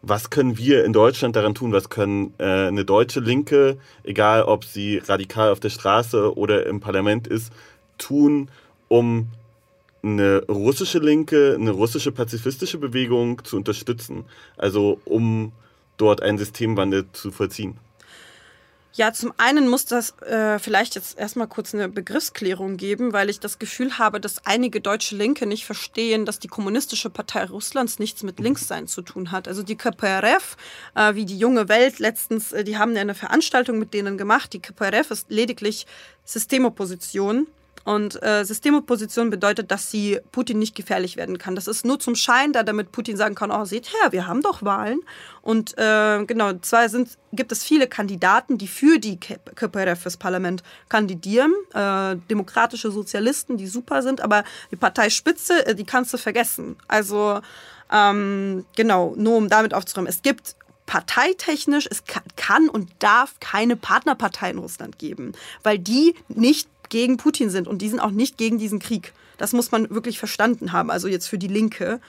was 0.00 0.30
können 0.30 0.56
wir 0.56 0.84
in 0.84 0.92
Deutschland 0.92 1.34
daran 1.34 1.56
tun? 1.56 1.72
Was 1.72 1.90
können 1.90 2.32
äh, 2.38 2.68
eine 2.68 2.84
deutsche 2.84 3.18
Linke, 3.18 3.78
egal 4.04 4.44
ob 4.44 4.64
sie 4.64 4.98
radikal 4.98 5.50
auf 5.50 5.58
der 5.58 5.70
Straße 5.70 6.36
oder 6.36 6.66
im 6.66 6.78
Parlament 6.78 7.26
ist, 7.26 7.52
tun, 7.98 8.48
um 8.86 9.28
eine 10.02 10.44
russische 10.48 10.98
Linke, 10.98 11.54
eine 11.54 11.70
russische 11.70 12.12
pazifistische 12.12 12.78
Bewegung 12.78 13.44
zu 13.44 13.56
unterstützen? 13.56 14.24
Also 14.56 15.00
um 15.04 15.52
dort 15.96 16.22
einen 16.22 16.38
Systemwandel 16.38 17.06
zu 17.12 17.30
vollziehen? 17.30 17.78
Ja, 18.98 19.12
zum 19.12 19.32
einen 19.36 19.68
muss 19.68 19.84
das 19.84 20.18
äh, 20.22 20.58
vielleicht 20.58 20.96
jetzt 20.96 21.16
erstmal 21.16 21.46
kurz 21.46 21.72
eine 21.72 21.88
Begriffsklärung 21.88 22.76
geben, 22.76 23.12
weil 23.12 23.30
ich 23.30 23.38
das 23.38 23.60
Gefühl 23.60 23.96
habe, 23.96 24.20
dass 24.20 24.44
einige 24.44 24.80
deutsche 24.80 25.14
Linke 25.14 25.46
nicht 25.46 25.66
verstehen, 25.66 26.26
dass 26.26 26.40
die 26.40 26.48
Kommunistische 26.48 27.08
Partei 27.08 27.44
Russlands 27.44 28.00
nichts 28.00 28.24
mit 28.24 28.40
Linkssein 28.40 28.88
zu 28.88 29.02
tun 29.02 29.30
hat. 29.30 29.46
Also 29.46 29.62
die 29.62 29.76
KPRF, 29.76 30.56
äh, 30.96 31.14
wie 31.14 31.26
die 31.26 31.38
junge 31.38 31.68
Welt 31.68 32.00
letztens, 32.00 32.52
äh, 32.52 32.64
die 32.64 32.76
haben 32.76 32.96
eine 32.96 33.14
Veranstaltung 33.14 33.78
mit 33.78 33.94
denen 33.94 34.18
gemacht. 34.18 34.52
Die 34.52 34.58
KPRF 34.58 35.12
ist 35.12 35.30
lediglich 35.30 35.86
Systemopposition. 36.24 37.46
Und 37.88 38.22
äh, 38.22 38.44
Systemopposition 38.44 39.30
bedeutet, 39.30 39.70
dass 39.70 39.90
sie 39.90 40.20
Putin 40.30 40.58
nicht 40.58 40.74
gefährlich 40.74 41.16
werden 41.16 41.38
kann. 41.38 41.54
Das 41.54 41.66
ist 41.66 41.86
nur 41.86 41.98
zum 41.98 42.16
Schein 42.16 42.52
da, 42.52 42.62
damit 42.62 42.92
Putin 42.92 43.16
sagen 43.16 43.34
kann, 43.34 43.50
oh, 43.50 43.64
seht 43.64 43.88
her, 43.88 44.12
wir 44.12 44.26
haben 44.26 44.42
doch 44.42 44.62
Wahlen. 44.62 45.00
Und 45.40 45.72
äh, 45.78 46.22
genau, 46.26 46.52
zwar 46.60 46.90
sind, 46.90 47.16
gibt 47.32 47.50
es 47.50 47.64
viele 47.64 47.86
Kandidaten, 47.86 48.58
die 48.58 48.68
für 48.68 48.98
die 48.98 49.18
KPRF 49.18 50.02
fürs 50.02 50.18
Parlament 50.18 50.62
kandidieren. 50.90 51.54
Äh, 51.72 52.16
demokratische 52.28 52.90
Sozialisten, 52.90 53.56
die 53.56 53.66
super 53.66 54.02
sind, 54.02 54.20
aber 54.20 54.44
die 54.70 54.76
Parteispitze, 54.76 55.68
äh, 55.68 55.74
die 55.74 55.84
kannst 55.84 56.12
du 56.12 56.18
vergessen. 56.18 56.76
Also 56.88 57.40
ähm, 57.90 58.66
genau, 58.76 59.14
nur 59.16 59.38
um 59.38 59.48
damit 59.48 59.72
aufzuräumen. 59.72 60.10
Es 60.10 60.20
gibt 60.20 60.56
parteitechnisch, 60.84 61.88
es 61.90 62.02
kann 62.36 62.68
und 62.68 62.90
darf 62.98 63.40
keine 63.40 63.76
Partnerpartei 63.76 64.50
in 64.50 64.58
Russland 64.58 64.98
geben, 64.98 65.32
weil 65.62 65.78
die 65.78 66.14
nicht 66.28 66.68
gegen 66.88 67.16
Putin 67.16 67.50
sind 67.50 67.68
und 67.68 67.82
die 67.82 67.88
sind 67.88 68.00
auch 68.00 68.10
nicht 68.10 68.38
gegen 68.38 68.58
diesen 68.58 68.78
Krieg. 68.78 69.12
Das 69.36 69.52
muss 69.52 69.70
man 69.70 69.90
wirklich 69.90 70.18
verstanden 70.18 70.72
haben, 70.72 70.90
also 70.90 71.08
jetzt 71.08 71.28
für 71.28 71.38
die 71.38 71.48
Linke. 71.48 72.00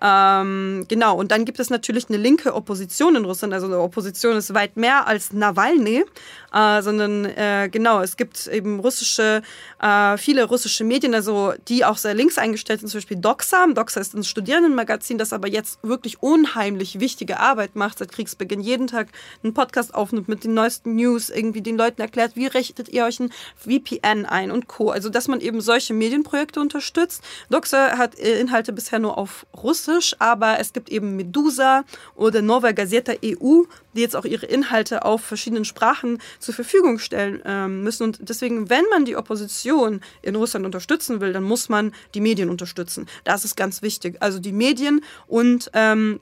Ähm, 0.00 0.84
genau, 0.88 1.16
und 1.16 1.30
dann 1.30 1.44
gibt 1.44 1.58
es 1.58 1.70
natürlich 1.70 2.08
eine 2.08 2.18
linke 2.18 2.54
Opposition 2.54 3.16
in 3.16 3.24
Russland. 3.24 3.54
Also 3.54 3.66
eine 3.66 3.78
Opposition 3.78 4.36
ist 4.36 4.52
weit 4.52 4.76
mehr 4.76 5.06
als 5.06 5.32
Nawalny, 5.32 6.04
äh, 6.52 6.82
sondern 6.82 7.24
äh, 7.24 7.68
genau, 7.70 8.00
es 8.00 8.16
gibt 8.16 8.46
eben 8.46 8.80
russische, 8.80 9.42
äh, 9.80 10.18
viele 10.18 10.44
russische 10.44 10.84
Medien, 10.84 11.14
also 11.14 11.54
die 11.68 11.84
auch 11.84 11.96
sehr 11.96 12.14
links 12.14 12.36
eingestellt 12.36 12.80
sind, 12.80 12.90
zum 12.90 12.98
Beispiel 12.98 13.16
Doxa. 13.16 13.66
Doxa 13.68 14.00
ist 14.00 14.14
ein 14.14 14.24
Studierendenmagazin, 14.24 15.16
das 15.16 15.32
aber 15.32 15.48
jetzt 15.48 15.78
wirklich 15.82 16.22
unheimlich 16.22 17.00
wichtige 17.00 17.40
Arbeit 17.40 17.74
macht 17.74 17.98
seit 17.98 18.12
Kriegsbeginn. 18.12 18.60
Jeden 18.60 18.88
Tag 18.88 19.08
einen 19.42 19.54
Podcast 19.54 19.94
aufnimmt 19.94 20.28
mit 20.28 20.44
den 20.44 20.52
neuesten 20.52 20.94
News, 20.94 21.30
irgendwie 21.30 21.62
den 21.62 21.78
Leuten 21.78 22.02
erklärt, 22.02 22.36
wie 22.36 22.46
richtet 22.46 22.90
ihr 22.90 23.04
euch 23.04 23.18
ein 23.18 23.32
VPN 23.56 24.26
ein 24.26 24.50
und 24.50 24.66
Co. 24.66 24.90
Also, 24.90 25.08
dass 25.08 25.26
man 25.26 25.40
eben 25.40 25.62
solche 25.62 25.94
Medienprojekte 25.94 26.60
unterstützt. 26.60 27.22
Doxa 27.48 27.96
hat 27.96 28.18
äh, 28.18 28.38
Inhalte 28.40 28.74
bisher 28.74 28.98
nur 28.98 29.16
auf 29.16 29.46
Russisch 29.56 29.85
Russisch, 29.86 30.16
aber 30.18 30.58
es 30.58 30.72
gibt 30.72 30.88
eben 30.88 31.16
Medusa 31.16 31.84
oder 32.14 32.42
Nova 32.42 32.72
Gazeta 32.72 33.12
EU, 33.24 33.62
die 33.94 34.00
jetzt 34.00 34.16
auch 34.16 34.24
ihre 34.24 34.46
Inhalte 34.46 35.04
auf 35.04 35.22
verschiedenen 35.22 35.64
Sprachen 35.64 36.18
zur 36.38 36.54
Verfügung 36.54 36.98
stellen 36.98 37.42
ähm, 37.44 37.82
müssen. 37.82 38.04
Und 38.04 38.28
deswegen, 38.28 38.70
wenn 38.70 38.84
man 38.90 39.04
die 39.04 39.16
Opposition 39.16 40.00
in 40.22 40.36
Russland 40.36 40.66
unterstützen 40.66 41.20
will, 41.20 41.32
dann 41.32 41.44
muss 41.44 41.68
man 41.68 41.92
die 42.14 42.20
Medien 42.20 42.50
unterstützen. 42.50 43.06
Das 43.24 43.44
ist 43.44 43.56
ganz 43.56 43.82
wichtig. 43.82 44.16
Also 44.20 44.38
die 44.38 44.52
Medien 44.52 45.02
und 45.26 45.70
ähm, 45.72 46.20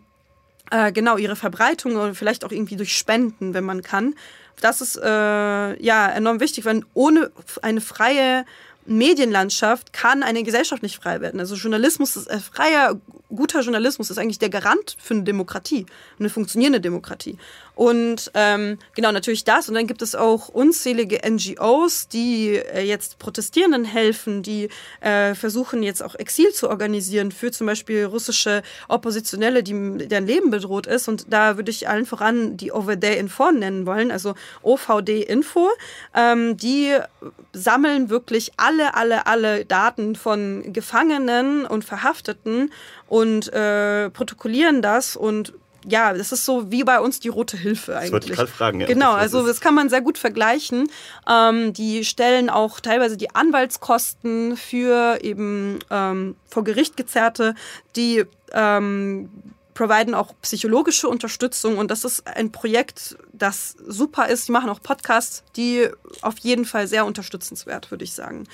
äh, 0.70 0.92
genau 0.92 1.16
ihre 1.16 1.36
Verbreitung 1.36 1.96
oder 1.96 2.14
vielleicht 2.14 2.44
auch 2.44 2.52
irgendwie 2.52 2.76
durch 2.76 2.96
Spenden, 2.96 3.54
wenn 3.54 3.64
man 3.64 3.82
kann. 3.82 4.14
Das 4.60 4.80
ist 4.80 4.96
äh, 4.96 5.82
ja 5.82 6.08
enorm 6.10 6.40
wichtig, 6.40 6.64
weil 6.64 6.82
ohne 6.94 7.30
eine 7.62 7.80
freie 7.80 8.44
Medienlandschaft 8.86 9.92
kann 9.92 10.22
eine 10.22 10.42
Gesellschaft 10.42 10.82
nicht 10.82 10.96
frei 10.96 11.20
werden. 11.20 11.40
Also 11.40 11.54
Journalismus 11.54 12.16
ist 12.16 12.26
äh, 12.26 12.38
freier, 12.38 13.00
guter 13.28 13.60
Journalismus 13.60 14.10
ist 14.10 14.18
eigentlich 14.18 14.38
der 14.38 14.50
Garant 14.50 14.96
für 14.98 15.14
eine 15.14 15.24
Demokratie, 15.24 15.86
eine 16.18 16.28
funktionierende 16.28 16.80
Demokratie. 16.80 17.38
Und 17.74 18.30
ähm, 18.34 18.78
genau, 18.94 19.10
natürlich 19.10 19.44
das. 19.44 19.68
Und 19.68 19.74
dann 19.74 19.86
gibt 19.86 20.02
es 20.02 20.14
auch 20.14 20.48
unzählige 20.48 21.20
NGOs, 21.28 22.08
die 22.08 22.56
äh, 22.56 22.82
jetzt 22.82 23.18
Protestierenden 23.18 23.84
helfen, 23.84 24.42
die 24.42 24.68
äh, 25.00 25.34
versuchen 25.34 25.82
jetzt 25.82 26.02
auch 26.02 26.14
Exil 26.14 26.52
zu 26.52 26.68
organisieren 26.68 27.32
für 27.32 27.50
zum 27.50 27.66
Beispiel 27.66 28.04
russische 28.04 28.62
Oppositionelle, 28.88 29.62
die, 29.62 30.06
deren 30.06 30.26
Leben 30.26 30.50
bedroht 30.50 30.86
ist. 30.86 31.08
Und 31.08 31.26
da 31.32 31.56
würde 31.56 31.70
ich 31.70 31.88
allen 31.88 32.06
voran 32.06 32.56
die 32.56 32.72
OVD 32.72 33.18
Info 33.18 33.50
nennen 33.50 33.86
wollen, 33.86 34.12
also 34.12 34.34
OVD 34.62 35.22
Info. 35.22 35.68
Ähm, 36.14 36.56
die 36.56 36.96
sammeln 37.52 38.08
wirklich 38.08 38.52
alle, 38.56 38.94
alle, 38.94 39.26
alle 39.26 39.64
Daten 39.64 40.14
von 40.14 40.72
Gefangenen 40.72 41.66
und 41.66 41.84
Verhafteten 41.84 42.72
und 43.08 43.52
äh, 43.52 44.10
protokollieren 44.10 44.80
das 44.80 45.16
und 45.16 45.54
ja, 45.86 46.12
das 46.12 46.32
ist 46.32 46.44
so 46.44 46.70
wie 46.70 46.84
bei 46.84 47.00
uns 47.00 47.20
die 47.20 47.28
rote 47.28 47.56
Hilfe 47.56 47.92
eigentlich. 47.92 48.04
Das 48.04 48.12
wollte 48.12 48.26
ich 48.28 48.34
gerade 48.34 48.50
fragen. 48.50 48.80
Ja. 48.80 48.86
Genau, 48.86 49.12
also 49.12 49.46
das 49.46 49.60
kann 49.60 49.74
man 49.74 49.88
sehr 49.88 50.00
gut 50.00 50.18
vergleichen. 50.18 50.88
Ähm, 51.28 51.72
die 51.72 52.04
stellen 52.04 52.50
auch 52.50 52.80
teilweise 52.80 53.16
die 53.16 53.34
Anwaltskosten 53.34 54.56
für 54.56 55.18
eben 55.22 55.78
ähm, 55.90 56.36
vor 56.48 56.64
Gericht 56.64 56.96
gezerrte, 56.96 57.54
die 57.96 58.24
ähm, 58.52 59.30
providen 59.74 60.14
auch 60.14 60.34
psychologische 60.40 61.08
Unterstützung 61.08 61.78
und 61.78 61.90
das 61.90 62.04
ist 62.04 62.26
ein 62.26 62.52
Projekt, 62.52 63.16
das 63.32 63.76
super 63.86 64.28
ist. 64.28 64.48
Die 64.48 64.52
machen 64.52 64.70
auch 64.70 64.80
Podcasts, 64.80 65.42
die 65.56 65.88
auf 66.22 66.38
jeden 66.38 66.64
Fall 66.64 66.86
sehr 66.86 67.04
unterstützenswert, 67.04 67.90
würde 67.90 68.04
ich 68.04 68.12
sagen. 68.12 68.44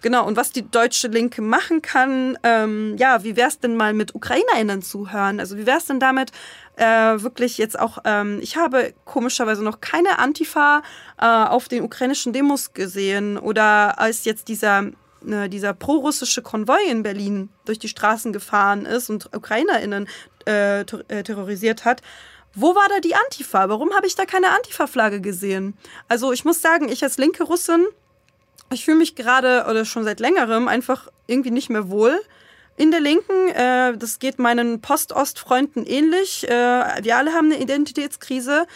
Genau, 0.00 0.26
und 0.26 0.36
was 0.36 0.52
die 0.52 0.68
deutsche 0.68 1.08
Linke 1.08 1.42
machen 1.42 1.82
kann, 1.82 2.38
ähm, 2.44 2.96
ja, 2.96 3.24
wie 3.24 3.36
wäre 3.36 3.48
es 3.48 3.58
denn 3.58 3.76
mal 3.76 3.92
mit 3.92 4.14
UkrainerInnen 4.14 4.82
zuhören? 4.82 5.40
Also 5.40 5.58
wie 5.58 5.66
wäre 5.66 5.78
es 5.78 5.86
denn 5.86 6.00
damit, 6.00 6.30
äh, 6.76 6.84
wirklich 6.84 7.58
jetzt 7.58 7.78
auch, 7.78 7.98
ähm, 8.04 8.38
ich 8.40 8.56
habe 8.56 8.94
komischerweise 9.04 9.64
noch 9.64 9.80
keine 9.80 10.18
Antifa 10.20 10.82
äh, 11.20 11.26
auf 11.26 11.68
den 11.68 11.82
ukrainischen 11.82 12.32
Demos 12.32 12.72
gesehen 12.72 13.36
oder 13.36 13.98
als 13.98 14.24
jetzt 14.24 14.46
dieser 14.46 14.92
äh, 15.26 15.48
dieser 15.48 15.74
prorussische 15.74 16.42
Konvoi 16.42 16.80
in 16.88 17.02
Berlin 17.02 17.48
durch 17.64 17.78
die 17.78 17.88
Straßen 17.88 18.32
gefahren 18.32 18.86
ist 18.86 19.10
und 19.10 19.34
UkrainerInnen 19.34 20.08
äh, 20.48 20.80
äh, 20.80 21.22
terrorisiert 21.22 21.84
hat. 21.84 22.02
Wo 22.54 22.74
war 22.74 22.88
da 22.88 23.00
die 23.00 23.14
Antifa? 23.14 23.68
Warum 23.68 23.94
habe 23.94 24.06
ich 24.06 24.14
da 24.14 24.24
keine 24.24 24.50
Antifa-Flagge 24.50 25.20
gesehen? 25.20 25.76
Also 26.08 26.32
ich 26.32 26.44
muss 26.44 26.60
sagen, 26.62 26.88
ich 26.88 27.02
als 27.04 27.18
linke 27.18 27.44
Russin, 27.44 27.86
ich 28.72 28.84
fühle 28.84 28.96
mich 28.98 29.14
gerade 29.14 29.66
oder 29.68 29.84
schon 29.84 30.04
seit 30.04 30.20
längerem 30.20 30.66
einfach 30.66 31.08
irgendwie 31.26 31.50
nicht 31.50 31.70
mehr 31.70 31.90
wohl 31.90 32.18
in 32.76 32.90
der 32.90 33.00
Linken. 33.00 33.48
Äh, 33.48 33.96
das 33.96 34.18
geht 34.18 34.38
meinen 34.38 34.80
Post-Ost-Freunden 34.80 35.84
ähnlich. 35.84 36.48
Äh, 36.48 36.50
wir 37.02 37.16
alle 37.16 37.32
haben 37.32 37.52
eine 37.52 37.60
Identitätskrise 37.60 38.66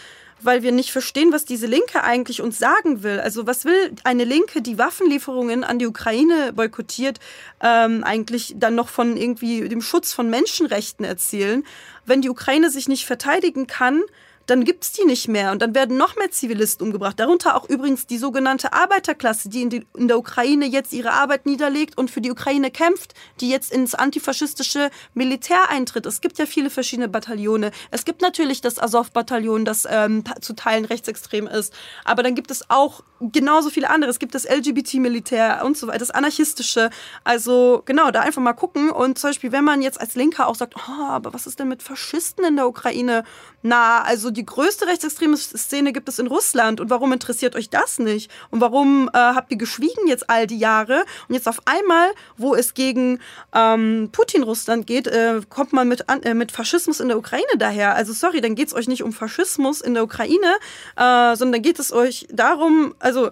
weil 0.45 0.63
wir 0.63 0.71
nicht 0.71 0.91
verstehen, 0.91 1.31
was 1.31 1.45
diese 1.45 1.67
Linke 1.67 2.03
eigentlich 2.03 2.41
uns 2.41 2.59
sagen 2.59 3.03
will. 3.03 3.19
Also 3.19 3.47
was 3.47 3.65
will 3.65 3.93
eine 4.03 4.23
Linke, 4.23 4.61
die 4.61 4.77
Waffenlieferungen 4.77 5.63
an 5.63 5.79
die 5.79 5.87
Ukraine 5.87 6.53
boykottiert, 6.53 7.19
ähm, 7.61 8.03
eigentlich 8.03 8.53
dann 8.57 8.75
noch 8.75 8.89
von 8.89 9.17
irgendwie 9.17 9.67
dem 9.67 9.81
Schutz 9.81 10.13
von 10.13 10.29
Menschenrechten 10.29 11.05
erzählen? 11.05 11.63
Wenn 12.05 12.21
die 12.21 12.29
Ukraine 12.29 12.69
sich 12.69 12.87
nicht 12.87 13.05
verteidigen 13.05 13.67
kann, 13.67 14.01
dann 14.45 14.65
gibt 14.65 14.83
es 14.83 14.91
die 14.91 15.05
nicht 15.05 15.27
mehr 15.27 15.51
und 15.51 15.61
dann 15.61 15.73
werden 15.75 15.97
noch 15.97 16.15
mehr 16.15 16.31
Zivilisten 16.31 16.85
umgebracht. 16.85 17.19
Darunter 17.19 17.55
auch 17.55 17.69
übrigens 17.69 18.07
die 18.07 18.17
sogenannte 18.17 18.73
Arbeiterklasse, 18.73 19.49
die 19.49 19.61
in, 19.61 19.69
die 19.69 19.85
in, 19.97 20.07
der 20.07 20.17
Ukraine 20.17 20.65
jetzt 20.65 20.93
ihre 20.93 21.11
Arbeit 21.11 21.45
niederlegt 21.45 21.97
und 21.97 22.11
für 22.11 22.21
die 22.21 22.31
Ukraine 22.31 22.71
kämpft, 22.71 23.13
die 23.39 23.49
jetzt 23.49 23.71
ins 23.71 23.95
antifaschistische 23.95 24.89
Militär 25.13 25.69
eintritt. 25.69 26.05
Es 26.05 26.21
gibt 26.21 26.37
ja 26.39 26.45
viele 26.45 26.69
verschiedene 26.69 27.07
Bataillone. 27.07 27.71
Es 27.91 28.05
gibt 28.05 28.21
natürlich 28.21 28.61
das 28.61 28.79
Azov-Bataillon, 28.79 29.65
das 29.65 29.87
ähm, 29.89 30.23
zu 30.41 30.53
Teilen 30.53 30.85
rechtsextrem 30.85 31.47
ist. 31.47 31.73
Aber 32.03 32.23
dann 32.23 32.35
gibt 32.35 32.51
es 32.51 32.69
auch 32.69 33.03
genauso 33.19 33.69
viele 33.69 33.89
andere. 33.89 34.11
Es 34.11 34.19
gibt 34.19 34.35
das 34.35 34.43
LGBT-Militär 34.43 35.61
und 35.63 35.77
so 35.77 35.87
weiter, 35.87 35.99
das 35.99 36.11
anarchistische. 36.11 36.89
Also 37.23 37.81
genau, 37.85 38.11
da 38.11 38.21
einfach 38.21 38.41
mal 38.41 38.53
gucken. 38.53 38.91
Und 38.91 39.17
zum 39.17 39.29
Beispiel, 39.29 39.51
wenn 39.51 39.63
man 39.63 39.81
jetzt 39.81 40.01
als 40.01 40.15
Linker 40.15 40.47
auch 40.47 40.55
sagt, 40.55 40.75
oh, 40.75 41.03
aber 41.03 41.33
was 41.33 41.47
ist 41.47 41.59
denn 41.59 41.69
mit 41.69 41.83
Faschisten 41.83 42.43
in 42.43 42.57
der 42.57 42.67
Ukraine? 42.67 43.23
Na, 43.63 44.03
also 44.03 44.29
die 44.29 44.45
größte 44.45 44.85
rechtsextreme 44.87 45.37
Szene 45.37 45.93
gibt 45.93 46.09
es 46.09 46.19
in 46.19 46.27
Russland. 46.27 46.81
Und 46.81 46.89
warum 46.89 47.13
interessiert 47.13 47.55
euch 47.55 47.69
das 47.69 47.97
nicht? 47.97 48.29
Und 48.51 48.59
warum 48.61 49.09
äh, 49.13 49.17
habt 49.17 49.51
ihr 49.51 49.57
geschwiegen 49.57 50.07
jetzt 50.07 50.29
all 50.29 50.47
die 50.47 50.59
Jahre? 50.59 51.05
Und 51.27 51.35
jetzt 51.35 51.47
auf 51.47 51.59
einmal, 51.65 52.11
wo 52.37 52.55
es 52.55 52.73
gegen 52.73 53.19
ähm, 53.55 54.09
Putin-Russland 54.11 54.85
geht, 54.85 55.07
äh, 55.07 55.41
kommt 55.49 55.71
man 55.71 55.87
mit, 55.87 56.05
äh, 56.09 56.33
mit 56.33 56.51
Faschismus 56.51 56.99
in 56.99 57.07
der 57.07 57.17
Ukraine 57.17 57.57
daher. 57.57 57.95
Also 57.95 58.11
sorry, 58.11 58.41
dann 58.41 58.55
geht 58.55 58.67
es 58.67 58.73
euch 58.73 58.89
nicht 58.89 59.01
um 59.01 59.13
Faschismus 59.13 59.79
in 59.79 59.93
der 59.93 60.03
Ukraine, 60.03 60.55
äh, 60.97 61.35
sondern 61.37 61.61
geht 61.61 61.79
es 61.79 61.93
euch 61.93 62.27
darum, 62.31 62.93
also 62.99 63.31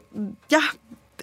ja, 0.50 0.60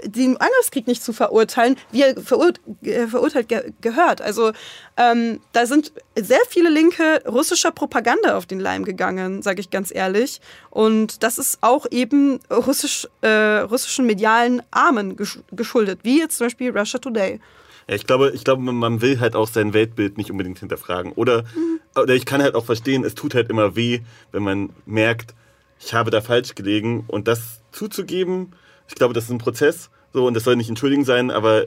den 0.04 0.36
Angriffskrieg 0.36 0.86
nicht 0.86 1.02
zu 1.02 1.12
verurteilen, 1.12 1.76
wie 1.90 2.02
er 2.02 2.20
verur 2.20 2.52
äh, 2.82 3.06
verurteilt 3.06 3.48
ge 3.48 3.72
gehört. 3.80 4.20
Also 4.20 4.52
ähm, 4.96 5.40
da 5.52 5.66
sind 5.66 5.92
sehr 6.16 6.40
viele 6.48 6.70
Linke 6.70 7.22
russischer 7.26 7.70
Propaganda 7.70 8.36
auf 8.36 8.46
den 8.46 8.60
Leim 8.60 8.84
gegangen, 8.84 9.42
sage 9.42 9.60
ich 9.60 9.70
ganz 9.70 9.94
ehrlich. 9.94 10.40
Und 10.70 11.22
das 11.22 11.38
ist 11.38 11.58
auch 11.60 11.86
eben 11.90 12.40
russisch, 12.50 13.08
äh, 13.20 13.60
russischen 13.60 14.06
medialen 14.06 14.62
Armen 14.70 15.16
gesch 15.16 15.38
geschuldet, 15.52 16.00
wie 16.02 16.18
jetzt 16.18 16.38
zum 16.38 16.46
Beispiel 16.46 16.76
Russia 16.76 16.98
Today. 16.98 17.40
Ja, 17.88 17.94
ich 17.94 18.06
glaube, 18.06 18.32
ich 18.34 18.44
glaube, 18.44 18.62
man 18.62 19.00
will 19.00 19.18
halt 19.18 19.34
auch 19.34 19.48
sein 19.48 19.72
Weltbild 19.72 20.18
nicht 20.18 20.30
unbedingt 20.30 20.58
hinterfragen. 20.58 21.12
Oder, 21.12 21.44
mhm. 21.54 21.80
oder 21.96 22.14
ich 22.14 22.26
kann 22.26 22.42
halt 22.42 22.54
auch 22.54 22.66
verstehen, 22.66 23.04
es 23.04 23.14
tut 23.14 23.34
halt 23.34 23.48
immer 23.48 23.76
weh, 23.76 24.00
wenn 24.30 24.42
man 24.42 24.70
merkt, 24.84 25.34
ich 25.80 25.94
habe 25.94 26.10
da 26.10 26.20
falsch 26.20 26.54
gelegen. 26.54 27.04
Und 27.06 27.28
das 27.28 27.60
zuzugeben, 27.72 28.52
ich 28.88 28.94
glaube, 28.94 29.14
das 29.14 29.24
ist 29.24 29.30
ein 29.30 29.38
Prozess. 29.38 29.90
So, 30.12 30.26
und 30.26 30.34
das 30.34 30.44
soll 30.44 30.56
nicht 30.56 30.68
entschuldigen 30.68 31.04
sein, 31.04 31.30
aber 31.30 31.64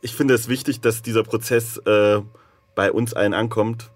ich 0.00 0.14
finde 0.14 0.34
es 0.34 0.48
wichtig, 0.48 0.80
dass 0.80 1.02
dieser 1.02 1.24
Prozess 1.24 1.78
äh, 1.78 2.20
bei 2.74 2.92
uns 2.92 3.14
allen 3.14 3.34
ankommt. 3.34 3.90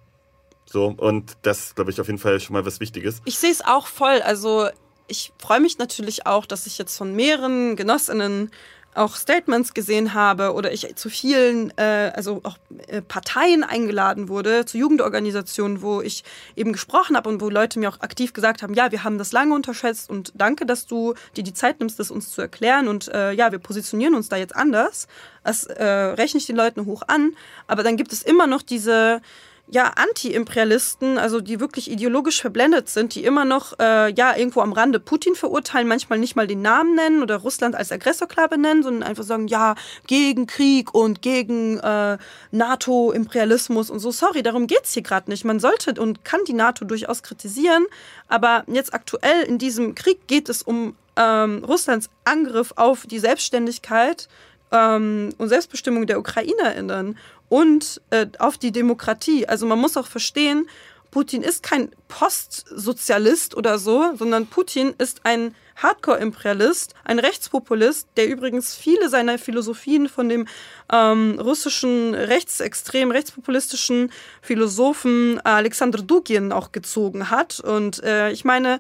So, 0.65 0.87
und 0.87 1.37
das, 1.43 1.75
glaube 1.75 1.91
ich, 1.91 2.01
auf 2.01 2.07
jeden 2.07 2.19
Fall 2.19 2.41
schon 2.41 2.55
mal 2.55 2.65
was 2.65 2.81
Wichtiges. 2.81 3.21
Ich 3.25 3.39
sehe 3.39 3.51
es 3.51 3.65
auch 3.65 3.87
voll. 3.87 4.23
Also 4.23 4.69
ich 5.07 5.33
freue 5.39 5.61
mich 5.61 5.79
natürlich 5.79 6.27
auch, 6.27 6.47
dass 6.47 6.67
ich 6.67 6.79
jetzt 6.79 6.97
von 6.97 7.15
mehreren 7.15 7.77
Genossinnen 7.77 8.51
auch 8.95 9.17
Statements 9.17 9.73
gesehen 9.73 10.13
habe 10.13 10.53
oder 10.53 10.73
ich 10.73 10.95
zu 10.97 11.09
vielen, 11.09 11.77
äh, 11.79 12.13
also 12.15 12.41
auch 12.43 12.59
äh, 12.89 13.01
Parteien 13.01 13.65
eingeladen 13.65 14.29
wurde, 14.29 14.67
zu 14.67 14.77
Jugendorganisationen, 14.77 15.81
wo 15.81 16.03
ich 16.03 16.25
eben 16.57 16.73
gesprochen 16.73 17.17
habe 17.17 17.29
und 17.29 17.41
wo 17.41 17.49
Leute 17.49 17.79
mir 17.79 17.89
auch 17.89 18.01
aktiv 18.01 18.33
gesagt 18.33 18.63
haben, 18.63 18.75
ja, 18.75 18.93
wir 18.93 19.03
haben 19.03 19.17
das 19.17 19.33
lange 19.33 19.55
unterschätzt 19.55 20.11
und 20.11 20.33
danke, 20.35 20.67
dass 20.67 20.87
du 20.87 21.15
dir 21.37 21.45
die 21.45 21.55
Zeit 21.55 21.81
nimmst, 21.81 21.99
das 21.99 22.11
uns 22.11 22.31
zu 22.31 22.43
erklären 22.43 22.89
und 22.89 23.09
äh, 23.09 23.33
ja, 23.33 23.51
wir 23.51 23.59
positionieren 23.59 24.15
uns 24.15 24.29
da 24.29 24.37
jetzt 24.37 24.55
anders. 24.55 25.09
Das 25.43 25.65
äh, 25.65 25.85
rechne 25.85 26.39
ich 26.39 26.47
den 26.47 26.57
Leuten 26.57 26.85
hoch 26.85 27.03
an, 27.07 27.35
aber 27.67 27.83
dann 27.83 27.97
gibt 27.97 28.13
es 28.13 28.23
immer 28.23 28.47
noch 28.47 28.63
diese 28.63 29.23
ja, 29.69 29.93
Anti-Imperialisten, 29.97 31.19
also 31.19 31.41
die 31.41 31.59
wirklich 31.59 31.91
ideologisch 31.91 32.41
verblendet 32.41 32.91
sind, 32.91 33.15
die 33.15 33.25
immer 33.25 33.45
noch 33.45 33.79
äh, 33.79 34.13
ja, 34.13 34.37
irgendwo 34.37 34.61
am 34.61 34.73
Rande 34.73 35.01
Putin 35.01 35.35
verurteilen, 35.35 35.89
manchmal 35.89 36.19
nicht 36.19 36.37
mal 36.37 36.47
den 36.47 36.63
Namen 36.63 36.95
nennen 36.95 37.23
oder 37.23 37.37
Russland 37.37 37.75
als 37.75 37.91
Aggressor 37.91 38.29
klar 38.29 38.49
benennen, 38.49 38.83
sondern 38.83 39.03
einfach 39.03 39.25
sagen, 39.25 39.47
ja, 39.47 39.75
gegen 40.07 40.47
Krieg 40.47 40.95
und 40.95 41.23
gegen 41.23 41.79
äh, 41.79 42.19
NATO-Imperialismus 42.51 43.89
und 43.89 44.01
so. 44.01 44.11
Sorry, 44.11 44.43
darum 44.43 44.67
geht's 44.67 44.93
hier 44.93 45.03
gerade 45.03 45.31
nicht. 45.31 45.45
Man 45.45 45.61
sollte 45.61 45.99
und 46.01 46.25
kann 46.25 46.41
die 46.47 46.55
NATO 46.55 46.85
durchaus 46.85 47.23
kritisieren, 47.23 47.87
aber 48.29 48.65
jetzt 48.67 48.93
aktuell 48.93 49.43
in 49.45 49.59
diesem 49.59 49.95
Krieg 49.95 50.27
geht 50.27 50.49
es 50.49 50.63
um 50.63 50.97
ähm, 51.17 51.65
Russlands 51.65 52.11
Angriff 52.25 52.73
auf 52.77 53.07
die 53.07 53.19
Selbstständigkeit 53.19 54.29
ähm, 54.73 55.31
und 55.39 55.49
Selbstbestimmung 55.49 56.07
der 56.07 56.19
UkrainerInnen 56.19 57.17
und 57.53 58.01
äh, 58.09 58.29
auf 58.39 58.57
die 58.57 58.73
Demokratie. 58.73 59.47
Also 59.47 59.67
man 59.67 59.79
muss 59.79 59.99
auch 59.99 60.07
verstehen, 60.07 60.67
Putin 61.11 61.43
ist 61.43 61.63
kein 61.63 61.91
Postsozialist 62.09 63.55
oder 63.55 63.79
so, 63.79 64.17
sondern 64.17 64.47
Putin 64.47 64.95
ist 64.97 65.21
ein 65.25 65.55
Hardcore-Imperialist, 65.77 66.95
ein 67.05 67.19
Rechtspopulist, 67.19 68.09
der 68.17 68.29
übrigens 68.29 68.75
viele 68.75 69.11
seiner 69.11 69.37
Philosophien 69.37 70.09
von 70.09 70.31
dem 70.31 70.47
ähm, 70.91 71.39
russischen 71.39 72.15
rechtsextrem, 72.15 73.11
rechtspopulistischen 73.11 74.11
Philosophen 74.41 75.39
Alexander 75.45 76.01
Dugin 76.01 76.53
auch 76.53 76.73
gezogen 76.73 77.29
hat. 77.29 77.61
Und 77.61 78.03
äh, 78.03 78.31
ich 78.31 78.47
meine, 78.47 78.79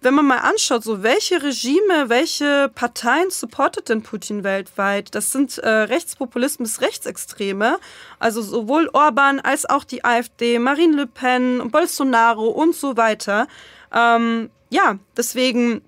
wenn 0.00 0.14
man 0.14 0.26
mal 0.26 0.38
anschaut, 0.38 0.84
so 0.84 1.02
welche 1.02 1.42
Regime, 1.42 2.08
welche 2.08 2.70
Parteien 2.74 3.30
supportet 3.30 3.88
denn 3.88 4.02
Putin 4.02 4.44
weltweit? 4.44 5.14
Das 5.14 5.32
sind 5.32 5.58
äh, 5.58 5.68
Rechtspopulismus, 5.68 6.80
Rechtsextreme. 6.80 7.78
Also 8.18 8.42
sowohl 8.42 8.88
Orban 8.92 9.40
als 9.40 9.66
auch 9.66 9.84
die 9.84 10.04
AfD, 10.04 10.58
Marine 10.58 10.96
Le 10.96 11.06
Pen, 11.06 11.70
Bolsonaro 11.70 12.48
und 12.48 12.76
so 12.76 12.96
weiter. 12.96 13.48
Ähm, 13.92 14.50
ja, 14.70 14.98
deswegen 15.16 15.82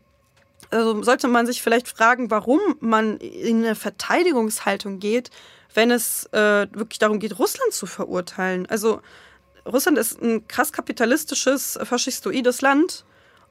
also 0.71 1.03
sollte 1.03 1.29
man 1.29 1.47
sich 1.47 1.63
vielleicht 1.63 1.89
fragen, 1.89 2.31
warum 2.31 2.61
man 2.81 3.19
in 3.19 3.65
eine 3.65 3.75
Verteidigungshaltung 3.75 5.01
geht, 5.01 5.31
wenn 5.75 5.91
es 5.91 6.27
äh, 6.33 6.67
wirklich 6.73 6.99
darum 6.99 7.19
geht, 7.19 7.39
Russland 7.39 7.73
zu 7.73 7.87
verurteilen. 7.87 8.67
Also 8.67 9.01
Russland 9.67 9.99
ist 9.99 10.21
ein 10.23 10.47
krass 10.49 10.73
kapitalistisches, 10.73 11.79
faschistoides 11.83 12.61
Land 12.61 13.05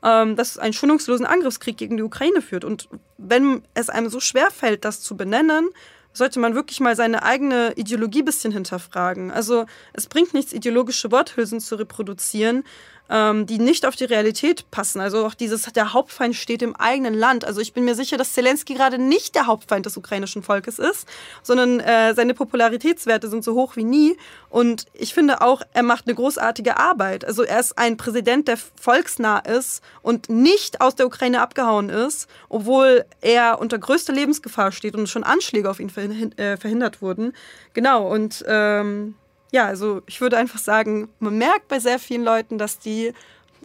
ähm, 0.03 0.35
das 0.35 0.57
einen 0.57 0.73
schonungslosen 0.73 1.25
Angriffskrieg 1.25 1.77
gegen 1.77 1.97
die 1.97 2.03
Ukraine 2.03 2.41
führt. 2.41 2.65
Und 2.65 2.89
wenn 3.17 3.63
es 3.73 3.89
einem 3.89 4.09
so 4.09 4.19
schwer 4.19 4.51
fällt, 4.51 4.85
das 4.85 5.01
zu 5.01 5.17
benennen, 5.17 5.69
sollte 6.13 6.39
man 6.39 6.55
wirklich 6.55 6.79
mal 6.79 6.95
seine 6.95 7.23
eigene 7.23 7.73
Ideologie 7.75 8.21
ein 8.21 8.25
bisschen 8.25 8.51
hinterfragen. 8.51 9.31
Also 9.31 9.65
es 9.93 10.07
bringt 10.07 10.33
nichts, 10.33 10.53
ideologische 10.53 11.11
Worthülsen 11.11 11.59
zu 11.59 11.75
reproduzieren, 11.75 12.63
ähm, 13.09 13.45
die 13.45 13.59
nicht 13.59 13.85
auf 13.85 13.95
die 13.95 14.05
Realität 14.05 14.69
passen. 14.71 15.01
Also 15.01 15.25
auch 15.25 15.33
dieses, 15.33 15.63
der 15.63 15.93
Hauptfeind 15.93 16.35
steht 16.35 16.61
im 16.61 16.75
eigenen 16.75 17.13
Land. 17.13 17.45
Also 17.45 17.61
ich 17.61 17.73
bin 17.73 17.85
mir 17.85 17.95
sicher, 17.95 18.17
dass 18.17 18.33
Zelensky 18.33 18.75
gerade 18.75 18.97
nicht 18.97 19.35
der 19.35 19.47
Hauptfeind 19.47 19.85
des 19.85 19.97
ukrainischen 19.97 20.43
Volkes 20.43 20.79
ist, 20.79 21.07
sondern 21.41 21.79
äh, 21.79 22.13
seine 22.13 22.33
Popularitätswerte 22.33 23.29
sind 23.29 23.43
so 23.43 23.55
hoch 23.55 23.75
wie 23.75 23.83
nie. 23.83 24.17
Und 24.49 24.85
ich 24.93 25.13
finde 25.13 25.41
auch, 25.41 25.61
er 25.73 25.83
macht 25.83 26.07
eine 26.07 26.15
großartige 26.15 26.77
Arbeit. 26.77 27.25
Also 27.25 27.43
er 27.43 27.59
ist 27.59 27.77
ein 27.77 27.97
Präsident, 27.97 28.47
der 28.47 28.57
volksnah 28.57 29.39
ist 29.39 29.83
und 30.01 30.29
nicht 30.29 30.81
aus 30.81 30.95
der 30.95 31.07
Ukraine 31.07 31.41
abgehauen 31.41 31.89
ist, 31.89 32.27
obwohl 32.49 33.05
er 33.21 33.59
unter 33.59 33.77
größter 33.77 34.13
Lebensgefahr 34.13 34.71
steht 34.71 34.95
und 34.95 35.07
schon 35.07 35.23
Anschläge 35.23 35.69
auf 35.69 35.79
ihn 35.79 35.89
äh, 36.37 36.57
verhindert 36.57 37.01
wurden. 37.01 37.33
Genau, 37.73 38.07
und 38.11 38.43
ähm, 38.47 39.15
ja, 39.51 39.65
also 39.65 40.01
ich 40.05 40.21
würde 40.21 40.37
einfach 40.37 40.59
sagen, 40.59 41.09
man 41.19 41.37
merkt 41.37 41.67
bei 41.67 41.79
sehr 41.79 41.99
vielen 41.99 42.23
Leuten, 42.23 42.57
dass 42.57 42.79
die 42.79 43.13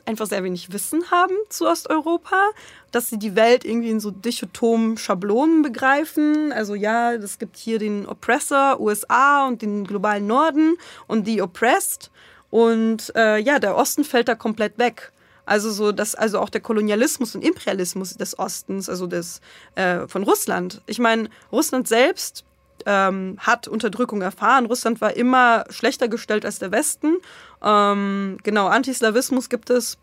einfach 0.06 0.26
sehr 0.26 0.44
wenig 0.44 0.72
Wissen 0.72 1.10
haben 1.10 1.34
zu 1.48 1.66
Osteuropa, 1.66 2.50
dass 2.92 3.08
sie 3.08 3.18
die 3.18 3.36
Welt 3.36 3.64
irgendwie 3.64 3.90
in 3.90 4.00
so 4.00 4.10
dichotomen 4.10 4.98
Schablonen 4.98 5.62
begreifen. 5.62 6.52
Also 6.52 6.74
ja, 6.74 7.12
es 7.14 7.38
gibt 7.38 7.56
hier 7.56 7.78
den 7.78 8.06
Oppressor 8.06 8.80
USA 8.80 9.46
und 9.46 9.62
den 9.62 9.84
globalen 9.84 10.26
Norden 10.26 10.76
und 11.06 11.26
die 11.26 11.42
Oppressed. 11.42 12.10
Und 12.50 13.12
äh, 13.16 13.38
ja, 13.38 13.58
der 13.58 13.76
Osten 13.76 14.04
fällt 14.04 14.28
da 14.28 14.34
komplett 14.34 14.78
weg. 14.78 15.10
Also 15.46 15.70
so, 15.70 15.92
dass 15.92 16.14
also 16.14 16.38
auch 16.38 16.48
der 16.48 16.60
Kolonialismus 16.60 17.34
und 17.34 17.44
Imperialismus 17.44 18.14
des 18.16 18.38
Ostens, 18.38 18.88
also 18.88 19.06
des 19.06 19.40
äh, 19.74 20.06
von 20.08 20.22
Russland. 20.22 20.80
Ich 20.86 20.98
meine, 20.98 21.28
Russland 21.52 21.86
selbst 21.86 22.44
ähm, 22.86 23.36
hat 23.38 23.68
Unterdrückung 23.68 24.22
erfahren. 24.22 24.66
Russland 24.66 25.00
war 25.00 25.16
immer 25.16 25.64
schlechter 25.70 26.08
gestellt 26.08 26.44
als 26.44 26.58
der 26.58 26.72
Westen. 26.72 27.16
Ähm, 27.62 28.38
genau, 28.42 28.66
Antislawismus 28.66 29.48
gibt 29.48 29.70
es. 29.70 29.98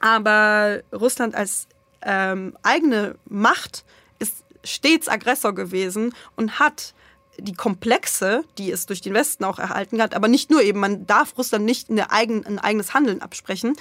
Aber 0.00 0.80
Russland 0.92 1.34
als 1.34 1.68
ähm, 2.02 2.56
eigene 2.62 3.14
Macht 3.26 3.84
ist 4.18 4.44
stets 4.64 5.08
Aggressor 5.08 5.54
gewesen 5.54 6.14
und 6.36 6.58
hat 6.58 6.94
die 7.38 7.54
Komplexe, 7.54 8.44
die 8.58 8.70
es 8.70 8.86
durch 8.86 9.00
den 9.00 9.14
Westen 9.14 9.44
auch 9.44 9.58
erhalten 9.58 10.02
hat, 10.02 10.14
aber 10.14 10.28
nicht 10.28 10.50
nur 10.50 10.62
eben, 10.62 10.80
man 10.80 11.06
darf 11.06 11.36
Russland 11.38 11.64
nicht 11.64 11.88
in 11.88 11.96
der 11.96 12.12
eigen, 12.12 12.44
ein 12.44 12.58
eigenes 12.58 12.92
Handeln 12.94 13.22
absprechen, 13.22 13.74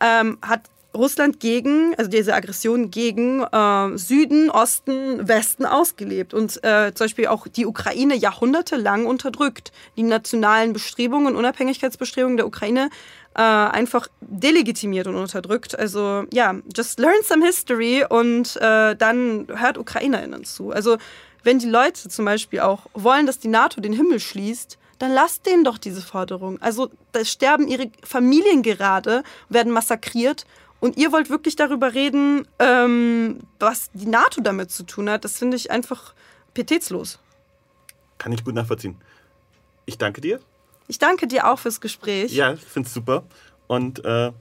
ähm, 0.00 0.38
hat 0.40 0.62
Russland 0.96 1.40
gegen, 1.40 1.94
also 1.96 2.10
diese 2.10 2.34
Aggression 2.34 2.90
gegen 2.90 3.42
äh, 3.42 3.96
Süden, 3.96 4.50
Osten, 4.50 5.28
Westen 5.28 5.66
ausgelebt 5.66 6.34
und 6.34 6.62
äh, 6.64 6.92
zum 6.94 7.04
Beispiel 7.04 7.28
auch 7.28 7.46
die 7.48 7.66
Ukraine 7.66 8.16
jahrhundertelang 8.16 9.06
unterdrückt. 9.06 9.72
Die 9.96 10.02
nationalen 10.02 10.72
Bestrebungen 10.72 11.28
und 11.28 11.36
Unabhängigkeitsbestrebungen 11.36 12.36
der 12.36 12.46
Ukraine 12.46 12.90
äh, 13.34 13.42
einfach 13.42 14.08
delegitimiert 14.20 15.06
und 15.06 15.16
unterdrückt. 15.16 15.78
Also 15.78 16.24
ja, 16.32 16.54
just 16.74 16.98
learn 16.98 17.22
some 17.22 17.44
history 17.44 18.04
und 18.08 18.56
äh, 18.56 18.96
dann 18.96 19.46
hört 19.54 19.78
UkrainerInnen 19.78 20.44
zu. 20.44 20.70
Also 20.70 20.96
wenn 21.42 21.58
die 21.58 21.68
Leute 21.68 22.08
zum 22.08 22.24
Beispiel 22.24 22.60
auch 22.60 22.86
wollen, 22.94 23.26
dass 23.26 23.38
die 23.38 23.48
NATO 23.48 23.80
den 23.80 23.92
Himmel 23.92 24.20
schließt, 24.20 24.78
dann 24.98 25.12
lasst 25.12 25.46
denen 25.46 25.64
doch 25.64 25.78
diese 25.78 26.00
Forderung. 26.00 26.60
Also 26.60 26.90
da 27.12 27.24
sterben 27.24 27.68
ihre 27.68 27.90
Familien 28.02 28.62
gerade, 28.62 29.22
werden 29.48 29.72
massakriert 29.72 30.46
und 30.80 30.96
ihr 30.96 31.12
wollt 31.12 31.30
wirklich 31.30 31.56
darüber 31.56 31.94
reden, 31.94 32.46
ähm, 32.58 33.40
was 33.58 33.90
die 33.92 34.06
NATO 34.06 34.40
damit 34.40 34.70
zu 34.70 34.84
tun 34.84 35.08
hat. 35.08 35.24
Das 35.24 35.38
finde 35.38 35.56
ich 35.56 35.70
einfach 35.70 36.14
pietätslos. 36.54 37.18
Kann 38.18 38.32
ich 38.32 38.44
gut 38.44 38.54
nachvollziehen. 38.54 38.96
Ich 39.84 39.98
danke 39.98 40.20
dir. 40.20 40.40
Ich 40.88 40.98
danke 40.98 41.26
dir 41.26 41.48
auch 41.50 41.58
fürs 41.58 41.80
Gespräch. 41.80 42.32
Ja, 42.32 42.52
ich 42.52 42.60
finde 42.60 42.86
es 42.86 42.94
super. 42.94 43.24
Und 43.66 44.04
äh, 44.04 44.32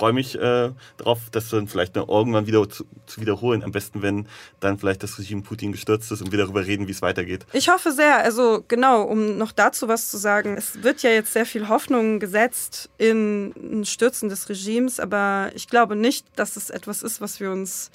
freue 0.00 0.14
mich 0.14 0.34
äh, 0.34 0.70
darauf, 0.96 1.18
das 1.30 1.50
dann 1.50 1.68
vielleicht 1.68 1.94
noch 1.94 2.08
irgendwann 2.08 2.46
wieder 2.46 2.66
zu, 2.70 2.86
zu, 3.04 3.20
wiederholen. 3.20 3.62
Am 3.62 3.70
besten, 3.70 4.00
wenn 4.00 4.26
dann 4.58 4.78
vielleicht 4.78 5.02
das 5.02 5.18
Regime 5.18 5.42
Putin 5.42 5.72
gestürzt 5.72 6.10
ist 6.10 6.22
und 6.22 6.32
wir 6.32 6.38
darüber 6.38 6.64
reden, 6.64 6.88
wie 6.88 6.92
es 6.92 7.02
weitergeht. 7.02 7.44
Ich 7.52 7.68
hoffe 7.68 7.92
sehr. 7.92 8.20
Also 8.20 8.64
genau, 8.66 9.02
um 9.02 9.36
noch 9.36 9.52
dazu 9.52 9.88
was 9.88 10.10
zu 10.10 10.16
sagen. 10.16 10.56
Es 10.56 10.82
wird 10.82 11.02
ja 11.02 11.10
jetzt 11.10 11.34
sehr 11.34 11.44
viel 11.44 11.68
Hoffnung 11.68 12.18
gesetzt 12.18 12.88
in 12.96 13.52
ein 13.58 13.84
Stürzen 13.84 14.30
des 14.30 14.48
Regimes, 14.48 15.00
aber 15.00 15.50
ich 15.54 15.68
glaube 15.68 15.96
nicht, 15.96 16.24
dass 16.34 16.56
es 16.56 16.70
etwas 16.70 17.02
ist, 17.02 17.20
was 17.20 17.38
wir 17.38 17.50
uns 17.50 17.90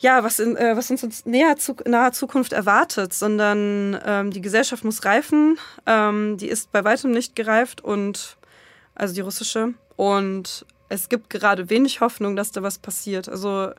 ja, 0.00 0.24
was, 0.24 0.40
in, 0.40 0.56
äh, 0.56 0.76
was 0.76 0.90
uns 0.90 1.04
in 1.04 1.12
näher 1.24 1.56
zu, 1.56 1.76
naher 1.86 2.10
Zukunft 2.10 2.52
erwartet, 2.52 3.14
sondern 3.14 3.96
ähm, 4.04 4.32
die 4.32 4.40
Gesellschaft 4.40 4.82
muss 4.82 5.04
reifen. 5.04 5.56
Ähm, 5.86 6.36
die 6.36 6.48
ist 6.48 6.72
bei 6.72 6.82
weitem 6.82 7.12
nicht 7.12 7.36
gereift 7.36 7.80
und 7.80 8.36
also 8.96 9.14
die 9.14 9.20
russische. 9.20 9.74
Und 9.94 10.66
es 10.92 11.08
gibt 11.08 11.30
gerade 11.30 11.70
wenig 11.70 12.00
Hoffnung, 12.02 12.36
dass 12.36 12.52
da 12.52 12.62
was 12.62 12.78
passiert. 12.78 13.28
Also 13.28 13.70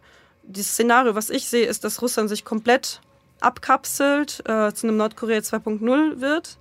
das 0.41 0.67
Szenario, 0.67 1.13
was 1.13 1.29
ich 1.29 1.47
sehe, 1.47 1.67
ist, 1.67 1.83
dass 1.83 2.01
Russland 2.01 2.27
sich 2.27 2.43
komplett 2.43 3.01
abkapselt, 3.39 4.39
äh, 4.47 4.73
zu 4.73 4.87
einem 4.87 4.97
Nordkorea 4.97 5.39
2.0 5.39 6.21
wird. 6.21 6.57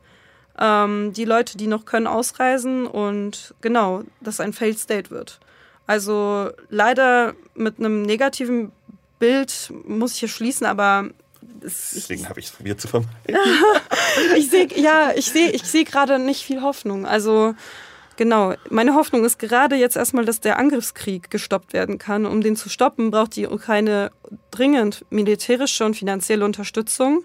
Ähm, 0.59 1.15
die 1.15 1.25
Leute, 1.25 1.57
die 1.57 1.67
noch 1.67 1.87
können, 1.87 2.07
ausreisen 2.07 2.87
und 2.87 3.55
genau, 3.63 4.03
dass 4.21 4.41
ein 4.41 4.53
Failed 4.53 4.79
State 4.79 5.11
wird. 5.11 5.41
Also 5.87 6.51
leider 6.69 7.33
mit 7.55 7.79
einem 7.79 8.03
negativen 8.03 8.73
Bild 9.19 9.73
muss 9.87 10.15
ich 10.15 10.21
hier 10.21 10.29
schließen, 10.29 10.67
aber 10.67 11.09
Deswegen 11.65 12.29
habe 12.29 12.41
ich 12.41 12.47
es 12.47 12.53
probiert 12.53 12.81
zu 12.81 12.89
vermeiden. 12.89 13.13
ich 14.37 14.51
sehe 14.51 14.69
ja, 14.77 15.13
ich 15.15 15.31
sehe 15.31 15.51
ich 15.51 15.63
sehe 15.63 15.85
gerade 15.85 16.19
nicht 16.19 16.45
viel 16.45 16.61
Hoffnung. 16.61 17.07
Also 17.07 17.55
genau, 18.23 18.55
meine 18.71 18.95
Hoffnung 18.95 19.25
ist 19.25 19.41
gerade 19.41 19.75
jetzt 19.75 19.97
erstmal, 19.97 20.25
dass 20.25 20.39
der 20.39 20.57
Angriffskrieg 20.57 21.29
gestoppt 21.29 21.73
werden 21.73 21.99
kann. 21.99 22.25
Um 22.25 22.41
den 22.41 22.55
zu 22.55 22.69
stoppen, 22.69 23.11
braucht 23.11 23.35
die 23.35 23.49
Ukraine 23.49 24.13
dringend 24.53 25.05
militärische 25.11 25.85
und 25.85 25.97
finanzielle 25.97 26.45
Unterstützung. 26.45 27.25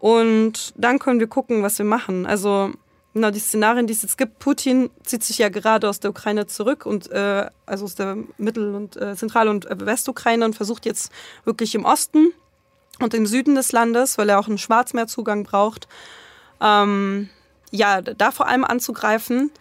Und 0.00 0.74
dann 0.76 0.98
können 0.98 1.20
wir 1.20 1.28
gucken, 1.28 1.62
was 1.62 1.78
wir 1.78 1.86
machen. 1.86 2.26
Also 2.26 2.72
genau 3.12 3.30
die 3.30 3.38
Szenarien, 3.38 3.86
die 3.86 3.92
es 3.92 4.02
jetzt 4.02 4.18
gibt. 4.18 4.40
Putin 4.40 4.90
zieht 5.04 5.22
sich 5.22 5.38
ja 5.38 5.50
gerade 5.50 5.88
aus 5.88 6.00
der 6.00 6.10
Ukraine 6.10 6.48
zurück 6.48 6.84
und 6.84 7.12
äh, 7.12 7.46
also 7.64 7.84
aus 7.84 7.94
der 7.94 8.16
Mittel- 8.36 8.74
und 8.74 8.96
äh, 8.96 9.14
Zentral- 9.14 9.48
und 9.48 9.70
äh, 9.70 9.86
Westukraine 9.86 10.44
und 10.44 10.56
versucht 10.56 10.84
jetzt 10.84 11.12
wirklich 11.44 11.76
im 11.76 11.84
Osten 11.84 12.32
und 12.98 13.14
im 13.14 13.26
Süden 13.26 13.54
des 13.54 13.70
Landes, 13.70 14.18
weil 14.18 14.28
er 14.30 14.40
auch 14.40 14.48
einen 14.48 14.58
Schwarzmeerzugang 14.58 15.44
braucht, 15.44 15.86
ähm, 16.60 17.28
ja, 17.70 18.02
da 18.02 18.32
vor 18.32 18.48
allem 18.48 18.64
anzugreifen. 18.64 19.52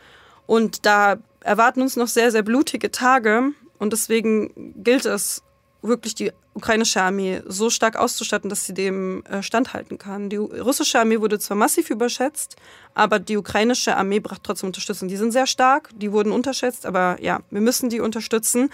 Und 0.46 0.86
da 0.86 1.18
erwarten 1.42 1.82
uns 1.82 1.96
noch 1.96 2.08
sehr, 2.08 2.32
sehr 2.32 2.44
blutige 2.44 2.92
Tage. 2.92 3.52
Und 3.80 3.94
deswegen 3.94 4.84
gilt 4.84 5.06
es, 5.06 5.44
wirklich 5.84 6.16
die 6.16 6.32
ukrainische 6.54 7.02
Armee 7.02 7.42
so 7.46 7.70
stark 7.70 7.96
auszustatten, 7.96 8.50
dass 8.50 8.66
sie 8.66 8.74
dem 8.74 9.24
äh, 9.26 9.44
standhalten 9.44 9.98
kann. 9.98 10.30
Die 10.30 10.38
russische 10.38 11.00
Armee 11.00 11.20
wurde 11.20 11.40
zwar 11.40 11.58
massiv 11.58 11.90
überschätzt, 11.90 12.56
aber 12.94 13.20
die 13.20 13.38
ukrainische 13.38 13.96
Armee 13.96 14.20
braucht 14.20 14.44
trotzdem 14.44 14.68
Unterstützung. 14.68 15.08
Die 15.10 15.18
sind 15.18 15.32
sehr 15.32 15.48
stark, 15.48 15.90
die 15.96 16.12
wurden 16.12 16.32
unterschätzt, 16.32 16.86
aber 16.86 17.18
ja, 17.22 17.42
wir 17.50 17.62
müssen 17.62 17.90
die 17.90 18.00
unterstützen. 18.00 18.70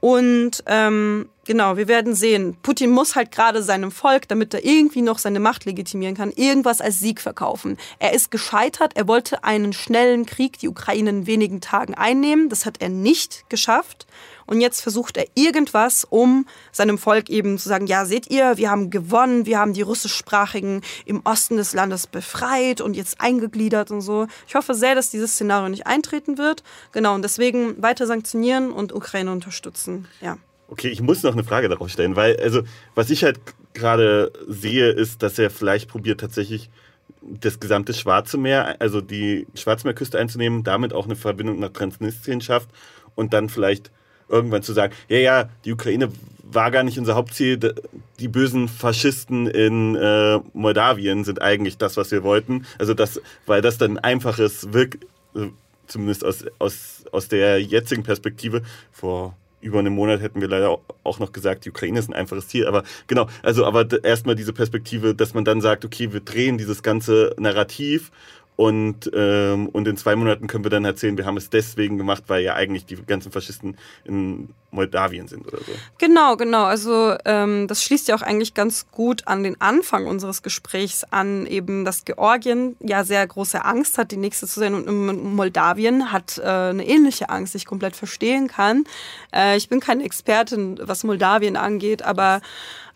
Und 0.00 0.62
ähm, 0.66 1.28
genau, 1.44 1.76
wir 1.76 1.88
werden 1.88 2.14
sehen. 2.14 2.56
Putin 2.62 2.90
muss 2.90 3.16
halt 3.16 3.30
gerade 3.32 3.62
seinem 3.62 3.90
Volk, 3.90 4.28
damit 4.28 4.54
er 4.54 4.64
irgendwie 4.64 5.02
noch 5.02 5.18
seine 5.18 5.40
Macht 5.40 5.64
legitimieren 5.64 6.16
kann, 6.16 6.30
irgendwas 6.30 6.80
als 6.80 7.00
Sieg 7.00 7.20
verkaufen. 7.20 7.76
Er 7.98 8.12
ist 8.12 8.30
gescheitert. 8.30 8.92
Er 8.96 9.08
wollte 9.08 9.44
einen 9.44 9.72
schnellen 9.72 10.26
Krieg, 10.26 10.58
die 10.58 10.68
Ukraine 10.68 11.10
in 11.10 11.26
wenigen 11.26 11.60
Tagen 11.60 11.94
einnehmen. 11.94 12.48
Das 12.48 12.66
hat 12.66 12.80
er 12.80 12.88
nicht 12.88 13.48
geschafft. 13.48 14.06
Und 14.46 14.60
jetzt 14.60 14.80
versucht 14.80 15.16
er 15.16 15.26
irgendwas, 15.34 16.04
um 16.04 16.46
seinem 16.72 16.98
Volk 16.98 17.30
eben 17.30 17.58
zu 17.58 17.68
sagen, 17.68 17.86
ja, 17.86 18.04
seht 18.04 18.30
ihr, 18.30 18.56
wir 18.56 18.70
haben 18.70 18.90
gewonnen, 18.90 19.46
wir 19.46 19.58
haben 19.58 19.72
die 19.72 19.82
russischsprachigen 19.82 20.82
im 21.06 21.22
Osten 21.24 21.56
des 21.56 21.72
Landes 21.72 22.06
befreit 22.06 22.80
und 22.80 22.94
jetzt 22.94 23.20
eingegliedert 23.20 23.90
und 23.90 24.00
so. 24.00 24.26
Ich 24.46 24.54
hoffe 24.54 24.74
sehr, 24.74 24.94
dass 24.94 25.10
dieses 25.10 25.32
Szenario 25.32 25.68
nicht 25.68 25.86
eintreten 25.86 26.38
wird. 26.38 26.62
Genau, 26.92 27.14
und 27.14 27.22
deswegen 27.22 27.80
weiter 27.82 28.06
sanktionieren 28.06 28.70
und 28.70 28.92
Ukraine 28.92 29.32
unterstützen. 29.32 30.08
Ja. 30.20 30.36
Okay, 30.74 30.88
ich 30.88 31.00
muss 31.00 31.22
noch 31.22 31.34
eine 31.34 31.44
Frage 31.44 31.68
darauf 31.68 31.88
stellen, 31.88 32.16
weil, 32.16 32.36
also, 32.40 32.62
was 32.96 33.08
ich 33.08 33.22
halt 33.22 33.38
gerade 33.74 34.32
sehe, 34.48 34.88
ist, 34.88 35.22
dass 35.22 35.38
er 35.38 35.48
vielleicht 35.48 35.88
probiert, 35.88 36.18
tatsächlich 36.18 36.68
das 37.22 37.60
gesamte 37.60 37.94
Schwarze 37.94 38.38
Meer, 38.38 38.80
also 38.80 39.00
die 39.00 39.46
Schwarzmeerküste 39.54 40.18
einzunehmen, 40.18 40.64
damit 40.64 40.92
auch 40.92 41.04
eine 41.04 41.14
Verbindung 41.14 41.60
nach 41.60 41.68
Transnistrien 41.68 42.40
schafft 42.40 42.70
und 43.14 43.32
dann 43.32 43.50
vielleicht 43.50 43.92
irgendwann 44.28 44.64
zu 44.64 44.72
sagen, 44.72 44.92
ja, 45.08 45.18
ja, 45.18 45.48
die 45.64 45.72
Ukraine 45.72 46.08
war 46.42 46.72
gar 46.72 46.82
nicht 46.82 46.98
unser 46.98 47.14
Hauptziel, 47.14 47.56
die 48.18 48.26
bösen 48.26 48.66
Faschisten 48.66 49.46
in 49.46 49.94
äh, 49.94 50.40
Moldawien 50.54 51.22
sind 51.22 51.40
eigentlich 51.40 51.78
das, 51.78 51.96
was 51.96 52.10
wir 52.10 52.24
wollten. 52.24 52.66
Also 52.80 52.94
das, 52.94 53.22
weil 53.46 53.62
das 53.62 53.78
dann 53.78 53.96
einfaches 53.96 54.72
Wirk, 54.72 54.98
äh, 55.36 55.50
zumindest 55.86 56.24
aus, 56.24 56.44
aus, 56.58 57.04
aus 57.12 57.28
der 57.28 57.62
jetzigen 57.62 58.02
Perspektive, 58.02 58.62
vor 58.90 59.36
über 59.64 59.78
einem 59.78 59.94
Monat 59.94 60.20
hätten 60.20 60.40
wir 60.40 60.48
leider 60.48 60.78
auch 61.02 61.18
noch 61.18 61.32
gesagt, 61.32 61.64
die 61.64 61.70
Ukraine 61.70 61.98
ist 61.98 62.08
ein 62.10 62.14
einfaches 62.14 62.48
Ziel. 62.48 62.66
Aber 62.66 62.84
genau, 63.06 63.28
also 63.42 63.64
aber 63.64 63.86
erstmal 64.04 64.34
diese 64.34 64.52
Perspektive, 64.52 65.14
dass 65.14 65.34
man 65.34 65.44
dann 65.44 65.60
sagt, 65.60 65.84
okay, 65.84 66.12
wir 66.12 66.20
drehen 66.20 66.58
dieses 66.58 66.82
ganze 66.82 67.34
Narrativ 67.38 68.10
und, 68.56 69.10
ähm, 69.12 69.68
und 69.68 69.88
in 69.88 69.96
zwei 69.96 70.14
Monaten 70.14 70.46
können 70.46 70.64
wir 70.64 70.70
dann 70.70 70.84
erzählen, 70.84 71.18
wir 71.18 71.26
haben 71.26 71.36
es 71.36 71.50
deswegen 71.50 71.98
gemacht, 71.98 72.24
weil 72.28 72.42
ja 72.42 72.54
eigentlich 72.54 72.86
die 72.86 72.94
ganzen 72.94 73.32
Faschisten 73.32 73.76
in 74.04 74.50
Moldawien 74.70 75.26
sind 75.26 75.46
oder 75.46 75.58
so. 75.58 75.72
Genau, 75.98 76.36
genau. 76.36 76.64
Also 76.64 77.16
ähm, 77.24 77.66
das 77.66 77.82
schließt 77.82 78.06
ja 78.06 78.14
auch 78.14 78.22
eigentlich 78.22 78.54
ganz 78.54 78.86
gut 78.92 79.26
an 79.26 79.42
den 79.42 79.60
Anfang 79.60 80.06
unseres 80.06 80.42
Gesprächs 80.42 81.02
an, 81.10 81.46
eben 81.46 81.84
dass 81.84 82.04
Georgien 82.04 82.76
ja 82.80 83.02
sehr 83.02 83.26
große 83.26 83.64
Angst 83.64 83.98
hat, 83.98 84.12
die 84.12 84.16
nächste 84.16 84.46
zu 84.46 84.60
sein. 84.60 84.74
Und 84.74 85.34
Moldawien 85.34 86.12
hat 86.12 86.38
äh, 86.38 86.42
eine 86.42 86.86
ähnliche 86.86 87.30
Angst, 87.30 87.54
die 87.54 87.58
ich 87.58 87.66
komplett 87.66 87.96
verstehen 87.96 88.46
kann. 88.46 88.84
Äh, 89.34 89.56
ich 89.56 89.68
bin 89.68 89.80
keine 89.80 90.04
Expertin, 90.04 90.78
was 90.80 91.02
Moldawien 91.02 91.56
angeht, 91.56 92.02
aber 92.02 92.40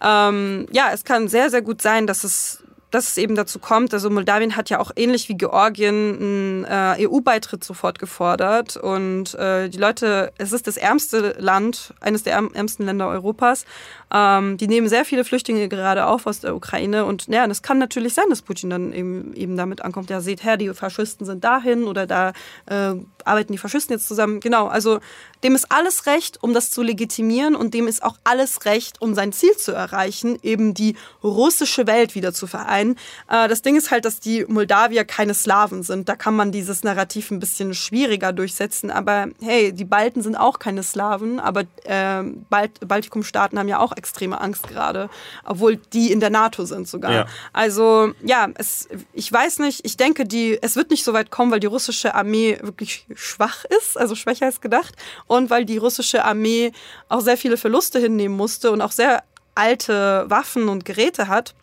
ähm, 0.00 0.66
ja, 0.70 0.90
es 0.92 1.04
kann 1.04 1.26
sehr, 1.26 1.50
sehr 1.50 1.62
gut 1.62 1.82
sein, 1.82 2.06
dass 2.06 2.22
es 2.22 2.62
dass 2.90 3.08
es 3.08 3.18
eben 3.18 3.34
dazu 3.34 3.58
kommt. 3.58 3.92
Also 3.92 4.08
Moldawien 4.08 4.56
hat 4.56 4.70
ja 4.70 4.80
auch 4.80 4.90
ähnlich 4.96 5.28
wie 5.28 5.36
Georgien 5.36 6.64
einen 6.64 6.64
äh, 6.64 7.06
EU-Beitritt 7.06 7.62
sofort 7.62 7.98
gefordert. 7.98 8.76
Und 8.76 9.34
äh, 9.34 9.68
die 9.68 9.78
Leute, 9.78 10.32
es 10.38 10.52
ist 10.52 10.66
das 10.66 10.76
ärmste 10.76 11.36
Land, 11.38 11.92
eines 12.00 12.22
der 12.22 12.34
ärmsten 12.34 12.86
Länder 12.86 13.08
Europas. 13.08 13.66
Ähm, 14.12 14.56
die 14.56 14.68
nehmen 14.68 14.88
sehr 14.88 15.04
viele 15.04 15.24
Flüchtlinge 15.24 15.68
gerade 15.68 16.06
auf 16.06 16.26
aus 16.26 16.40
der 16.40 16.56
Ukraine. 16.56 17.04
Und 17.04 17.26
ja, 17.28 17.46
das 17.46 17.62
kann 17.62 17.78
natürlich 17.78 18.14
sein, 18.14 18.24
dass 18.30 18.40
Putin 18.42 18.70
dann 18.70 18.92
eben, 18.92 19.34
eben 19.34 19.56
damit 19.56 19.82
ankommt, 19.82 20.08
ja, 20.08 20.20
seht 20.20 20.44
her, 20.44 20.56
die 20.56 20.72
Faschisten 20.72 21.26
sind 21.26 21.44
dahin 21.44 21.84
oder 21.84 22.06
da 22.06 22.32
äh, 22.66 22.94
arbeiten 23.24 23.52
die 23.52 23.58
Faschisten 23.58 23.94
jetzt 23.94 24.08
zusammen. 24.08 24.40
Genau, 24.40 24.66
also 24.66 25.00
dem 25.42 25.54
ist 25.54 25.70
alles 25.70 26.06
recht, 26.06 26.42
um 26.42 26.54
das 26.54 26.70
zu 26.70 26.82
legitimieren 26.82 27.54
und 27.54 27.74
dem 27.74 27.86
ist 27.86 28.02
auch 28.02 28.16
alles 28.24 28.64
recht, 28.64 29.00
um 29.00 29.14
sein 29.14 29.32
Ziel 29.32 29.56
zu 29.56 29.72
erreichen, 29.72 30.38
eben 30.42 30.74
die 30.74 30.96
russische 31.22 31.86
Welt 31.86 32.14
wieder 32.14 32.32
zu 32.32 32.46
vereinen 32.46 32.78
ein. 32.78 32.96
Äh, 33.28 33.48
das 33.48 33.62
Ding 33.62 33.76
ist 33.76 33.90
halt, 33.90 34.04
dass 34.04 34.20
die 34.20 34.44
Moldawier 34.46 35.04
keine 35.04 35.34
Slawen 35.34 35.82
sind. 35.82 36.08
Da 36.08 36.16
kann 36.16 36.36
man 36.36 36.52
dieses 36.52 36.84
Narrativ 36.84 37.30
ein 37.30 37.40
bisschen 37.40 37.74
schwieriger 37.74 38.32
durchsetzen. 38.32 38.90
Aber 38.90 39.28
hey, 39.40 39.72
die 39.72 39.84
Balten 39.84 40.22
sind 40.22 40.36
auch 40.36 40.58
keine 40.58 40.82
Slawen, 40.82 41.40
aber 41.40 41.62
äh, 41.84 42.22
Balt 42.50 42.86
Baltikumstaaten 42.86 43.58
haben 43.58 43.68
ja 43.68 43.80
auch 43.80 43.96
extreme 43.96 44.40
Angst 44.40 44.68
gerade, 44.68 45.08
obwohl 45.44 45.76
die 45.76 46.12
in 46.12 46.20
der 46.20 46.30
NATO 46.30 46.64
sind 46.64 46.86
sogar. 46.86 47.12
Ja. 47.12 47.26
Also 47.52 48.12
ja, 48.22 48.48
es, 48.54 48.88
ich 49.12 49.32
weiß 49.32 49.60
nicht, 49.60 49.84
ich 49.84 49.96
denke, 49.96 50.24
die, 50.24 50.58
es 50.62 50.76
wird 50.76 50.90
nicht 50.90 51.04
so 51.04 51.12
weit 51.12 51.30
kommen, 51.30 51.50
weil 51.50 51.60
die 51.60 51.66
russische 51.66 52.14
Armee 52.14 52.58
wirklich 52.62 53.06
schwach 53.14 53.64
ist, 53.64 53.98
also 53.98 54.14
schwächer 54.14 54.46
als 54.46 54.60
gedacht, 54.60 54.94
und 55.28 55.50
weil 55.50 55.64
die 55.64 55.76
russische 55.76 56.24
Armee 56.24 56.72
auch 57.08 57.20
sehr 57.20 57.36
viele 57.36 57.56
Verluste 57.56 58.00
hinnehmen 58.00 58.36
musste 58.36 58.72
und 58.72 58.80
auch 58.80 58.92
sehr 58.92 59.22
alte 59.54 60.24
Waffen 60.28 60.68
und 60.68 60.84
Geräte 60.84 61.28
hat. 61.28 61.54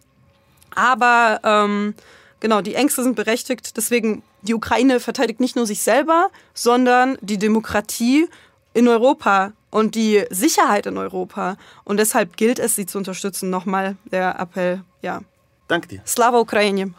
Aber 0.73 1.39
ähm, 1.43 1.95
genau, 2.39 2.61
die 2.61 2.75
Ängste 2.75 3.03
sind 3.03 3.15
berechtigt. 3.15 3.75
Deswegen, 3.75 4.23
die 4.41 4.53
Ukraine 4.53 4.99
verteidigt 4.99 5.39
nicht 5.39 5.55
nur 5.55 5.65
sich 5.65 5.81
selber, 5.81 6.29
sondern 6.53 7.17
die 7.21 7.37
Demokratie 7.37 8.27
in 8.73 8.87
Europa 8.87 9.53
und 9.71 9.95
die 9.95 10.25
Sicherheit 10.29 10.85
in 10.85 10.97
Europa. 10.97 11.57
Und 11.83 11.97
deshalb 11.97 12.37
gilt 12.37 12.59
es, 12.59 12.75
sie 12.75 12.85
zu 12.85 12.97
unterstützen. 12.97 13.49
Nochmal 13.49 13.95
der 14.05 14.39
Appell, 14.39 14.81
ja. 15.01 15.21
Danke 15.67 15.87
dir. 15.87 16.01
Slava 16.05 16.39
Ukraine. 16.39 16.93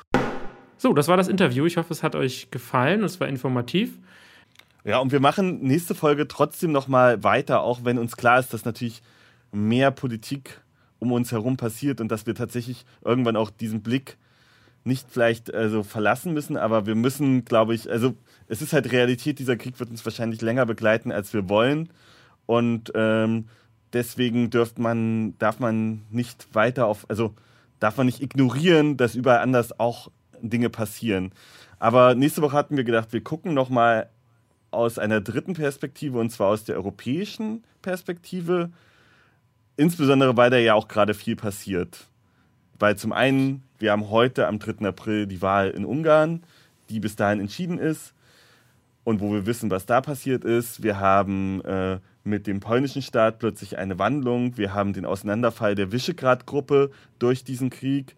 So, 0.79 0.93
das 0.93 1.09
war 1.09 1.17
das 1.17 1.29
Interview. 1.29 1.67
Ich 1.67 1.77
hoffe, 1.77 1.93
es 1.93 2.03
hat 2.03 2.15
euch 2.15 2.51
gefallen. 2.51 3.05
Es 3.05 3.21
war 3.21 3.29
informativ. 3.29 3.93
Ja, 4.87 5.01
und 5.01 5.11
wir 5.11 5.19
machen 5.19 5.63
nächste 5.63 5.97
Folge 5.97 6.29
trotzdem 6.29 6.71
nochmal 6.71 7.25
weiter, 7.25 7.63
auch 7.63 7.81
wenn 7.83 7.99
uns 7.99 8.17
klar 8.17 8.39
ist, 8.39 8.55
dass 8.55 8.65
natürlich 8.65 9.03
mehr 9.51 9.91
Politik 9.91 10.61
um 11.01 11.11
uns 11.11 11.33
herum 11.33 11.57
passiert 11.57 12.01
und 12.01 12.09
dass 12.09 12.25
wir 12.27 12.37
tatsächlich 12.37 12.87
irgendwann 13.05 13.35
auch 13.35 13.51
diesen 13.51 13.83
Blick 13.83 14.17
nicht 14.85 15.11
vielleicht 15.11 15.53
also 15.53 15.83
verlassen 15.83 16.35
müssen, 16.35 16.57
aber 16.57 16.87
wir 16.87 16.95
müssen, 16.95 17.45
glaube 17.45 17.75
ich, 17.75 17.91
also 17.91 18.15
es 18.47 18.63
ist 18.63 18.73
halt 18.73 18.93
Realität, 18.93 19.41
dieser 19.41 19.57
Krieg 19.57 19.81
wird 19.81 19.91
uns 19.91 20.05
wahrscheinlich 20.05 20.41
länger 20.41 20.67
begleiten, 20.67 21.11
als 21.11 21.35
wir 21.35 21.49
wollen. 21.49 21.89
Und 22.47 22.93
ähm, 22.95 23.49
deswegen 23.93 24.51
dürft 24.51 24.79
man, 24.79 25.37
darf 25.41 25.59
man 25.59 26.03
nicht 26.11 26.55
weiter 26.55 26.87
auf, 26.87 27.07
also 27.11 27.35
darf 27.81 27.97
man 27.97 28.07
nicht 28.07 28.23
ignorieren, 28.23 28.97
dass 28.97 29.17
überall 29.17 29.41
anders 29.41 29.81
auch 29.81 30.13
Dinge 30.41 30.71
passieren. 30.71 31.33
Aber 31.81 32.15
nächste 32.15 32.41
Woche 32.41 32.57
hatten 32.57 32.77
wir 32.77 32.85
gedacht, 32.85 33.13
wir 33.13 33.25
gucken 33.25 33.53
nochmal 33.53 34.11
aus 34.77 34.99
einer 34.99 35.21
dritten 35.21 35.55
Perspektive, 35.55 36.19
und 36.19 36.31
zwar 36.31 36.49
aus 36.49 36.65
der 36.65 36.77
europäischen 36.77 37.65
Perspektive, 37.83 38.71
Insbesondere, 39.77 40.37
weil 40.37 40.51
da 40.51 40.57
ja 40.57 40.75
auch 40.75 40.89
gerade 40.89 41.13
viel 41.13 41.37
passiert. 41.37 42.07
Weil 42.79 42.97
zum 42.97 43.13
einen, 43.13 43.63
wir 43.79 43.93
haben 43.93 44.09
heute 44.11 44.47
am 44.47 44.59
3. 44.59 44.87
April 44.87 45.27
die 45.27 45.43
Wahl 45.43 45.71
in 45.71 45.85
Ungarn, 45.85 46.43
die 46.89 46.99
bis 46.99 47.17
dahin 47.17 47.41
entschieden 47.41 47.79
ist 47.79 48.15
und 49.05 49.21
wo 49.21 49.33
wir 49.33 49.45
wissen, 49.45 49.71
was 49.71 49.85
da 49.85 50.01
passiert 50.01 50.45
ist. 50.45 50.83
Wir 50.83 50.99
haben 50.99 51.61
äh, 51.63 51.99
mit 52.25 52.47
dem 52.47 52.61
polnischen 52.61 53.03
Staat 53.03 53.39
plötzlich 53.39 53.77
eine 53.77 53.99
Wandlung. 53.99 54.57
Wir 54.57 54.73
haben 54.73 54.95
den 54.95 55.05
Auseinanderfall 55.05 55.75
der 55.75 55.93
Visegrad-Gruppe 55.93 56.91
durch 57.19 57.45
diesen 57.45 57.69
Krieg. 57.69 58.17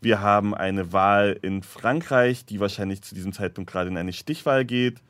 Wir 0.00 0.20
haben 0.20 0.54
eine 0.54 0.92
Wahl 0.92 1.38
in 1.40 1.62
Frankreich, 1.62 2.44
die 2.46 2.58
wahrscheinlich 2.58 3.02
zu 3.02 3.14
diesem 3.14 3.32
Zeitpunkt 3.32 3.70
gerade 3.70 3.90
in 3.90 3.96
eine 3.96 4.12
Stichwahl 4.12 4.64
geht. 4.64 5.00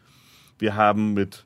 Wir 0.59 0.75
haben 0.75 1.15
mit 1.15 1.45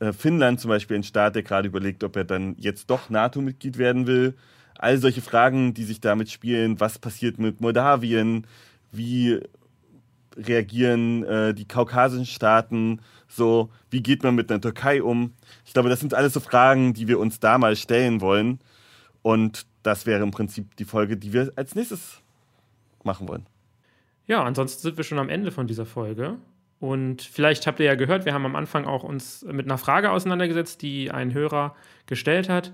äh, 0.00 0.12
Finnland 0.12 0.60
zum 0.60 0.68
Beispiel 0.68 0.96
ein 0.96 1.02
Staat, 1.02 1.34
der 1.34 1.42
gerade 1.42 1.68
überlegt, 1.68 2.04
ob 2.04 2.16
er 2.16 2.24
dann 2.24 2.54
jetzt 2.58 2.88
doch 2.90 3.10
NATO-Mitglied 3.10 3.78
werden 3.78 4.06
will. 4.06 4.34
All 4.78 4.98
solche 4.98 5.22
Fragen, 5.22 5.74
die 5.74 5.84
sich 5.84 6.00
damit 6.00 6.30
spielen. 6.30 6.78
Was 6.80 6.98
passiert 6.98 7.38
mit 7.38 7.60
Moldawien? 7.60 8.46
Wie 8.92 9.40
reagieren 10.36 11.24
äh, 11.24 11.52
die 11.52 11.66
kaukasischen 11.66 12.26
Staaten? 12.26 13.00
So, 13.26 13.70
wie 13.90 14.02
geht 14.02 14.22
man 14.22 14.36
mit 14.36 14.50
der 14.50 14.60
Türkei 14.60 15.02
um? 15.02 15.32
Ich 15.66 15.72
glaube, 15.72 15.88
das 15.88 16.00
sind 16.00 16.14
alles 16.14 16.32
so 16.32 16.40
Fragen, 16.40 16.94
die 16.94 17.08
wir 17.08 17.18
uns 17.18 17.40
da 17.40 17.58
mal 17.58 17.74
stellen 17.74 18.20
wollen. 18.20 18.60
Und 19.22 19.66
das 19.82 20.06
wäre 20.06 20.22
im 20.22 20.30
Prinzip 20.30 20.76
die 20.76 20.84
Folge, 20.84 21.16
die 21.16 21.32
wir 21.32 21.52
als 21.56 21.74
nächstes 21.74 22.22
machen 23.02 23.28
wollen. 23.28 23.46
Ja, 24.26 24.44
ansonsten 24.44 24.82
sind 24.82 24.96
wir 24.96 25.04
schon 25.04 25.18
am 25.18 25.28
Ende 25.28 25.50
von 25.50 25.66
dieser 25.66 25.86
Folge. 25.86 26.36
Und 26.80 27.22
vielleicht 27.22 27.66
habt 27.66 27.80
ihr 27.80 27.86
ja 27.86 27.96
gehört, 27.96 28.24
wir 28.24 28.34
haben 28.34 28.46
am 28.46 28.54
Anfang 28.54 28.84
auch 28.84 29.02
uns 29.02 29.44
mit 29.50 29.66
einer 29.66 29.78
Frage 29.78 30.10
auseinandergesetzt, 30.10 30.82
die 30.82 31.10
ein 31.10 31.34
Hörer 31.34 31.74
gestellt 32.06 32.48
hat. 32.48 32.72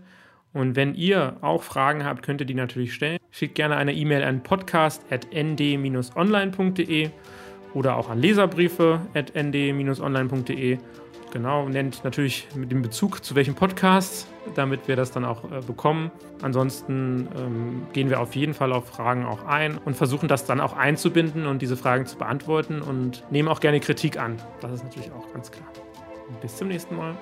Und 0.52 0.76
wenn 0.76 0.94
ihr 0.94 1.38
auch 1.40 1.62
Fragen 1.62 2.04
habt, 2.04 2.22
könnt 2.22 2.38
ihr 2.40 2.46
die 2.46 2.54
natürlich 2.54 2.94
stellen. 2.94 3.18
Schickt 3.30 3.54
gerne 3.56 3.76
eine 3.76 3.94
E-Mail 3.94 4.22
an 4.22 4.42
podcast.nd-online.de 4.42 7.10
oder 7.72 7.96
auch 7.96 8.10
an 8.10 8.20
leserbriefe.nd-online.de 8.20 10.78
Genau, 11.34 11.68
nennt 11.68 12.04
natürlich 12.04 12.46
mit 12.54 12.70
dem 12.70 12.80
Bezug 12.80 13.24
zu 13.24 13.34
welchem 13.34 13.56
Podcast, 13.56 14.28
damit 14.54 14.86
wir 14.86 14.94
das 14.94 15.10
dann 15.10 15.24
auch 15.24 15.42
äh, 15.50 15.60
bekommen. 15.66 16.12
Ansonsten 16.42 17.26
ähm, 17.36 17.86
gehen 17.92 18.08
wir 18.08 18.20
auf 18.20 18.36
jeden 18.36 18.54
Fall 18.54 18.72
auf 18.72 18.86
Fragen 18.86 19.26
auch 19.26 19.44
ein 19.44 19.76
und 19.78 19.96
versuchen 19.96 20.28
das 20.28 20.46
dann 20.46 20.60
auch 20.60 20.76
einzubinden 20.76 21.46
und 21.46 21.60
diese 21.60 21.76
Fragen 21.76 22.06
zu 22.06 22.18
beantworten 22.18 22.82
und 22.82 23.24
nehmen 23.32 23.48
auch 23.48 23.58
gerne 23.58 23.80
Kritik 23.80 24.16
an. 24.16 24.40
Das 24.60 24.70
ist 24.70 24.84
natürlich 24.84 25.10
auch 25.10 25.32
ganz 25.32 25.50
klar. 25.50 25.66
bis 26.40 26.56
zum 26.56 26.68
nächsten 26.68 26.94
Mal. 26.94 27.16